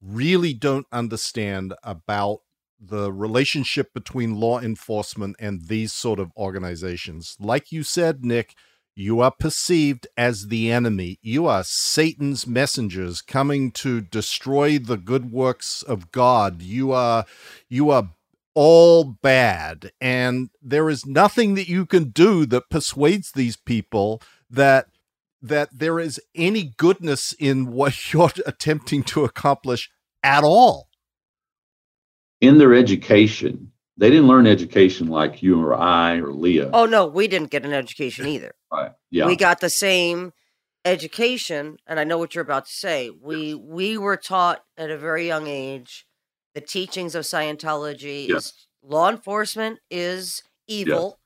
really 0.02 0.54
don't 0.54 0.88
understand 0.92 1.74
about 1.84 2.40
the 2.80 3.12
relationship 3.12 3.94
between 3.94 4.40
law 4.40 4.60
enforcement 4.60 5.38
and 5.40 5.68
these 5.68 5.94
sort 5.94 6.20
of 6.20 6.32
organizations. 6.36 7.38
Like 7.40 7.72
you 7.72 7.84
said, 7.84 8.26
Nick, 8.26 8.56
you 8.96 9.22
are 9.22 9.32
perceived 9.32 10.06
as 10.18 10.48
the 10.48 10.72
enemy. 10.72 11.18
You 11.22 11.48
are 11.48 11.64
Satan's 11.64 12.46
messengers 12.46 13.22
coming 13.22 13.72
to 13.72 14.02
destroy 14.02 14.78
the 14.78 14.98
good 14.98 15.32
works 15.32 15.82
of 15.82 16.12
God. 16.12 16.62
You 16.62 16.92
are 16.92 17.26
you 17.70 17.90
are 17.90 18.10
all 18.56 19.04
bad 19.04 19.92
and 20.00 20.50
there 20.62 20.88
is 20.88 21.08
nothing 21.08 21.56
that 21.56 21.68
you 21.68 21.88
can 21.88 22.10
do 22.12 22.46
that 22.46 22.70
persuades 22.70 23.32
these 23.32 23.58
people 23.58 24.22
that 24.48 24.86
that 25.44 25.70
there 25.72 26.00
is 26.00 26.20
any 26.34 26.74
goodness 26.78 27.34
in 27.38 27.72
what 27.72 27.94
you're 28.14 28.32
attempting 28.48 29.04
to 29.04 29.24
accomplish 29.26 29.92
at 30.24 30.44
all. 30.44 30.88
In 32.42 32.58
their 32.58 32.74
education, 32.74 33.72
they 33.98 34.10
didn't 34.10 34.28
learn 34.28 34.48
education 34.48 35.08
like 35.08 35.44
you 35.44 35.62
or 35.62 35.76
I 35.76 36.16
or 36.18 36.34
Leah. 36.34 36.70
Oh 36.74 36.86
no, 36.86 37.06
we 37.06 37.28
didn't 37.28 37.52
get 37.52 37.66
an 37.66 37.74
education 37.74 38.26
either. 38.26 38.56
Right. 38.74 38.92
Yeah. 39.12 39.28
We 39.28 39.36
got 39.36 39.60
the 39.60 39.70
same 39.70 40.34
education, 40.84 41.78
and 41.86 42.00
I 42.00 42.04
know 42.06 42.18
what 42.18 42.34
you're 42.34 42.42
about 42.42 42.66
to 42.66 42.72
say. 42.72 43.12
We 43.12 43.54
we 43.54 44.00
were 44.00 44.18
taught 44.18 44.64
at 44.80 44.90
a 44.90 44.98
very 44.98 45.28
young 45.28 45.46
age 45.46 46.08
the 46.56 46.62
teachings 46.62 47.14
of 47.14 47.24
Scientology 47.24 48.28
Yeah. 48.28 48.38
is 48.38 48.52
law 48.82 49.10
enforcement 49.12 49.78
is 49.92 50.42
evil. 50.68 51.20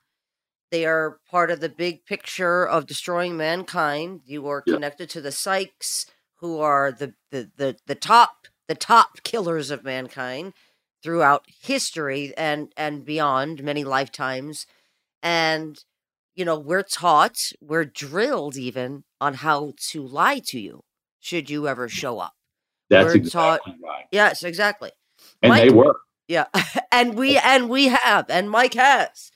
They 0.72 0.86
are 0.86 1.20
part 1.30 1.49
of 1.49 1.59
the 1.59 1.70
big 1.70 2.05
picture 2.05 2.68
of 2.68 2.88
destroying 2.88 3.38
mankind. 3.38 4.22
You 4.26 4.47
are 4.47 4.61
connected 4.61 5.09
to 5.11 5.22
the 5.22 5.30
psychs, 5.30 6.05
who 6.39 6.59
are 6.59 6.91
the, 6.91 7.13
the 7.32 7.49
the 7.55 7.78
the 7.86 7.95
top 7.95 8.47
the 8.68 8.76
top 8.76 9.24
killers 9.24 9.72
of 9.72 9.84
mankind 9.84 10.53
throughout 11.01 11.45
history 11.61 12.34
and 12.38 12.72
and 12.76 13.05
beyond 13.05 13.63
many 13.63 13.84
lifetimes. 13.84 14.65
And 15.24 15.78
you 16.36 16.45
know, 16.45 16.59
we're 16.59 16.84
taught, 16.84 17.38
we're 17.59 17.86
drilled 17.86 18.57
even 18.57 19.03
on 19.20 19.34
how 19.36 19.74
to 19.89 20.05
lie 20.05 20.39
to 20.45 20.59
you 20.59 20.84
should 21.20 21.49
you 21.49 21.68
ever 21.68 21.89
show 21.89 22.20
up. 22.20 22.34
That's 22.89 23.07
we're 23.07 23.15
exactly 23.15 23.76
right. 23.84 24.05
Yes, 24.11 24.43
exactly. 24.43 24.91
And 25.41 25.49
Mike- 25.49 25.70
they 25.70 25.74
were. 25.74 25.99
Yeah. 26.28 26.45
and 26.91 27.15
we 27.15 27.38
and 27.38 27.70
we 27.70 27.88
have 27.88 28.30
and 28.30 28.49
Mike 28.49 28.76
has. 28.76 29.32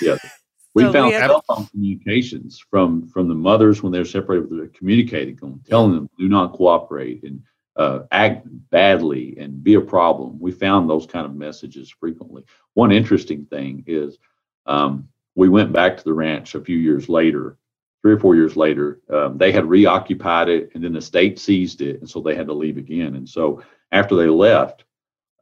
Yeah. 0.00 0.18
We 0.76 0.82
So 0.84 0.92
found 0.92 1.08
we 1.08 1.14
had- 1.14 1.28
telephone 1.28 1.66
communications 1.68 2.58
from 2.70 3.08
from 3.08 3.28
the 3.28 3.34
mothers 3.34 3.82
when 3.82 3.92
they're 3.92 4.04
separated, 4.04 4.50
they're 4.50 4.68
communicating 4.68 5.36
them, 5.36 5.62
telling 5.66 5.94
them 5.94 6.10
do 6.18 6.28
not 6.28 6.52
cooperate 6.52 7.24
and 7.24 7.42
uh, 7.76 8.00
act 8.12 8.46
badly 8.70 9.36
and 9.38 9.64
be 9.64 9.74
a 9.74 9.80
problem. 9.80 10.38
We 10.38 10.52
found 10.52 10.88
those 10.90 11.06
kind 11.06 11.24
of 11.26 11.34
messages 11.34 11.90
frequently. 11.90 12.44
One 12.74 12.92
interesting 12.92 13.46
thing 13.46 13.84
is 13.86 14.18
um, 14.66 15.08
we 15.34 15.48
went 15.48 15.72
back 15.72 15.96
to 15.96 16.04
the 16.04 16.12
ranch 16.12 16.54
a 16.54 16.60
few 16.60 16.76
years 16.76 17.08
later, 17.08 17.56
three 18.02 18.12
or 18.12 18.20
four 18.20 18.34
years 18.36 18.56
later. 18.56 19.00
Um, 19.10 19.38
they 19.38 19.52
had 19.52 19.64
reoccupied 19.64 20.48
it, 20.50 20.70
and 20.74 20.84
then 20.84 20.92
the 20.92 21.00
state 21.02 21.38
seized 21.38 21.80
it, 21.82 22.00
and 22.00 22.08
so 22.10 22.20
they 22.20 22.34
had 22.34 22.48
to 22.48 22.54
leave 22.54 22.76
again. 22.78 23.16
And 23.16 23.28
so 23.28 23.62
after 23.92 24.14
they 24.16 24.28
left, 24.28 24.84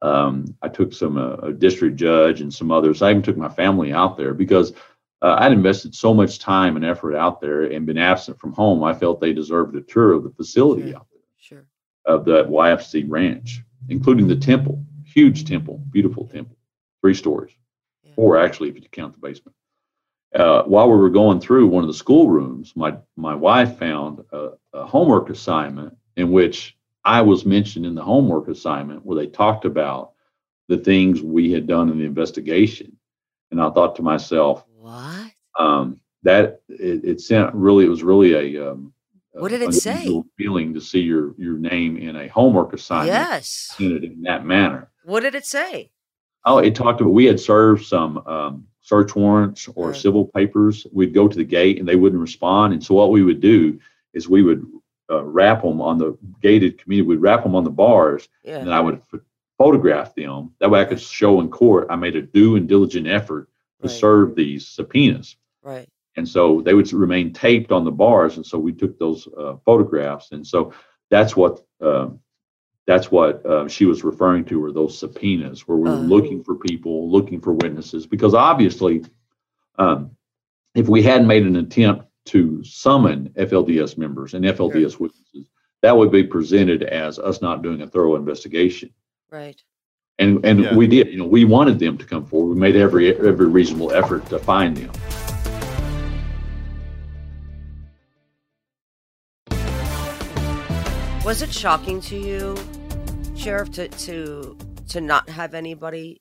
um, 0.03 0.45
I 0.63 0.69
took 0.69 0.93
some 0.93 1.17
uh, 1.19 1.37
a 1.49 1.53
district 1.53 1.97
judge 1.97 2.41
and 2.41 2.55
some 2.55 2.71
others. 2.71 3.03
I 3.03 3.11
even 3.11 3.23
took 3.23 3.37
my 3.37 3.49
family 3.49 3.93
out 3.93 4.17
there 4.17 4.35
because 4.35 4.73
uh, 5.25 5.37
I'd 5.41 5.53
invested 5.53 5.95
so 5.95 6.13
much 6.13 6.39
time 6.39 6.77
and 6.77 6.85
effort 6.85 7.17
out 7.17 7.41
there 7.41 7.63
and 7.63 7.87
been 7.87 7.97
absent 7.97 8.39
from 8.39 8.53
home. 8.53 8.85
I 8.85 8.93
felt 8.93 9.21
they 9.21 9.33
deserved 9.33 9.75
a 9.75 9.81
tour 9.81 10.13
of 10.13 10.23
the 10.23 10.31
facility 10.31 10.91
Sure. 10.91 10.97
out 10.97 11.07
there 11.11 11.23
Sure. 11.39 11.67
of 12.05 12.27
the 12.27 12.45
YFZ 12.45 13.05
ranch, 13.09 13.63
including 13.89 14.27
the 14.29 14.37
temple, 14.37 14.85
huge 15.07 15.47
temple, 15.47 15.81
beautiful 15.91 16.27
temple, 16.27 16.57
three 17.01 17.15
stories, 17.15 17.55
Yeah. 18.05 18.13
four 18.17 18.37
actually 18.37 18.69
if 18.69 18.75
you 18.77 18.83
count 18.93 19.15
the 19.15 19.19
basement. 19.19 19.57
Uh, 20.35 20.65
while 20.65 20.91
we 20.91 20.97
were 20.99 21.09
going 21.09 21.41
through 21.41 21.69
one 21.69 21.85
of 21.85 21.89
the 21.89 21.95
school 21.95 22.29
rooms, 22.29 22.75
my 22.77 22.95
my 23.17 23.35
wife 23.35 23.79
found 23.79 24.23
a, 24.33 24.51
a 24.75 24.85
homework 24.85 25.31
assignment 25.31 25.97
in 26.17 26.33
which 26.33 26.77
I 27.05 27.23
was 27.23 27.47
mentioned 27.47 27.87
in 27.87 27.95
the 27.95 28.03
homework 28.03 28.49
assignment 28.49 29.07
where 29.07 29.17
they 29.17 29.29
talked 29.29 29.65
about 29.65 30.13
the 30.69 30.77
things 30.79 31.23
we 31.23 31.51
had 31.53 31.67
done 31.67 31.89
in 31.89 31.99
the 31.99 32.05
investigation, 32.05 32.95
and 33.51 33.61
I 33.61 33.71
thought 33.71 33.95
to 33.97 34.03
myself, 34.03 34.67
What? 34.85 35.31
um, 35.59 35.99
that 36.25 36.61
it, 36.69 37.05
it 37.05 37.21
sent 37.21 37.55
really 37.55 37.85
it 37.87 37.89
was 37.89 38.03
really 38.03 38.57
a 38.57 38.71
um, 38.73 38.93
What 39.33 39.51
did 39.51 39.63
it 39.63 39.73
say? 39.75 40.23
feeling 40.37 40.75
to 40.75 40.81
see 40.81 41.01
your 41.01 41.35
your 41.39 41.57
name 41.59 41.97
in 41.97 42.17
a 42.17 42.29
homework 42.29 42.73
assignment 42.75 43.09
Yes. 43.19 43.75
in 43.79 44.23
that 44.25 44.45
manner. 44.45 44.91
What 45.05 45.21
did 45.21 45.35
it 45.35 45.47
say? 45.47 45.91
Oh, 46.45 46.59
it 46.59 46.75
talked 46.75 47.01
about 47.01 47.13
we 47.15 47.25
had 47.25 47.41
served 47.41 47.87
some 47.87 48.19
um, 48.27 48.67
search 48.83 49.15
warrants 49.17 49.69
or 49.75 49.89
Right. 49.89 49.97
civil 49.97 50.27
papers. 50.27 50.87
We'd 50.93 51.15
go 51.15 51.29
to 51.29 51.37
the 51.37 51.45
gate 51.45 51.79
and 51.79 51.89
they 51.89 51.97
wouldn't 51.97 52.21
respond, 52.21 52.75
and 52.75 52.85
so 52.85 52.95
what 52.95 53.11
we 53.11 53.23
would 53.23 53.41
do 53.41 53.79
is 54.13 54.29
we 54.29 54.43
would 54.43 54.67
uh, 55.11 55.25
wrap 55.25 55.63
them 55.63 55.81
on 55.81 55.97
the 55.99 56.17
gated 56.43 56.79
community. 56.79 57.09
We'd 57.09 57.21
wrap 57.23 57.43
them 57.43 57.55
on 57.55 57.65
the 57.65 57.71
bars, 57.71 58.29
Yeah. 58.45 58.59
and 58.59 58.73
I 58.73 58.81
would 58.81 59.01
ph- 59.11 59.23
photograph 59.59 60.15
them. 60.15 60.53
That 60.61 60.71
way, 60.71 60.81
I 60.81 60.85
could 60.85 61.01
show 61.01 61.41
in 61.41 61.49
court 61.49 61.87
I 61.91 61.97
made 61.97 62.17
a 62.17 62.23
due 62.23 62.57
and 62.57 62.69
diligent 62.69 63.07
effort 63.07 63.49
to 63.81 63.89
Right. 63.89 63.91
serve 63.91 64.35
these 64.35 64.67
subpoenas. 64.69 65.37
Right. 65.63 65.89
and 66.17 66.29
so 66.29 66.61
they 66.61 66.75
would 66.75 66.93
remain 66.93 67.33
taped 67.33 67.73
on 67.73 67.85
the 67.85 67.91
bars 67.91 68.37
and 68.37 68.47
so 68.47 68.57
we 68.59 68.73
took 68.73 68.97
those 68.99 69.27
uh, 69.37 69.57
photographs 69.65 70.31
and 70.33 70.47
so 70.47 70.73
that's 71.11 71.35
what 71.37 71.65
um, 71.81 72.21
that's 72.87 73.11
what 73.11 73.45
uh, 73.47 73.67
she 73.67 73.85
was 73.87 74.05
referring 74.05 74.45
to 74.45 74.61
were 74.61 74.71
those 74.73 74.97
subpoenas 74.97 75.67
where 75.67 75.79
we 75.79 75.89
were 75.91 75.97
Uh. 75.97 76.03
looking 76.15 76.45
for 76.45 76.55
people 76.55 77.11
looking 77.11 77.41
for 77.41 77.53
witnesses 77.55 78.07
because 78.07 78.33
obviously 78.35 79.03
um, 79.79 80.11
if 80.75 80.87
we 80.89 81.03
hadn't 81.03 81.27
made 81.27 81.45
an 81.47 81.57
attempt 81.57 82.05
to 82.27 82.63
summon 82.63 83.31
flds 83.37 83.97
members 83.99 84.35
and 84.35 84.45
flds 84.45 85.01
witnesses 85.01 85.47
that 85.83 85.97
would 85.97 86.13
be 86.13 86.23
presented 86.25 86.83
as 86.85 87.19
us 87.19 87.43
not 87.43 87.63
doing 87.63 87.81
a 87.83 87.87
thorough 87.89 88.15
investigation 88.17 88.91
Right. 89.31 89.61
And 90.19 90.45
and 90.45 90.61
Yeah. 90.61 90.75
we 90.75 90.87
did. 90.87 91.09
You 91.09 91.19
know, 91.19 91.27
we 91.27 91.45
wanted 91.45 91.79
them 91.79 91.99
to 91.99 92.05
come 92.05 92.25
forward. 92.25 92.55
We 92.55 92.61
made 92.61 92.77
every 92.77 93.17
every 93.17 93.47
reasonable 93.47 93.93
effort 93.93 94.27
to 94.27 94.39
find 94.39 94.77
them. 94.77 94.93
Was 101.25 101.41
it 101.41 101.53
shocking 101.53 102.01
to 102.03 102.17
you, 102.17 102.57
Sheriff, 103.35 103.73
to 103.73 103.89
to 103.89 104.57
to 104.89 105.01
not 105.01 105.29
have 105.31 105.55
anybody 105.55 106.21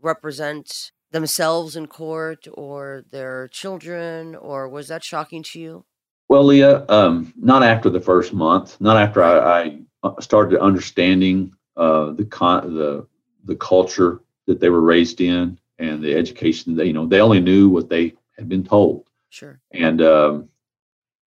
represent 0.00 0.92
themselves 1.10 1.74
in 1.76 1.86
court 1.86 2.46
or 2.54 3.02
their 3.10 3.48
children, 3.48 4.34
or 4.36 4.68
was 4.68 4.88
that 4.88 5.02
shocking 5.02 5.42
to 5.42 5.58
you? 5.60 5.84
Well, 6.28 6.44
Leah, 6.44 6.84
um, 6.88 7.32
not 7.36 7.62
after 7.62 7.90
the 7.90 8.00
first 8.00 8.32
month, 8.32 8.80
not 8.80 8.96
after 8.96 9.22
I, 9.22 9.62
I 9.62 9.78
uh, 10.02 10.20
started 10.20 10.60
understanding 10.60 11.52
uh, 11.76 12.12
the 12.12 12.24
con- 12.24 12.74
the 12.74 13.06
the 13.46 13.56
culture 13.56 14.20
that 14.46 14.60
they 14.60 14.68
were 14.68 14.80
raised 14.82 15.20
in 15.20 15.58
and 15.78 16.02
the 16.02 16.14
education. 16.14 16.76
That, 16.76 16.86
you 16.86 16.92
know, 16.92 17.06
they 17.06 17.20
only 17.20 17.40
knew 17.40 17.68
what 17.68 17.88
they 17.88 18.14
had 18.36 18.48
been 18.48 18.64
told, 18.64 19.08
Sure. 19.30 19.58
and 19.72 20.02
um, 20.02 20.48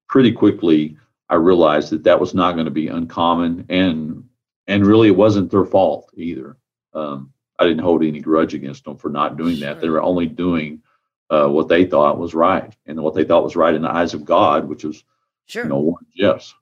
pretty 0.08 0.32
quickly 0.32 0.98
I 1.30 1.36
realized 1.36 1.92
that 1.92 2.04
that 2.04 2.20
was 2.20 2.34
not 2.34 2.54
going 2.54 2.66
to 2.66 2.72
be 2.72 2.88
uncommon, 2.88 3.66
and 3.70 4.24
and 4.68 4.86
really 4.86 5.08
it 5.08 5.16
wasn't 5.16 5.50
their 5.52 5.66
fault 5.66 6.12
either. 6.16 6.58
Um, 6.94 7.32
I 7.58 7.64
didn't 7.66 7.84
hold 7.84 8.04
any 8.04 8.20
grudge 8.20 8.54
against 8.54 8.86
them 8.86 8.98
for 8.98 9.10
not 9.10 9.38
doing 9.38 9.60
that. 9.60 9.82
They 9.82 9.90
were 9.90 10.02
only 10.02 10.28
doing 10.28 10.82
uh, 11.30 11.48
what 11.48 11.68
they 11.68 11.86
thought 11.86 12.18
was 12.20 12.34
right, 12.34 12.74
and 12.86 13.02
what 13.02 13.14
they 13.16 13.24
thought 13.26 13.44
was 13.44 13.56
right 13.56 13.74
in 13.74 13.82
the 13.82 13.92
eyes 13.94 14.14
of 14.14 14.26
God, 14.26 14.68
which 14.68 14.84
was 14.84 15.04
Sure. 15.46 15.64
you 15.64 15.70
know 15.70 15.98
yes. 16.14 16.54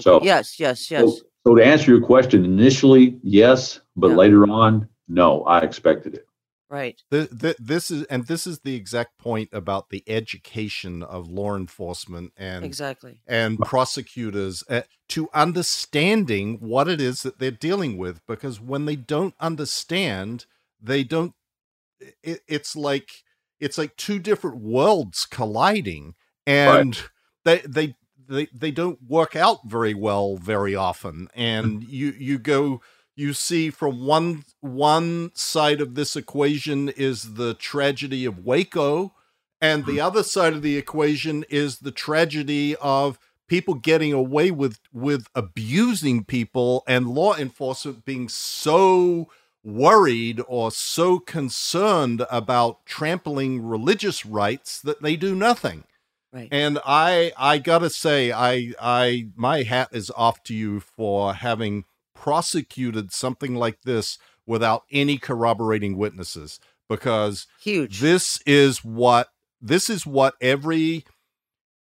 So- 0.00 0.22
yes, 0.22 0.60
yes, 0.60 0.90
yes. 0.90 1.00
So, 1.02 1.16
so 1.44 1.54
to 1.56 1.64
answer 1.64 1.90
your 1.90 2.00
question, 2.00 2.44
initially 2.44 3.18
yes, 3.24 3.80
but 3.96 4.10
Yeah. 4.10 4.16
later 4.16 4.48
on, 4.48 4.88
no. 5.08 5.42
I 5.44 5.60
expected 5.60 6.14
it. 6.14 6.26
right. 6.70 7.00
Th- 7.10 7.28
th- 7.30 7.56
this 7.58 7.90
is 7.90 8.04
and 8.04 8.26
this 8.26 8.46
is 8.46 8.60
the 8.60 8.74
exact 8.74 9.18
point 9.18 9.50
about 9.52 9.90
the 9.90 10.02
education 10.06 11.02
of 11.02 11.28
law 11.28 11.54
enforcement 11.56 12.32
and 12.36 12.64
Exactly. 12.64 13.20
and 13.26 13.58
prosecutors 13.58 14.64
uh, 14.70 14.82
to 15.10 15.28
understanding 15.34 16.58
what 16.60 16.88
it 16.88 17.00
is 17.00 17.22
that 17.22 17.38
they're 17.38 17.50
dealing 17.50 17.98
with 17.98 18.20
because 18.26 18.60
when 18.60 18.84
they 18.86 18.96
don't 18.96 19.34
understand 19.40 20.46
they 20.80 21.04
don't 21.04 21.34
it, 22.22 22.40
it's 22.48 22.74
like 22.74 23.10
it's 23.60 23.78
like 23.78 23.96
two 23.96 24.18
different 24.18 24.56
worlds 24.58 25.26
colliding 25.30 26.14
and 26.46 27.04
they 27.44 27.58
they 27.58 27.94
they 28.28 28.46
they 28.46 28.70
don't 28.70 28.98
work 29.06 29.36
out 29.36 29.58
very 29.66 29.94
well 29.94 30.36
very 30.36 30.74
often 30.74 31.28
and 31.34 31.84
you 31.84 32.12
you 32.18 32.38
go 32.38 32.80
you 33.16 33.32
see 33.32 33.70
from 33.70 34.06
one 34.06 34.44
one 34.60 35.30
side 35.34 35.80
of 35.80 35.94
this 35.94 36.16
equation 36.16 36.88
is 36.88 37.34
the 37.34 37.54
tragedy 37.54 38.24
of 38.24 38.44
Waco 38.44 39.12
and 39.60 39.86
the 39.86 39.92
mm-hmm. 39.92 40.06
other 40.06 40.22
side 40.22 40.54
of 40.54 40.62
the 40.62 40.76
equation 40.76 41.44
is 41.48 41.78
the 41.78 41.92
tragedy 41.92 42.74
of 42.76 43.18
people 43.46 43.74
getting 43.74 44.12
away 44.12 44.50
with 44.50 44.78
with 44.92 45.26
abusing 45.34 46.24
people 46.24 46.82
and 46.86 47.08
law 47.08 47.34
enforcement 47.36 48.04
being 48.04 48.28
so 48.28 49.28
worried 49.64 50.40
or 50.48 50.70
so 50.72 51.18
concerned 51.18 52.24
about 52.30 52.84
trampling 52.84 53.64
religious 53.64 54.26
rights 54.26 54.80
that 54.80 55.02
they 55.02 55.16
do 55.16 55.34
nothing 55.34 55.84
Right. 56.32 56.48
and 56.50 56.78
i 56.86 57.30
i 57.36 57.58
gotta 57.58 57.90
say 57.90 58.32
i 58.32 58.72
i 58.80 59.28
my 59.36 59.64
hat 59.64 59.90
is 59.92 60.10
off 60.16 60.42
to 60.44 60.54
you 60.54 60.80
for 60.80 61.34
having 61.34 61.84
prosecuted 62.22 63.12
something 63.12 63.56
like 63.56 63.82
this 63.82 64.16
without 64.46 64.84
any 64.92 65.18
corroborating 65.18 65.96
witnesses 65.96 66.60
because 66.88 67.48
Huge. 67.60 67.98
this 67.98 68.40
is 68.46 68.84
what 68.84 69.30
this 69.60 69.90
is 69.90 70.06
what 70.06 70.34
every 70.40 71.04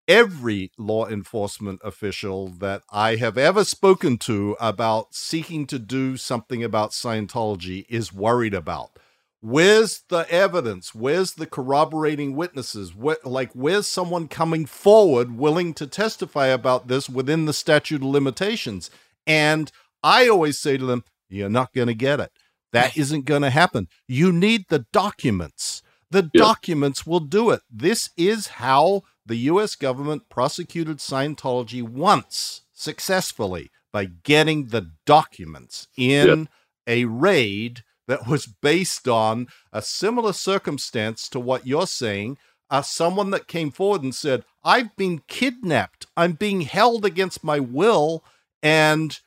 every 0.07 0.71
law 0.79 1.07
enforcement 1.07 1.79
official 1.83 2.47
that 2.47 2.81
I 2.91 3.17
have 3.17 3.37
ever 3.37 3.63
spoken 3.63 4.17
to 4.19 4.57
about 4.59 5.13
seeking 5.13 5.67
to 5.67 5.77
do 5.77 6.17
something 6.17 6.63
about 6.63 6.89
Scientology 6.89 7.85
is 7.87 8.11
worried 8.11 8.55
about. 8.55 8.97
Where's 9.41 10.01
the 10.09 10.25
evidence? 10.31 10.95
Where's 10.95 11.33
the 11.33 11.45
corroborating 11.45 12.35
witnesses? 12.35 12.95
Where, 12.95 13.17
like, 13.23 13.51
where's 13.53 13.85
someone 13.85 14.27
coming 14.27 14.65
forward 14.65 15.37
willing 15.37 15.75
to 15.75 15.85
testify 15.85 16.47
about 16.47 16.87
this 16.87 17.07
within 17.07 17.45
the 17.45 17.53
statute 17.53 18.01
of 18.01 18.07
limitations? 18.07 18.89
And 19.27 19.71
I 20.03 20.27
always 20.27 20.59
say 20.59 20.77
to 20.77 20.85
them, 20.85 21.03
you're 21.29 21.49
not 21.49 21.73
going 21.73 21.87
to 21.87 21.93
get 21.93 22.19
it. 22.19 22.31
That 22.73 22.97
isn't 22.97 23.25
going 23.25 23.41
to 23.41 23.49
happen. 23.49 23.87
You 24.07 24.31
need 24.31 24.65
the 24.69 24.85
documents. 24.93 25.81
The 26.09 26.29
Yeah. 26.33 26.43
documents 26.43 27.05
will 27.05 27.19
do 27.21 27.51
it. 27.51 27.61
This 27.69 28.09
is 28.17 28.47
how 28.47 29.03
the 29.25 29.35
US 29.35 29.75
government 29.75 30.29
prosecuted 30.29 30.97
Scientology 30.97 31.81
once 31.83 32.61
successfully 32.73 33.69
by 33.93 34.05
getting 34.05 34.67
the 34.67 34.91
documents 35.05 35.87
in 35.97 36.49
a 36.87 37.05
raid 37.05 37.83
that 38.07 38.27
was 38.27 38.45
based 38.45 39.07
on 39.07 39.47
a 39.71 39.81
similar 39.81 40.33
circumstance 40.33 41.29
to 41.29 41.39
what 41.39 41.67
you're 41.67 41.87
saying. 41.87 42.37
Uh, 42.69 42.81
someone 42.81 43.31
that 43.31 43.47
came 43.47 43.69
forward 43.69 44.01
and 44.01 44.15
said, 44.15 44.43
I've 44.63 44.95
been 44.95 45.21
kidnapped. 45.27 46.07
I'm 46.15 46.33
being 46.33 46.61
held 46.61 47.05
against 47.05 47.43
my 47.43 47.59
will. 47.59 48.23
And 48.63 49.19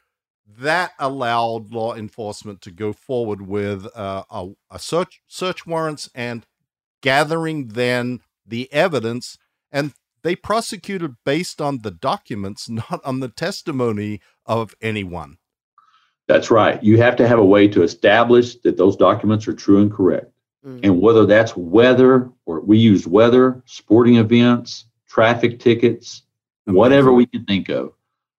that 0.47 0.93
allowed 0.99 1.73
law 1.73 1.95
enforcement 1.95 2.61
to 2.63 2.71
go 2.71 2.93
forward 2.93 3.43
with 3.43 3.87
uh, 3.97 4.25
a, 4.31 4.49
a 4.71 4.79
search 4.79 5.23
search 5.27 5.67
warrants 5.67 6.11
and 6.15 6.47
gathering 7.01 7.69
then 7.69 8.21
the 8.47 8.73
evidence 8.73 9.39
and 9.73 9.93
they 10.23 10.37
prosecuted 10.37 11.17
based 11.25 11.61
on 11.61 11.79
the 11.83 11.91
documents 11.91 12.69
not 12.69 13.01
on 13.05 13.21
the 13.21 13.29
testimony 13.29 14.21
of 14.47 14.75
anyone 14.81 15.39
That's 16.27 16.51
right. 16.51 16.83
You 16.83 16.99
have 16.99 17.17
to 17.17 17.29
have 17.29 17.39
a 17.39 17.45
way 17.45 17.69
to 17.69 17.83
establish 17.83 18.57
that 18.57 18.77
those 18.77 18.97
documents 18.97 19.47
are 19.47 19.53
true 19.53 19.81
and 19.83 19.93
correct. 19.93 20.33
Mm. 20.67 20.81
And 20.83 21.01
whether 21.01 21.27
that's 21.27 21.57
weather 21.57 22.31
or 22.47 22.61
we 22.61 22.79
use 22.79 23.07
weather, 23.07 23.63
sporting 23.67 24.17
events, 24.17 24.87
traffic 25.07 25.61
tickets, 25.61 26.23
whatever 26.65 27.13
we 27.13 27.27
can 27.27 27.45
think 27.45 27.69
of, 27.69 27.93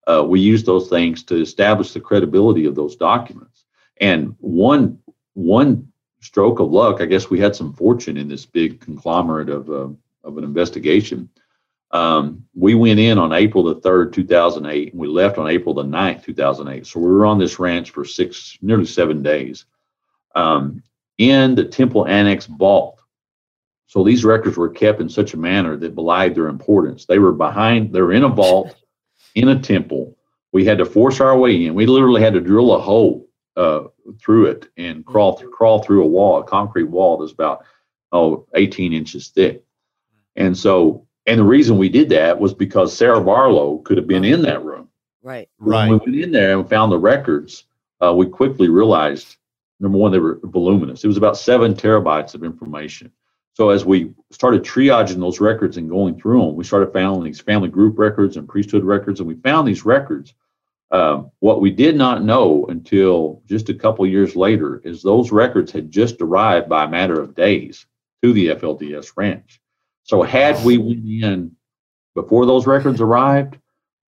uh, 0.08 0.24
we 0.26 0.39
use 0.39 0.64
those 0.64 0.89
things 0.89 1.24
to 1.24 1.41
establish 1.41 1.93
the 1.93 1.99
credibility 1.99 2.66
of 2.66 2.76
those 2.76 2.95
documents. 2.95 3.66
And 4.01 4.36
one 4.39 4.99
one 5.34 5.91
stroke 6.22 6.60
of 6.60 6.72
luck, 6.72 7.01
I 7.01 7.06
guess 7.06 7.30
we 7.30 7.39
had 7.39 7.56
some 7.56 7.74
fortune 7.74 8.18
in 8.18 8.28
this 8.28 8.45
big 8.45 8.80
conglomerate 8.82 9.49
of 9.49 9.70
uh, 9.70 9.89
of 10.24 10.38
an 10.38 10.43
investigation. 10.43 11.30
Um, 11.91 12.45
we 12.53 12.76
went 12.76 12.99
in 12.99 13.18
on 13.18 13.32
April 13.32 13.64
the 13.64 13.76
3rd, 13.76 14.12
2008, 14.12 14.91
and 14.91 14.99
we 14.99 15.08
left 15.08 15.38
on 15.38 15.47
April 15.47 15.74
the 15.74 15.84
9th, 15.84 16.26
2008. 16.26 16.86
So 16.86 16.99
we 16.99 17.06
were 17.06 17.26
on 17.26 17.38
this 17.38 17.58
ranch 17.60 17.91
for 17.91 18.03
six, 18.03 18.58
nearly 18.62 18.86
seven 18.86 19.24
days 19.24 19.66
um, 20.34 20.84
in 21.18 21.56
the 21.56 21.64
Temple 21.64 22.08
Annex 22.08 22.47
vault. 22.47 22.99
So 23.88 24.03
these 24.03 24.26
records 24.26 24.58
were 24.58 24.68
kept 24.68 24.99
in 24.99 25.08
such 25.08 25.36
a 25.36 25.38
manner 25.38 25.78
that 25.78 25.95
belied 25.95 26.36
their 26.36 26.47
importance. 26.47 27.06
They 27.06 27.20
were 27.20 27.32
behind, 27.32 27.93
they 27.93 28.01
were 28.01 28.12
in 28.12 28.24
a 28.24 28.30
vault 28.30 28.76
in 29.36 29.49
a 29.49 29.59
temple. 29.59 30.17
We 30.51 30.65
had 30.65 30.77
to 30.79 30.86
force 30.86 31.19
our 31.19 31.38
way 31.38 31.65
in. 31.65 31.75
We 31.75 31.86
literally 31.86 32.21
had 32.21 32.33
to 32.33 32.41
drill 32.41 32.73
a 32.73 32.79
hole 32.79 33.27
uh, 33.55 33.83
through 34.19 34.47
it 34.47 34.69
and 34.77 35.05
crawl 35.05 35.38
through, 35.38 35.51
crawl 35.51 35.83
through 35.83 36.03
a 36.03 36.07
wall, 36.07 36.39
a 36.39 36.43
concrete 36.43 36.83
wall 36.86 37.17
that's 37.17 37.31
about 37.31 37.65
oh 38.11 38.47
18 38.55 38.93
inches 38.93 39.29
thick. 39.29 39.63
And 40.36 40.57
so, 40.57 41.05
and 41.25 41.39
the 41.39 41.45
reason 41.45 41.77
we 41.77 41.89
did 41.89 42.09
that 42.09 42.39
was 42.39 42.53
because 42.53 42.95
Sarah 42.95 43.21
Barlow 43.21 43.79
could 43.79 43.97
have 43.97 44.07
been 44.07 44.25
in 44.25 44.41
that 44.43 44.63
room. 44.63 44.89
Right. 45.21 45.49
Right. 45.59 45.89
When 45.89 45.99
we 45.99 46.11
went 46.11 46.23
in 46.23 46.31
there 46.31 46.57
and 46.57 46.69
found 46.69 46.91
the 46.91 46.99
records, 46.99 47.65
uh, 48.01 48.13
we 48.13 48.27
quickly 48.27 48.69
realized 48.69 49.38
number 49.79 49.97
one, 49.97 50.11
they 50.11 50.19
were 50.19 50.39
voluminous. 50.43 51.03
It 51.03 51.07
was 51.07 51.17
about 51.17 51.38
seven 51.38 51.73
terabytes 51.73 52.36
of 52.36 52.43
information. 52.43 53.11
So 53.56 53.70
as 53.70 53.86
we 53.86 54.14
started 54.32 54.64
triaging 54.64 55.22
those 55.22 55.39
records 55.39 55.78
and 55.78 55.89
going 55.89 56.20
through 56.20 56.41
them, 56.41 56.56
we 56.58 56.66
started 56.66 56.91
finding 56.91 57.24
these 57.24 57.39
family 57.39 57.70
group 57.70 57.97
records 57.97 58.36
and 58.36 58.49
priesthood 58.49 58.84
records, 58.84 59.22
and 59.22 59.30
we 59.30 59.36
found 59.36 59.66
these 59.66 59.86
records. 59.86 60.34
Um, 60.91 61.32
what 61.39 61.62
we 61.62 61.72
did 61.72 61.95
not 61.95 62.24
know 62.24 62.66
until 62.68 63.41
just 63.47 63.70
a 63.70 63.74
couple 63.74 64.06
years 64.06 64.36
later 64.36 64.82
is 64.84 65.01
those 65.01 65.32
records 65.32 65.72
had 65.72 65.89
just 65.89 66.22
arrived 66.22 66.68
by 66.68 66.84
a 66.84 66.89
matter 66.89 67.20
of 67.20 67.34
days 67.34 67.86
to 68.22 68.34
the 68.34 68.49
FLDS 68.49 69.14
ranch. 69.16 69.62
So 70.03 70.22
had 70.22 70.64
we 70.66 70.78
went 70.78 71.08
in 71.08 71.56
before 72.14 72.45
those 72.45 72.68
records 72.68 72.99
arrived, 72.99 73.58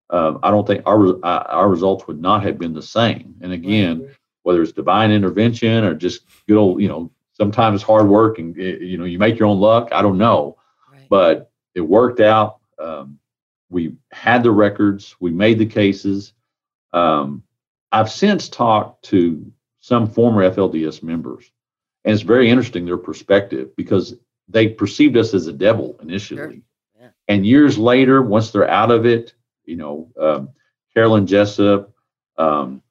um, 0.09 0.39
I 0.43 0.51
don't 0.51 0.67
think 0.67 0.83
our 0.85 1.07
uh, 1.25 1.43
our 1.47 1.69
results 1.69 2.05
would 2.07 2.21
not 2.21 2.43
have 2.43 2.59
been 2.59 2.73
the 2.73 2.81
same. 2.81 3.35
And 3.41 3.53
again, 3.53 4.09
whether 4.43 4.61
it's 4.61 4.73
divine 4.73 5.11
intervention 5.11 5.85
or 5.85 5.93
just 5.93 6.25
good 6.47 6.57
old, 6.57 6.81
you 6.81 6.89
know, 6.89 7.11
sometimes 7.37 7.83
hard 7.83 8.07
work 8.07 8.39
and 8.39 8.57
eh, 8.57 8.77
you 8.81 8.97
know 8.97 9.05
you 9.05 9.19
make 9.19 9.37
your 9.37 9.47
own 9.47 9.59
luck. 9.59 9.89
I 9.91 10.01
don't 10.01 10.17
know, 10.17 10.57
Right. 10.91 11.07
but 11.09 11.51
it 11.75 11.81
worked 11.81 12.19
out. 12.19 12.57
Um, 12.79 13.19
we 13.69 13.95
had 14.11 14.43
the 14.43 14.51
records. 14.51 15.15
We 15.19 15.31
made 15.31 15.59
the 15.59 15.65
cases. 15.65 16.33
Um, 16.93 17.43
I've 17.91 18.11
since 18.11 18.49
talked 18.49 19.05
to 19.05 19.51
some 19.79 20.07
former 20.07 20.49
FLDS 20.49 21.03
members. 21.03 21.51
And 22.03 22.13
it's 22.13 22.23
very 22.23 22.49
interesting 22.49 22.85
their 22.85 22.97
perspective 22.97 23.75
because 23.75 24.15
they 24.47 24.67
perceived 24.69 25.17
us 25.17 25.33
as 25.33 25.47
a 25.47 25.53
devil 25.53 25.97
initially. 26.01 26.37
Sure. 26.37 26.53
Yeah. 27.01 27.09
And 27.27 27.45
years 27.45 27.77
later, 27.77 28.21
once 28.21 28.51
they're 28.51 28.69
out 28.69 28.91
of 28.91 29.05
it, 29.05 29.33
you 29.65 29.75
know, 29.75 30.09
um, 30.19 30.49
Carolyn 30.93 31.27
Jessop, 31.27 31.91
um, 32.37 32.81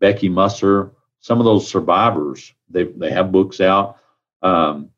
Becky 0.00 0.28
Musser, 0.28 0.92
some 1.20 1.38
of 1.38 1.44
those 1.44 1.68
survivors, 1.68 2.54
they, 2.70 2.84
they 2.84 3.10
have 3.10 3.32
books 3.32 3.60
out. 3.60 3.98
Um, 4.42 4.90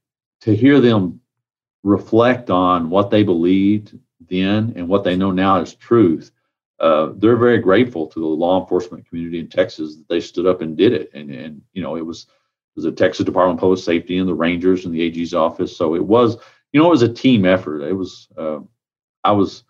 to 0.42 0.54
hear 0.54 0.80
them 0.80 1.20
reflect 1.82 2.50
on 2.50 2.90
what 2.90 3.10
they 3.10 3.22
believed 3.22 3.98
then 4.28 4.72
and 4.76 4.88
what 4.88 5.04
they 5.04 5.16
know 5.16 5.30
now 5.30 5.60
as 5.60 5.74
truth, 5.74 6.30
uh, 6.78 7.10
they're 7.16 7.36
very 7.36 7.58
grateful 7.58 8.06
to 8.06 8.20
the 8.20 8.26
law 8.26 8.60
enforcement 8.60 9.06
community 9.06 9.38
in 9.38 9.48
Texas 9.48 9.96
that 9.96 10.08
they 10.08 10.20
stood 10.20 10.46
up 10.46 10.62
and 10.62 10.76
did 10.76 10.92
it. 10.92 11.10
And, 11.12 11.30
and 11.30 11.62
you 11.72 11.82
know, 11.82 11.96
it 11.96 12.04
was 12.04 12.22
it 12.22 12.76
was 12.76 12.84
the 12.84 12.92
Texas 12.92 13.26
Department 13.26 13.58
of 13.58 13.60
Public 13.60 13.80
Safety 13.80 14.18
and 14.18 14.28
the 14.28 14.34
Rangers 14.34 14.84
and 14.84 14.94
the 14.94 15.02
AG's 15.02 15.34
office. 15.34 15.76
So 15.76 15.94
it 15.94 16.04
was, 16.04 16.36
you 16.72 16.80
know, 16.80 16.86
it 16.86 16.90
was 16.90 17.02
a 17.02 17.12
team 17.12 17.44
effort. 17.44 17.82
It 17.82 17.92
was, 17.92 18.28
uh, 18.38 18.60
I 19.24 19.32
was 19.32 19.64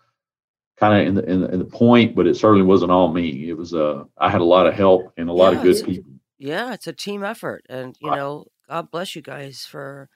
kind 0.77 1.01
of 1.01 1.07
in 1.07 1.15
the, 1.15 1.31
in 1.31 1.41
the, 1.41 1.51
in 1.53 1.59
the 1.59 1.65
point, 1.65 2.15
but 2.15 2.27
it 2.27 2.35
certainly 2.35 2.63
wasn't 2.63 2.91
all 2.91 3.11
me. 3.11 3.49
It 3.49 3.57
was, 3.57 3.73
uh, 3.73 4.05
I 4.17 4.29
had 4.29 4.41
a 4.41 4.45
lot 4.45 4.67
of 4.67 4.75
help 4.75 5.13
and 5.17 5.29
a 5.29 5.33
lot 5.33 5.51
yeah, 5.51 5.57
of 5.57 5.63
good 5.63 5.85
people. 5.85 6.10
Yeah, 6.41 6.73
it's 6.73 6.87
a 6.87 6.93
team 6.93 7.23
effort, 7.23 7.65
and 7.69 7.95
you 8.01 8.09
know, 8.09 8.45
God 8.67 8.89
bless 8.89 9.15
you 9.15 9.21
guys 9.21 9.65
for 9.69 10.09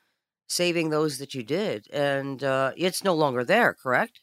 saving 0.47 0.89
those 0.89 1.19
that 1.19 1.35
you 1.35 1.43
did. 1.43 1.85
And 1.93 2.43
uh, 2.43 2.71
it's 2.75 3.03
no 3.03 3.13
longer 3.13 3.43
there, 3.43 3.75
correct? 3.75 4.21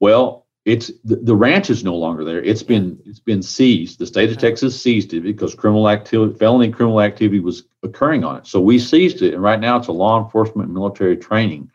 Well, 0.00 0.46
it's 0.64 0.90
the, 1.04 1.16
the, 1.16 1.36
ranch 1.36 1.70
is 1.70 1.84
no 1.84 1.94
longer 1.94 2.24
there. 2.24 2.42
It's 2.42 2.62
been 2.62 2.98
it's 3.04 3.20
been 3.20 3.42
seized. 3.42 3.98
The 3.98 4.06
state 4.06 4.30
of 4.30 4.38
Texas 4.38 4.80
seized 4.80 5.14
it 5.14 5.20
because 5.20 5.54
criminal 5.54 5.88
activity, 5.88 6.36
felony 6.38 6.70
criminal 6.70 7.00
activity 7.00 7.40
was 7.40 7.64
occurring 7.82 8.24
on 8.24 8.38
it. 8.38 8.46
So 8.46 8.60
we 8.60 8.78
seized 8.78 9.22
it, 9.22 9.34
and 9.34 9.42
right 9.42 9.60
now 9.60 9.76
it's 9.76 9.88
a 9.88 9.92
law 9.92 10.22
enforcement 10.22 10.70
military 10.70 11.16
training 11.16 11.70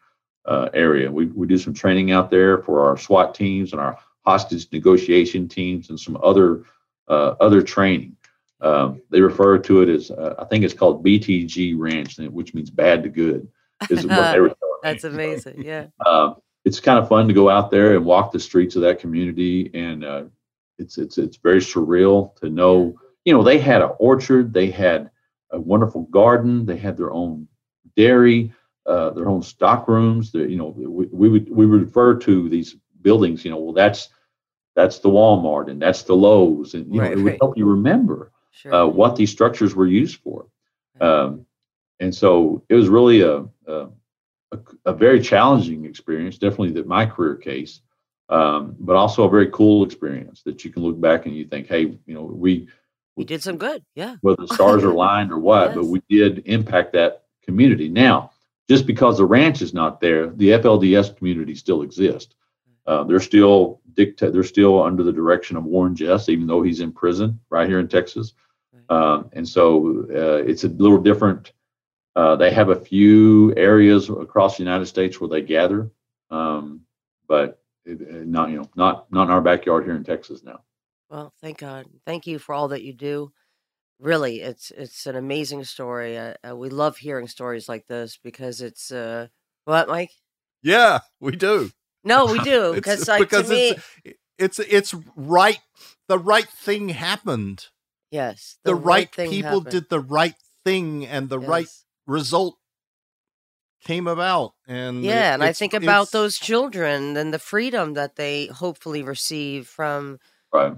uh, 0.45 0.69
area. 0.73 1.11
We 1.11 1.27
we 1.27 1.47
do 1.47 1.57
some 1.57 1.73
training 1.73 2.11
out 2.11 2.31
there 2.31 2.63
for 2.63 2.85
our 2.85 2.97
SWAT 2.97 3.33
teams 3.33 3.71
and 3.71 3.79
our 3.79 3.97
hostage 4.25 4.67
negotiation 4.71 5.47
teams 5.47 5.89
and 5.89 5.99
some 5.99 6.17
other 6.21 6.63
uh, 7.07 7.35
other 7.39 7.61
training. 7.61 8.17
Um, 8.61 9.01
they 9.09 9.21
refer 9.21 9.57
to 9.57 9.81
it 9.81 9.89
as 9.89 10.11
uh, 10.11 10.35
I 10.37 10.45
think 10.45 10.63
it's 10.63 10.73
called 10.73 11.03
BTG 11.03 11.75
Ranch, 11.77 12.17
which 12.17 12.53
means 12.53 12.69
bad 12.69 13.03
to 13.03 13.09
good. 13.09 13.47
Is 13.89 14.05
what 14.05 14.31
they 14.31 14.39
were 14.39 14.55
That's 14.83 15.03
amazing. 15.03 15.63
Yeah. 15.63 15.87
Um, 16.05 16.35
it's 16.65 16.79
kind 16.79 16.99
of 16.99 17.07
fun 17.07 17.27
to 17.27 17.33
go 17.33 17.49
out 17.49 17.71
there 17.71 17.95
and 17.95 18.05
walk 18.05 18.31
the 18.31 18.39
streets 18.39 18.75
of 18.75 18.83
that 18.83 18.99
community, 18.99 19.71
and 19.73 20.05
uh, 20.05 20.23
it's 20.77 20.97
it's 20.97 21.17
it's 21.17 21.37
very 21.37 21.59
surreal 21.59 22.35
to 22.37 22.49
know. 22.49 22.95
You 23.25 23.33
know, 23.33 23.43
they 23.43 23.59
had 23.59 23.81
an 23.81 23.91
orchard, 23.99 24.53
they 24.53 24.69
had 24.69 25.09
a 25.51 25.59
wonderful 25.59 26.03
garden, 26.03 26.65
they 26.65 26.77
had 26.77 26.97
their 26.97 27.11
own 27.11 27.47
dairy, 27.95 28.53
uh, 28.85 29.11
their 29.11 29.27
own 29.27 29.41
stock 29.41 29.87
rooms. 29.87 30.33
you 30.33 30.55
know, 30.55 30.73
we, 30.77 31.07
we 31.07 31.29
would 31.29 31.49
we 31.49 31.65
would 31.65 31.81
refer 31.81 32.15
to 32.15 32.49
these 32.49 32.75
buildings. 33.01 33.43
You 33.43 33.51
know, 33.51 33.57
well, 33.57 33.73
that's 33.73 34.09
that's 34.75 34.99
the 34.99 35.09
Walmart 35.09 35.69
and 35.69 35.81
that's 35.81 36.03
the 36.03 36.15
Lowe's, 36.15 36.75
and 36.75 36.93
you 36.93 37.01
right, 37.01 37.15
know, 37.15 37.21
it 37.21 37.23
would 37.23 37.37
help 37.41 37.57
you 37.57 37.65
remember 37.65 38.30
sure. 38.51 38.73
uh, 38.73 38.85
what 38.85 39.15
these 39.15 39.31
structures 39.31 39.75
were 39.75 39.87
used 39.87 40.19
for. 40.21 40.47
Um, 40.99 41.45
and 41.99 42.13
so 42.13 42.63
it 42.69 42.75
was 42.75 42.89
really 42.89 43.21
a, 43.21 43.45
a 43.67 43.89
a, 44.51 44.59
a 44.85 44.93
very 44.93 45.21
challenging 45.21 45.85
experience, 45.85 46.37
definitely 46.37 46.71
that 46.71 46.87
my 46.87 47.05
career 47.05 47.35
case, 47.35 47.81
um, 48.29 48.75
but 48.79 48.95
also 48.95 49.23
a 49.23 49.29
very 49.29 49.49
cool 49.51 49.83
experience 49.83 50.41
that 50.43 50.63
you 50.63 50.71
can 50.71 50.83
look 50.83 50.99
back 50.99 51.25
and 51.25 51.35
you 51.35 51.45
think, 51.45 51.67
hey, 51.67 51.97
you 52.05 52.13
know, 52.13 52.23
we 52.23 52.67
we 53.17 53.25
did 53.25 53.43
some 53.43 53.57
good, 53.57 53.83
yeah. 53.93 54.15
Whether 54.21 54.45
the 54.47 54.53
stars 54.53 54.83
are 54.83 54.91
aligned 54.91 55.31
or 55.31 55.39
what, 55.39 55.69
yes. 55.69 55.75
but 55.75 55.85
we 55.85 56.01
did 56.09 56.43
impact 56.45 56.93
that 56.93 57.23
community. 57.43 57.89
Now, 57.89 58.31
just 58.69 58.87
because 58.87 59.17
the 59.17 59.25
ranch 59.25 59.61
is 59.61 59.73
not 59.73 59.99
there, 59.99 60.27
the 60.27 60.51
FLDS 60.51 61.17
community 61.17 61.55
still 61.55 61.81
exists. 61.81 62.35
Uh, 62.85 63.03
they're 63.03 63.19
still 63.19 63.81
dictate. 63.93 64.33
They're 64.33 64.43
still 64.43 64.81
under 64.81 65.03
the 65.03 65.13
direction 65.13 65.57
of 65.57 65.65
Warren 65.65 65.95
Jeffs, 65.95 66.29
even 66.29 66.47
though 66.47 66.61
he's 66.61 66.79
in 66.79 66.91
prison 66.91 67.39
right 67.49 67.67
here 67.67 67.79
in 67.79 67.87
Texas. 67.87 68.33
Um, 68.89 69.29
and 69.33 69.47
so 69.47 70.05
uh, 70.09 70.43
it's 70.45 70.63
a 70.63 70.67
little 70.67 70.97
different 70.97 71.53
uh, 72.15 72.35
they 72.35 72.51
have 72.51 72.69
a 72.69 72.79
few 72.79 73.55
areas 73.55 74.09
across 74.09 74.57
the 74.57 74.63
United 74.63 74.85
States 74.85 75.19
where 75.19 75.29
they 75.29 75.41
gather, 75.41 75.89
um, 76.29 76.81
but 77.27 77.61
it, 77.85 78.27
not 78.27 78.49
you 78.49 78.57
know 78.57 78.69
not 78.75 79.11
not 79.11 79.23
in 79.23 79.31
our 79.31 79.41
backyard 79.41 79.85
here 79.85 79.95
in 79.95 80.03
Texas 80.03 80.43
now. 80.43 80.61
Well, 81.09 81.33
thank 81.41 81.59
God. 81.59 81.87
Thank 82.05 82.27
you 82.27 82.37
for 82.39 82.53
all 82.53 82.69
that 82.69 82.83
you 82.83 82.93
do. 82.93 83.31
Really, 83.99 84.41
it's 84.41 84.71
it's 84.71 85.05
an 85.05 85.15
amazing 85.15 85.63
story. 85.63 86.17
Uh, 86.17 86.33
uh, 86.49 86.55
we 86.55 86.69
love 86.69 86.97
hearing 86.97 87.27
stories 87.27 87.69
like 87.69 87.87
this 87.87 88.19
because 88.21 88.61
it's 88.61 88.91
uh, 88.91 89.27
what, 89.63 89.87
Mike? 89.87 90.11
Yeah, 90.63 90.99
we 91.21 91.35
do. 91.37 91.71
No, 92.03 92.25
we 92.25 92.39
do 92.43 92.73
because 92.73 93.07
like 93.07 93.19
because 93.19 93.47
to 93.47 93.53
me, 93.53 93.75
it's, 94.37 94.59
it's 94.59 94.59
it's 94.59 94.95
right. 95.15 95.59
The 96.07 96.19
right 96.19 96.47
thing 96.47 96.89
happened. 96.89 97.67
Yes, 98.09 98.57
the, 98.63 98.71
the 98.71 98.75
right, 98.75 99.09
right 99.17 99.29
people 99.29 99.51
happened. 99.61 99.71
did 99.71 99.89
the 99.89 99.99
right 99.99 100.35
thing, 100.65 101.05
and 101.05 101.29
the 101.29 101.39
yes. 101.39 101.49
right 101.49 101.67
result 102.07 102.57
came 103.83 104.05
about 104.07 104.53
and 104.67 105.03
yeah 105.03 105.31
it, 105.31 105.33
and 105.35 105.43
i 105.43 105.51
think 105.51 105.73
about 105.73 106.11
those 106.11 106.37
children 106.37 107.17
and 107.17 107.33
the 107.33 107.39
freedom 107.39 107.93
that 107.93 108.15
they 108.15 108.45
hopefully 108.45 109.01
receive 109.01 109.67
from 109.67 110.19
right 110.53 110.73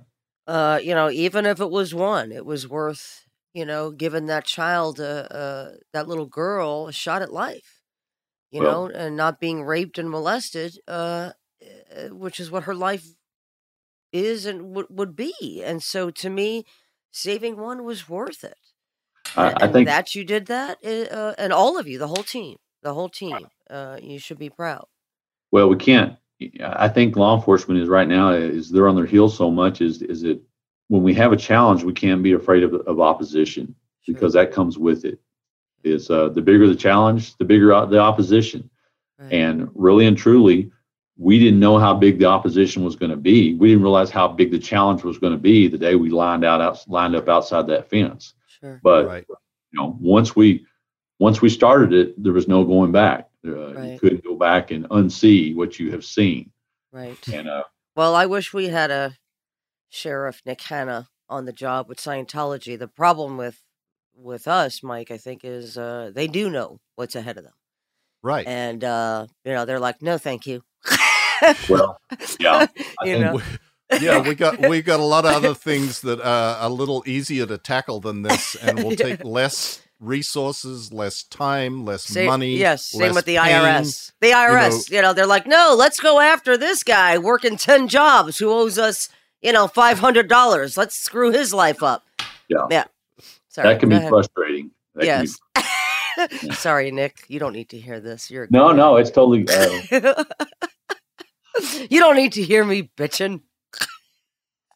uh 0.48 0.80
you 0.82 0.96
know 0.96 1.10
even 1.10 1.46
if 1.46 1.60
it 1.60 1.70
was 1.70 1.94
one 1.94 2.32
it 2.32 2.46
was 2.46 2.68
worth 2.68 3.26
you 3.54 3.66
know 3.66 3.92
giving 3.92 4.28
that 4.28 4.46
child 4.46 5.02
uh, 5.02 5.28
uh 5.30 5.72
that 5.92 6.08
little 6.08 6.26
girl 6.26 6.88
a 6.88 6.94
shot 6.94 7.22
at 7.22 7.34
life 7.34 7.73
you 8.54 8.62
well, 8.62 8.88
know 8.88 8.94
and 8.94 9.18
not 9.18 9.40
being 9.40 9.64
raped 9.64 9.98
and 9.98 10.10
molested 10.10 10.78
uh 10.88 11.32
eh, 11.62 12.08
which 12.10 12.40
is 12.40 12.50
what 12.50 12.64
her 12.64 12.76
life 12.76 13.06
is 14.12 14.46
and 14.46 14.76
would 14.76 14.86
would 14.90 15.16
be 15.16 15.62
and 15.66 15.84
so 15.84 16.10
to 16.10 16.30
me 16.30 16.64
saving 17.12 17.58
one 17.58 17.84
was 17.84 18.08
worth 18.08 18.44
it 18.44 18.58
I, 19.36 19.54
I 19.62 19.68
think 19.68 19.88
that 19.88 20.16
you 20.16 20.24
did 20.24 20.48
that, 20.48 20.78
eh, 20.84 21.06
uh, 21.06 21.34
and 21.38 21.54
all 21.54 21.78
of 21.78 21.88
you, 21.88 21.98
the 21.98 22.08
whole 22.08 22.24
team, 22.24 22.58
the 22.82 22.94
whole 22.94 23.10
team, 23.10 23.48
uh, 23.70 23.98
you 24.02 24.20
should 24.20 24.38
be 24.38 24.50
proud. 24.50 24.86
Well, 25.52 25.70
we 25.70 25.78
can't. 25.78 26.18
I 26.62 26.90
think 26.90 27.16
law 27.16 27.36
enforcement 27.36 27.80
is 27.80 27.88
right 27.88 28.08
now 28.08 28.32
is 28.32 28.70
they're 28.70 28.88
on 28.88 28.96
their 28.96 29.06
heels 29.06 29.38
so 29.38 29.50
much. 29.50 29.82
Is 29.82 30.02
is 30.02 30.24
it 30.24 30.42
when 30.90 31.04
we 31.04 31.14
have 31.14 31.32
a 31.32 31.38
challenge, 31.38 31.84
we 31.84 31.94
can't 31.94 32.22
be 32.22 32.34
afraid 32.34 32.64
of, 32.64 32.74
of 32.74 33.00
opposition 33.00 33.76
sure. 34.02 34.14
because 34.14 34.34
that 34.34 34.52
comes 34.52 34.78
with 34.78 35.06
it. 35.06 35.20
Is 35.84 36.10
uh, 36.10 36.30
the 36.30 36.42
bigger 36.42 36.68
the 36.68 36.76
challenge, 36.76 37.36
the 37.38 37.46
bigger 37.46 37.68
the 37.86 38.00
opposition, 38.00 38.70
right. 39.20 39.34
and 39.34 39.70
really 39.76 40.06
and 40.06 40.18
truly, 40.18 40.72
we 41.18 41.40
didn't 41.40 41.60
know 41.60 41.78
how 41.78 41.94
big 41.94 42.20
the 42.20 42.26
opposition 42.26 42.84
was 42.84 42.96
going 42.96 43.12
to 43.12 43.18
be. 43.18 43.54
We 43.54 43.70
didn't 43.70 43.84
realize 43.84 44.10
how 44.10 44.28
big 44.28 44.52
the 44.52 44.60
challenge 44.60 45.04
was 45.04 45.18
going 45.18 45.34
to 45.34 45.40
be 45.40 45.68
the 45.68 45.78
day 45.78 45.96
we 45.96 46.10
lined 46.10 46.44
out, 46.44 46.62
out 46.62 46.84
lined 46.88 47.16
up 47.16 47.30
outside 47.30 47.68
that 47.68 47.90
fence. 47.90 48.34
Sure. 48.48 48.80
But 48.84 49.08
right. 49.08 49.26
you 49.30 49.80
know, 49.80 49.98
once 50.00 50.36
we 50.36 50.66
once 51.20 51.42
we 51.42 51.50
started 51.50 51.94
it, 51.94 52.22
there 52.22 52.34
was 52.34 52.48
no 52.48 52.64
going 52.64 52.92
back. 52.92 53.30
Uh, 53.46 53.74
right. 53.74 53.92
You 53.94 54.00
couldn't 54.00 54.24
go 54.24 54.36
back 54.36 54.72
and 54.72 54.88
unsee 54.90 55.56
what 55.56 55.80
you 55.80 55.92
have 55.92 56.06
seen. 56.06 56.52
Right. 56.92 57.18
And 57.28 57.48
uh, 57.48 57.64
well, 57.96 58.16
I 58.16 58.26
wish 58.26 58.54
we 58.54 58.68
had 58.70 58.90
a 58.90 59.18
sheriff 59.90 60.42
Nick 60.46 60.62
Hanna 60.62 61.10
on 61.30 61.46
the 61.46 61.54
job 61.54 61.88
with 61.88 62.00
Scientology. 62.00 62.78
The 62.78 62.88
problem 62.88 63.38
with 63.38 63.62
with 64.16 64.48
us, 64.48 64.84
Mike, 64.84 65.12
I 65.12 65.18
think, 65.18 65.42
is 65.44 65.78
uh, 65.78 66.12
they 66.14 66.28
do 66.28 66.50
know 66.50 66.80
what's 66.96 67.16
ahead 67.16 67.38
of 67.38 67.44
them. 67.44 67.54
Right. 68.22 68.48
And 68.48 68.84
uh, 68.84 69.28
you 69.44 69.54
know, 69.54 69.66
they're 69.66 69.80
like, 69.80 70.02
no, 70.02 70.18
thank 70.18 70.48
you. 70.48 70.64
well, 71.70 71.98
yeah. 72.40 72.68
you 73.04 73.20
know 73.20 73.42
yeah, 74.02 74.22
we 74.22 74.36
got 74.36 74.60
we 74.68 74.82
got 74.82 75.00
a 75.00 75.04
lot 75.16 75.26
of 75.26 75.32
other 75.32 75.54
things 75.54 76.02
that 76.02 76.22
are 76.22 76.58
a 76.60 76.70
little 76.70 77.04
easier 77.06 77.46
to 77.46 77.58
tackle 77.58 78.00
than 78.00 78.22
this, 78.22 78.56
and 78.56 78.84
will 78.84 78.96
take 78.96 79.20
yeah. 79.20 79.26
less 79.26 79.82
resources, 80.00 80.92
less 80.92 81.24
time, 81.24 81.86
less 81.86 82.04
same, 82.04 82.28
money. 82.28 82.58
Yes, 82.58 82.86
same 82.88 83.14
with 83.14 83.26
the 83.26 83.38
pain. 83.38 83.52
IRS. 83.52 84.12
The 84.22 84.32
IRS, 84.32 84.90
you 84.90 84.96
know, 84.96 84.98
you 84.98 85.02
know, 85.02 85.14
they're 85.14 85.28
like, 85.28 85.48
no, 85.48 85.76
let's 85.78 86.00
go 86.00 86.20
after 86.20 86.58
this 86.58 86.84
guy 86.84 87.18
working 87.18 87.58
ten 87.58 87.88
jobs 87.88 88.38
who 88.38 88.50
owes 88.50 88.78
us, 88.78 89.10
you 89.42 89.52
know, 89.52 89.68
five 89.68 90.00
hundred 90.00 90.28
dollars. 90.28 90.78
Let's 90.78 90.96
screw 90.96 91.32
his 91.32 91.54
life 91.54 91.84
up. 91.84 92.06
Yeah, 92.48 92.68
yeah. 92.70 92.86
Sorry, 93.54 93.68
that 93.68 93.80
can 93.80 93.90
be 93.90 93.96
ahead. 93.96 94.10
frustrating. 94.10 94.72
That 94.96 95.06
yes. 95.06 95.38
Be... 96.42 96.52
Sorry, 96.54 96.90
Nick. 96.90 97.18
You 97.28 97.38
don't 97.38 97.54
need 97.54 97.70
to 97.70 97.80
hear 97.80 98.00
this. 98.00 98.32
You're 98.32 98.48
no, 98.50 98.72
no. 98.72 98.96
It's 98.96 99.12
totally. 99.12 99.48
Uh... 99.48 100.24
you 101.90 102.00
don't 102.00 102.16
need 102.16 102.32
to 102.34 102.42
hear 102.42 102.66
me 102.66 102.90
bitching. 102.98 103.42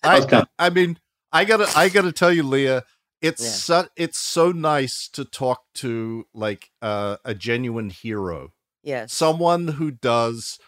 I, 0.03 0.43
I 0.59 0.69
mean, 0.69 0.99
I 1.31 1.43
gotta, 1.43 1.67
I 1.75 1.89
gotta 1.89 2.11
tell 2.11 2.31
you, 2.31 2.43
Leah, 2.43 2.83
it's 3.19 3.43
yeah. 3.43 3.49
so, 3.49 3.87
it's 3.95 4.19
so 4.19 4.51
nice 4.51 5.09
to 5.09 5.25
talk 5.25 5.63
to 5.75 6.25
like 6.35 6.69
uh, 6.81 7.17
a 7.25 7.33
genuine 7.33 7.89
hero. 7.89 8.53
Yes, 8.83 9.11
someone 9.11 9.69
who 9.69 9.89
does 9.89 10.59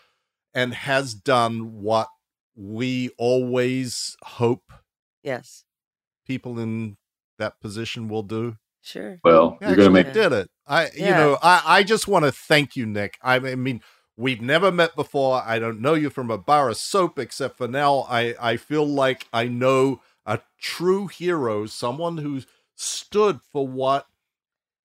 and 0.53 0.74
has 0.74 1.14
done 1.14 1.82
what 1.82 2.07
we 2.55 3.12
always 3.20 4.18
hope. 4.24 4.74
Yes, 5.24 5.64
people 6.26 6.57
in 6.57 6.97
that 7.40 7.60
position 7.60 8.08
will 8.08 8.24
do. 8.24 8.58
Sure. 8.82 9.20
Well, 9.24 9.58
You 9.62 9.68
you're 9.68 9.76
going 9.76 9.90
to 9.90 9.94
make 9.94 10.14
did 10.14 10.32
it. 10.32 10.50
I, 10.66 10.90
you 10.96 11.10
know, 11.10 11.38
I, 11.42 11.62
I 11.66 11.84
just 11.84 12.08
want 12.08 12.26
to 12.26 12.32
thank 12.32 12.76
you, 12.76 12.86
Nick. 12.86 13.18
I 13.22 13.36
I 13.36 13.56
mean, 13.56 13.82
we've 14.16 14.42
never 14.42 14.72
met 14.72 14.96
before. 14.96 15.42
I 15.46 15.60
don't 15.60 15.82
know 15.82 15.96
you 15.96 16.10
from 16.10 16.32
a 16.32 16.38
bar 16.38 16.70
of 16.70 16.78
soap, 16.78 17.20
except 17.20 17.58
for 17.58 17.68
now. 17.68 18.06
I, 18.10 18.36
I 18.40 18.58
feel 18.58 18.86
like 18.86 19.28
I 19.34 19.48
know 19.48 20.02
a 20.26 20.40
true 20.62 21.08
hero, 21.08 21.66
someone 21.66 22.18
who 22.18 22.42
stood 22.76 23.42
for 23.52 23.68
what 23.68 24.06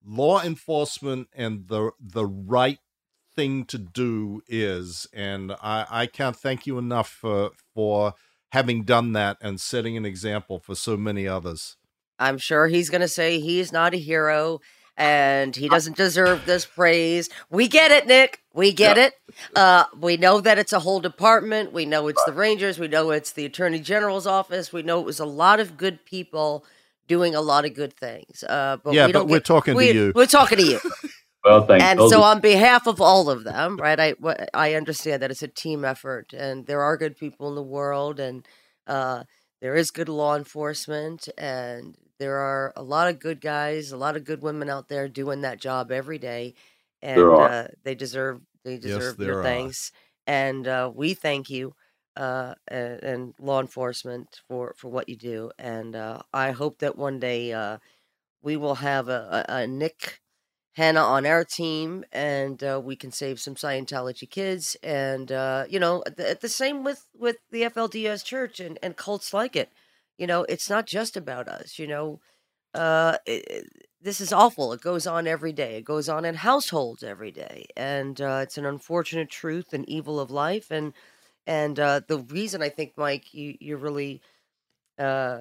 law 0.05 0.43
enforcement 0.43 1.29
and 1.35 1.69
the 1.69 1.91
the 2.01 2.27
right 2.27 2.79
thing 3.35 3.65
to 3.67 3.79
do 3.79 4.43
is, 4.49 5.07
and 5.13 5.53
I, 5.63 5.87
I 5.91 6.07
can't 6.07 6.37
thank 6.37 6.67
you 6.67 6.79
enough 6.79 7.09
for 7.09 7.51
for 7.75 8.15
having 8.53 8.85
done 8.85 9.13
that 9.13 9.37
and 9.41 9.61
setting 9.61 9.97
an 9.97 10.07
example 10.07 10.61
for 10.61 10.75
so 10.75 10.97
many 10.97 11.27
others. 11.27 11.77
I'm 12.19 12.39
sure 12.39 12.69
he's 12.69 12.91
going 12.91 13.01
to 13.01 13.09
say 13.09 13.41
he's 13.41 13.73
not 13.73 13.95
a 13.95 13.99
hero 13.99 14.61
and 14.97 15.57
he 15.57 15.69
doesn't 15.69 15.97
deserve 15.97 16.47
this 16.47 16.65
praise. 16.65 17.29
We 17.51 17.67
get 17.67 17.91
it, 17.91 18.07
Nick. 18.07 18.41
We 18.53 18.73
get 18.73 18.97
it. 18.97 19.15
Uh, 19.57 19.85
we 19.99 20.17
know 20.17 20.41
that 20.41 20.57
it's 20.59 20.73
a 20.73 20.79
whole 20.79 21.01
department. 21.01 21.73
We 21.73 21.85
know 21.85 22.07
it's 22.07 22.23
the 22.25 22.33
Rangers. 22.33 22.79
We 22.79 22.87
know 22.87 23.11
it's 23.11 23.33
the 23.33 23.45
Attorney 23.45 23.81
General's 23.81 24.27
office. 24.27 24.73
We 24.73 24.83
know 24.83 25.01
it 25.01 25.07
was 25.07 25.19
a 25.19 25.25
lot 25.27 25.59
of 25.59 25.77
good 25.77 26.05
people 26.07 26.65
doing 27.09 27.35
a 27.35 27.41
lot 27.41 27.65
of 27.65 27.75
good 27.75 27.93
things. 27.93 28.45
Uh, 28.49 28.77
but 28.85 28.95
Yeah, 28.95 29.07
we 29.07 29.13
but 29.13 29.19
don't 29.21 29.29
we're 29.29 29.39
get- 29.39 29.45
talking 29.47 29.77
to 29.77 29.85
you. 29.95 30.13
We're 30.15 30.27
talking 30.27 30.59
to 30.59 30.65
you. 30.65 30.81
well, 31.45 31.67
thanks. 31.67 31.85
and 31.85 31.99
so 32.09 32.23
on 32.23 32.41
behalf 32.41 32.87
of 32.87 33.01
all 33.01 33.29
of 33.29 33.45
them 33.45 33.77
right 33.81 34.01
i 34.01 34.15
i 34.55 34.73
understand 34.73 35.21
that 35.21 35.31
it's 35.31 35.43
a 35.43 35.49
team 35.49 35.85
effort 35.85 36.33
and 36.33 36.65
there 36.65 36.81
are 36.81 36.97
good 36.97 37.19
people 37.19 37.51
in 37.51 37.55
the 37.55 37.63
world 37.63 38.19
and 38.19 38.49
uh, 38.87 39.25
there 39.61 39.75
is 39.75 39.91
good 39.91 40.09
law 40.09 40.35
enforcement 40.37 41.29
and 41.37 41.97
there 42.19 42.37
are 42.39 42.73
a 42.77 42.83
lot 42.83 43.09
of 43.09 43.19
good 43.21 43.41
guys 43.41 43.93
a 43.93 43.97
lot 43.97 44.17
of 44.17 44.25
good 44.25 44.43
women 44.43 44.69
out 44.71 44.89
there 44.89 45.09
doing 45.09 45.41
that 45.43 45.61
job 45.61 45.91
every 45.93 46.19
day 46.19 46.55
and. 47.03 47.39
Uh, 47.39 47.69
they 47.85 47.95
deserve 47.95 48.41
they 48.65 48.79
deserve 48.79 49.19
there 49.19 49.27
your 49.29 49.35
thanks 49.35 49.93
and 50.27 50.67
uh, 50.67 50.91
we 50.95 51.15
thank 51.15 51.51
you 51.51 51.75
uh, 52.17 52.55
and, 52.69 53.03
and 53.03 53.35
law 53.39 53.61
enforcement 53.61 54.41
for 54.49 54.75
for 54.77 54.89
what 54.89 55.09
you 55.09 55.17
do 55.17 55.51
and 55.59 55.97
uh, 55.97 56.21
i 56.33 56.51
hope 56.53 56.79
that 56.79 56.97
one 56.97 57.19
day 57.19 57.53
uh, 57.53 57.79
we 58.43 58.57
will 58.57 58.77
have 58.77 59.09
a, 59.09 59.45
a, 59.49 59.55
a 59.63 59.67
nick 59.67 60.21
Hanna 60.77 61.01
on 61.01 61.25
our 61.25 61.45
team, 61.45 62.05
and 62.13 62.63
uh, 62.63 62.81
we 62.83 62.97
can 62.97 63.13
save 63.13 63.41
some 63.41 63.55
Scientology 63.55 64.29
kids. 64.29 64.77
And 64.83 65.31
uh, 65.31 65.67
you 65.69 65.79
know, 65.79 66.03
the, 66.07 66.37
the 66.41 66.49
same 66.49 66.85
with 66.85 67.07
with 67.17 67.37
the 67.51 67.63
FLDS 67.63 68.25
Church 68.25 68.61
and 68.61 68.79
and 68.83 68.97
cults 68.97 69.33
like 69.33 69.57
it. 69.57 69.71
You 70.19 70.27
know, 70.27 70.45
it's 70.49 70.71
not 70.71 70.87
just 70.87 71.17
about 71.17 71.49
us. 71.49 71.79
You 71.79 71.87
know, 71.87 72.21
uh, 72.75 73.19
it, 73.27 73.67
this 74.01 74.21
is 74.21 74.33
awful. 74.33 74.73
It 74.73 74.81
goes 74.81 75.07
on 75.07 75.27
every 75.27 75.53
day. 75.53 75.77
It 75.77 75.85
goes 75.85 76.09
on 76.09 76.25
in 76.25 76.35
households 76.37 77.03
every 77.03 77.31
day, 77.33 77.67
and 77.77 78.21
uh, 78.21 78.41
it's 78.43 78.59
an 78.59 78.67
unfortunate 78.67 79.31
truth 79.31 79.73
and 79.73 79.89
evil 79.89 80.21
of 80.21 80.31
life. 80.31 80.71
And 80.71 80.93
and 81.47 81.79
uh, 81.81 82.01
the 82.07 82.19
reason 82.19 82.63
I 82.63 82.69
think, 82.69 82.93
Mike, 82.97 83.35
you 83.35 83.57
you're 83.61 83.79
really 83.79 84.21
uh, 84.99 85.41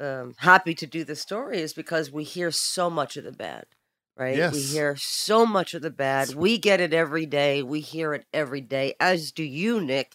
um, 0.00 0.34
happy 0.38 0.74
to 0.74 0.86
do 0.86 1.04
this 1.04 1.20
story 1.20 1.60
is 1.60 1.72
because 1.72 2.10
we 2.12 2.24
hear 2.24 2.50
so 2.50 2.90
much 2.90 3.16
of 3.16 3.24
the 3.24 3.32
bad, 3.32 3.64
right? 4.16 4.36
We 4.52 4.60
hear 4.62 4.96
so 4.98 5.46
much 5.46 5.74
of 5.74 5.82
the 5.82 5.90
bad. 5.90 6.34
We 6.34 6.58
get 6.58 6.80
it 6.80 6.92
every 6.92 7.26
day. 7.26 7.62
We 7.62 7.80
hear 7.80 8.14
it 8.14 8.26
every 8.32 8.60
day, 8.60 8.94
as 9.00 9.32
do 9.32 9.44
you, 9.44 9.80
Nick, 9.80 10.14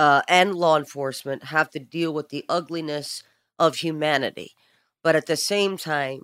uh, 0.00 0.22
and 0.28 0.54
law 0.54 0.78
enforcement 0.78 1.44
have 1.44 1.68
to 1.68 1.78
deal 1.78 2.14
with 2.14 2.30
the 2.30 2.42
ugliness 2.48 3.22
of 3.58 3.76
humanity. 3.76 4.52
But 5.04 5.14
at 5.14 5.26
the 5.26 5.36
same 5.36 5.76
time, 5.76 6.22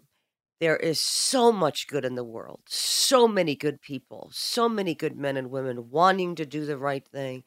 there 0.61 0.79
is 0.79 0.99
so 0.99 1.53
much 1.53 1.87
good 1.87 2.03
in 2.03 2.14
the 2.14 2.24
world, 2.24 2.61
so 2.66 3.29
many 3.29 3.55
good 3.55 3.83
people, 3.83 4.31
so 4.33 4.66
many 4.66 4.95
good 4.95 5.18
men 5.18 5.37
and 5.37 5.51
women 5.51 5.91
wanting 5.91 6.35
to 6.37 6.47
do 6.47 6.64
the 6.64 6.79
right 6.79 7.07
thing. 7.07 7.45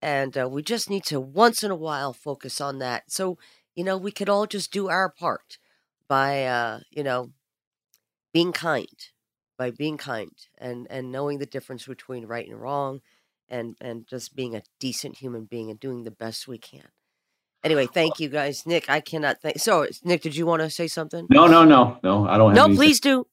And 0.00 0.38
uh, 0.38 0.48
we 0.48 0.62
just 0.62 0.88
need 0.88 1.02
to 1.06 1.18
once 1.18 1.64
in 1.64 1.72
a 1.72 1.76
while 1.76 2.12
focus 2.12 2.60
on 2.60 2.78
that. 2.78 3.10
So, 3.10 3.36
you 3.74 3.82
know, 3.82 3.96
we 3.96 4.12
could 4.12 4.28
all 4.28 4.46
just 4.46 4.72
do 4.72 4.88
our 4.88 5.10
part 5.10 5.58
by, 6.06 6.44
uh, 6.44 6.80
you 6.92 7.02
know, 7.02 7.32
being 8.32 8.52
kind, 8.52 9.08
by 9.58 9.72
being 9.72 9.96
kind 9.96 10.36
and, 10.56 10.86
and 10.88 11.10
knowing 11.10 11.38
the 11.38 11.46
difference 11.46 11.84
between 11.84 12.26
right 12.26 12.46
and 12.46 12.60
wrong 12.60 13.00
and, 13.48 13.76
and 13.80 14.06
just 14.08 14.34
being 14.34 14.54
a 14.56 14.62
decent 14.80 15.16
human 15.18 15.44
being 15.44 15.70
and 15.70 15.78
doing 15.80 16.02
the 16.04 16.10
best 16.10 16.48
we 16.48 16.58
can. 16.58 16.84
Anyway, 17.62 17.86
thank 17.92 18.20
you 18.20 18.28
guys. 18.28 18.66
Nick, 18.66 18.88
I 18.90 19.00
cannot 19.00 19.40
thank. 19.40 19.58
So, 19.58 19.86
Nick, 20.04 20.22
did 20.22 20.36
you 20.36 20.46
want 20.46 20.62
to 20.62 20.70
say 20.70 20.86
something? 20.88 21.26
no, 21.30 21.46
no, 21.46 21.64
no, 21.64 21.98
no. 22.02 22.26
I 22.28 22.36
don't 22.38 22.50
have 22.50 22.56
No, 22.56 22.64
anything- 22.64 22.76
please 22.76 23.00
do. 23.00 23.26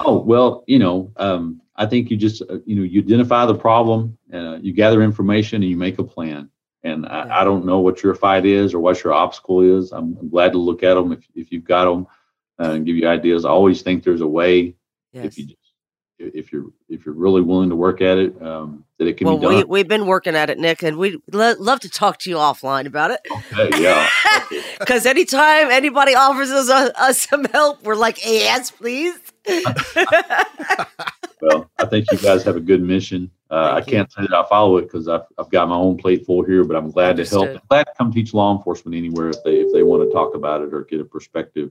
Oh 0.00 0.18
well, 0.18 0.62
you 0.66 0.78
know, 0.78 1.10
um, 1.16 1.62
I 1.76 1.86
think 1.86 2.10
you 2.10 2.18
just 2.18 2.42
uh, 2.42 2.58
you 2.66 2.76
know 2.76 2.82
you 2.82 3.00
identify 3.00 3.46
the 3.46 3.54
problem, 3.54 4.18
uh, 4.32 4.58
you 4.60 4.74
gather 4.74 5.02
information, 5.02 5.62
and 5.62 5.70
you 5.70 5.76
make 5.78 5.98
a 5.98 6.04
plan. 6.04 6.50
And 6.82 7.06
I, 7.06 7.24
Yeah. 7.26 7.40
I 7.40 7.44
don't 7.44 7.64
know 7.64 7.78
what 7.78 8.02
your 8.02 8.14
fight 8.14 8.44
is 8.44 8.74
or 8.74 8.80
what 8.80 9.02
your 9.02 9.14
obstacle 9.14 9.62
is. 9.62 9.90
I'm, 9.90 10.18
I'm 10.20 10.28
glad 10.28 10.52
to 10.52 10.58
look 10.58 10.82
at 10.82 10.92
them 10.94 11.12
if 11.12 11.26
if 11.34 11.50
you've 11.50 11.64
got 11.64 11.86
them 11.86 12.06
uh, 12.60 12.72
and 12.72 12.84
give 12.84 12.96
you 12.96 13.08
ideas. 13.08 13.46
I 13.46 13.48
always 13.50 13.80
think 13.80 14.04
there's 14.04 14.20
a 14.20 14.26
way 14.28 14.76
Yes. 15.12 15.24
if 15.26 15.38
you 15.38 15.46
just 15.46 15.63
if 16.18 16.52
you're 16.52 16.66
if 16.88 17.04
you're 17.04 17.14
really 17.14 17.40
willing 17.40 17.68
to 17.70 17.76
work 17.76 18.00
at 18.00 18.18
it 18.18 18.40
um, 18.40 18.84
that 18.98 19.06
it 19.06 19.16
can 19.16 19.26
well, 19.26 19.38
be 19.38 19.46
done. 19.46 19.54
we, 19.56 19.64
we've 19.64 19.88
been 19.88 20.06
working 20.06 20.34
at 20.34 20.50
it, 20.50 20.58
Nick, 20.58 20.82
and 20.82 20.96
we'd 20.96 21.20
lo- 21.32 21.54
love 21.58 21.80
to 21.80 21.88
talk 21.88 22.18
to 22.20 22.30
you 22.30 22.36
offline 22.36 22.86
about 22.86 23.10
it. 23.10 23.20
Okay, 23.52 23.82
yeah. 23.82 24.08
Because 24.78 25.06
anytime 25.06 25.70
anybody 25.70 26.14
offers 26.14 26.50
us, 26.50 26.68
uh, 26.70 26.90
us 26.96 27.22
some 27.22 27.44
help, 27.46 27.82
we're 27.82 27.96
like, 27.96 28.24
yes, 28.24 28.70
please. 28.70 29.18
Well, 31.44 31.70
I 31.78 31.84
think 31.84 32.10
you 32.10 32.18
guys 32.18 32.42
have 32.44 32.56
a 32.56 32.60
good 32.60 32.82
mission. 32.82 33.30
Uh, 33.50 33.72
I 33.74 33.82
can't 33.82 34.10
say 34.10 34.22
that 34.22 34.32
I 34.32 34.48
follow 34.48 34.78
it 34.78 34.82
because 34.82 35.08
I've, 35.08 35.22
I've 35.36 35.50
got 35.50 35.68
my 35.68 35.74
own 35.74 35.98
plate 35.98 36.24
full 36.24 36.42
here, 36.42 36.64
but 36.64 36.74
I'm 36.74 36.90
glad 36.90 37.16
to 37.18 37.24
help. 37.26 37.50
I'm 37.50 37.60
glad 37.68 37.84
to 37.84 37.92
come 37.98 38.12
teach 38.12 38.32
law 38.32 38.56
enforcement 38.56 38.96
anywhere 38.96 39.28
if 39.28 39.36
they 39.44 39.56
if 39.56 39.72
they 39.72 39.82
want 39.82 40.08
to 40.08 40.12
talk 40.12 40.34
about 40.34 40.62
it 40.62 40.72
or 40.72 40.84
get 40.84 41.00
a 41.00 41.04
perspective 41.04 41.70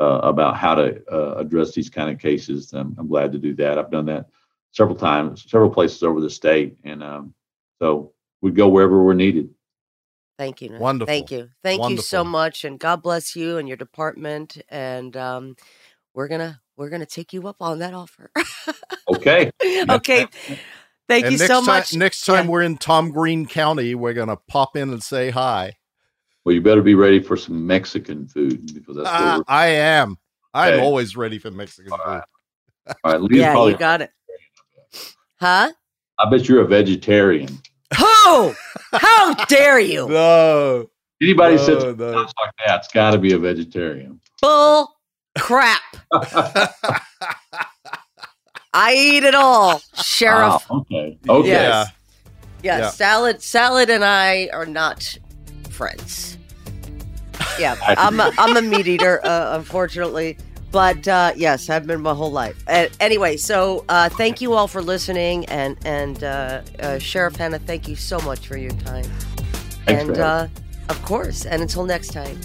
uh, 0.00 0.20
about 0.22 0.56
how 0.56 0.74
to 0.74 1.02
uh, 1.10 1.34
address 1.38 1.72
these 1.72 1.90
kind 1.90 2.10
of 2.10 2.18
cases. 2.18 2.72
I'm, 2.72 2.94
I'm 2.98 3.08
glad 3.08 3.32
to 3.32 3.38
do 3.38 3.54
that. 3.56 3.78
I've 3.78 3.90
done 3.90 4.06
that 4.06 4.26
several 4.72 4.96
times, 4.96 5.44
several 5.48 5.70
places 5.70 6.02
over 6.02 6.20
the 6.20 6.30
state, 6.30 6.76
and 6.84 7.02
um, 7.02 7.34
so 7.80 8.12
we 8.40 8.50
go 8.50 8.68
wherever 8.68 9.02
we're 9.02 9.14
needed. 9.14 9.50
Thank 10.38 10.62
you. 10.62 10.70
Wonderful. 10.78 11.06
Thank 11.06 11.30
you. 11.32 11.48
Thank 11.64 11.88
you 11.88 11.98
so 11.98 12.22
much, 12.22 12.64
and 12.64 12.78
God 12.78 13.02
bless 13.02 13.34
you 13.34 13.58
and 13.58 13.66
your 13.66 13.76
department. 13.76 14.58
And 14.68 15.16
um, 15.16 15.56
we're 16.14 16.28
gonna 16.28 16.60
we're 16.76 16.90
gonna 16.90 17.06
take 17.06 17.32
you 17.32 17.48
up 17.48 17.56
on 17.60 17.80
that 17.80 17.94
offer. 17.94 18.30
Okay. 19.08 19.50
okay. 19.88 20.26
Thank 21.08 21.24
and 21.24 21.32
you 21.32 21.38
next 21.38 21.48
so 21.48 21.56
time, 21.56 21.64
much. 21.66 21.94
Next 21.94 22.24
time 22.24 22.44
Yeah. 22.44 22.50
we're 22.50 22.62
in 22.62 22.76
Tom 22.76 23.10
Green 23.10 23.46
County, 23.46 23.94
we're 23.96 24.12
gonna 24.12 24.36
pop 24.36 24.76
in 24.76 24.90
and 24.90 25.02
say 25.02 25.30
hi. 25.30 25.77
Well, 26.48 26.54
you 26.54 26.62
better 26.62 26.80
be 26.80 26.94
ready 26.94 27.20
for 27.20 27.36
some 27.36 27.66
Mexican 27.66 28.26
food 28.26 28.72
because 28.72 28.96
that's 28.96 29.04
what 29.04 29.14
ah, 29.20 29.42
I 29.48 29.66
am. 29.66 30.16
I'm 30.54 30.72
Okay. 30.72 30.82
always 30.82 31.14
ready 31.14 31.38
for 31.38 31.50
Mexican 31.50 31.92
All 31.92 31.98
food. 31.98 32.06
right. 32.06 32.22
All 33.04 33.12
right, 33.12 33.20
Lee's 33.24 33.40
yeah, 33.40 33.52
probably- 33.52 33.72
you 33.72 33.78
got 33.78 34.00
it. 34.00 34.10
Huh? 35.38 35.70
I 36.18 36.30
bet 36.30 36.48
you're 36.48 36.62
a 36.62 36.66
vegetarian. 36.66 37.50
Who? 37.98 38.54
How 38.92 39.34
dare 39.44 39.78
you? 39.78 40.08
No, 40.08 40.88
Anybody 41.20 41.56
no, 41.56 41.62
says 41.66 41.84
no. 41.84 42.12
stuff 42.12 42.32
like 42.42 42.50
that's 42.66 42.88
got 42.88 43.10
to 43.10 43.18
be 43.18 43.34
a 43.34 43.38
vegetarian. 43.38 44.18
Bull 44.40 44.88
crap. 45.38 45.82
I 48.72 48.94
eat 48.94 49.22
it 49.24 49.34
all, 49.34 49.82
Sheriff. 50.02 50.64
Wow, 50.70 50.86
okay. 50.90 51.18
Okay. 51.28 51.48
Yes. 51.48 51.88
Yeah. 52.62 52.78
Yeah, 52.78 52.78
Yeah. 52.84 52.88
salad, 52.88 53.42
salad, 53.42 53.90
and 53.90 54.02
I 54.02 54.48
are 54.50 54.64
not 54.64 55.18
friends. 55.70 56.37
Yeah, 57.58 57.76
I'm 57.86 58.20
a, 58.20 58.32
I'm 58.38 58.56
a 58.56 58.62
meat 58.62 58.86
eater, 58.86 59.24
uh, 59.24 59.56
unfortunately, 59.58 60.38
but 60.70 61.06
uh, 61.08 61.32
yes, 61.36 61.70
I've 61.70 61.86
been 61.86 62.00
my 62.00 62.14
whole 62.14 62.32
life. 62.32 62.62
Uh, 62.68 62.86
anyway, 63.00 63.36
so 63.36 63.84
uh, 63.88 64.08
thank 64.08 64.40
you 64.40 64.54
all 64.54 64.68
for 64.68 64.82
listening, 64.82 65.46
and 65.46 65.76
and 65.84 66.22
uh, 66.24 66.62
uh, 66.80 66.98
Sheriff 66.98 67.36
Hanna, 67.36 67.58
thank 67.58 67.88
you 67.88 67.96
so 67.96 68.18
much 68.20 68.46
for 68.46 68.56
your 68.56 68.72
time, 68.72 69.04
Thanks 69.86 70.02
and 70.02 70.16
for 70.16 70.22
uh, 70.22 70.48
of 70.88 71.02
course, 71.02 71.46
and 71.46 71.62
until 71.62 71.84
next 71.84 72.12
time. 72.12 72.38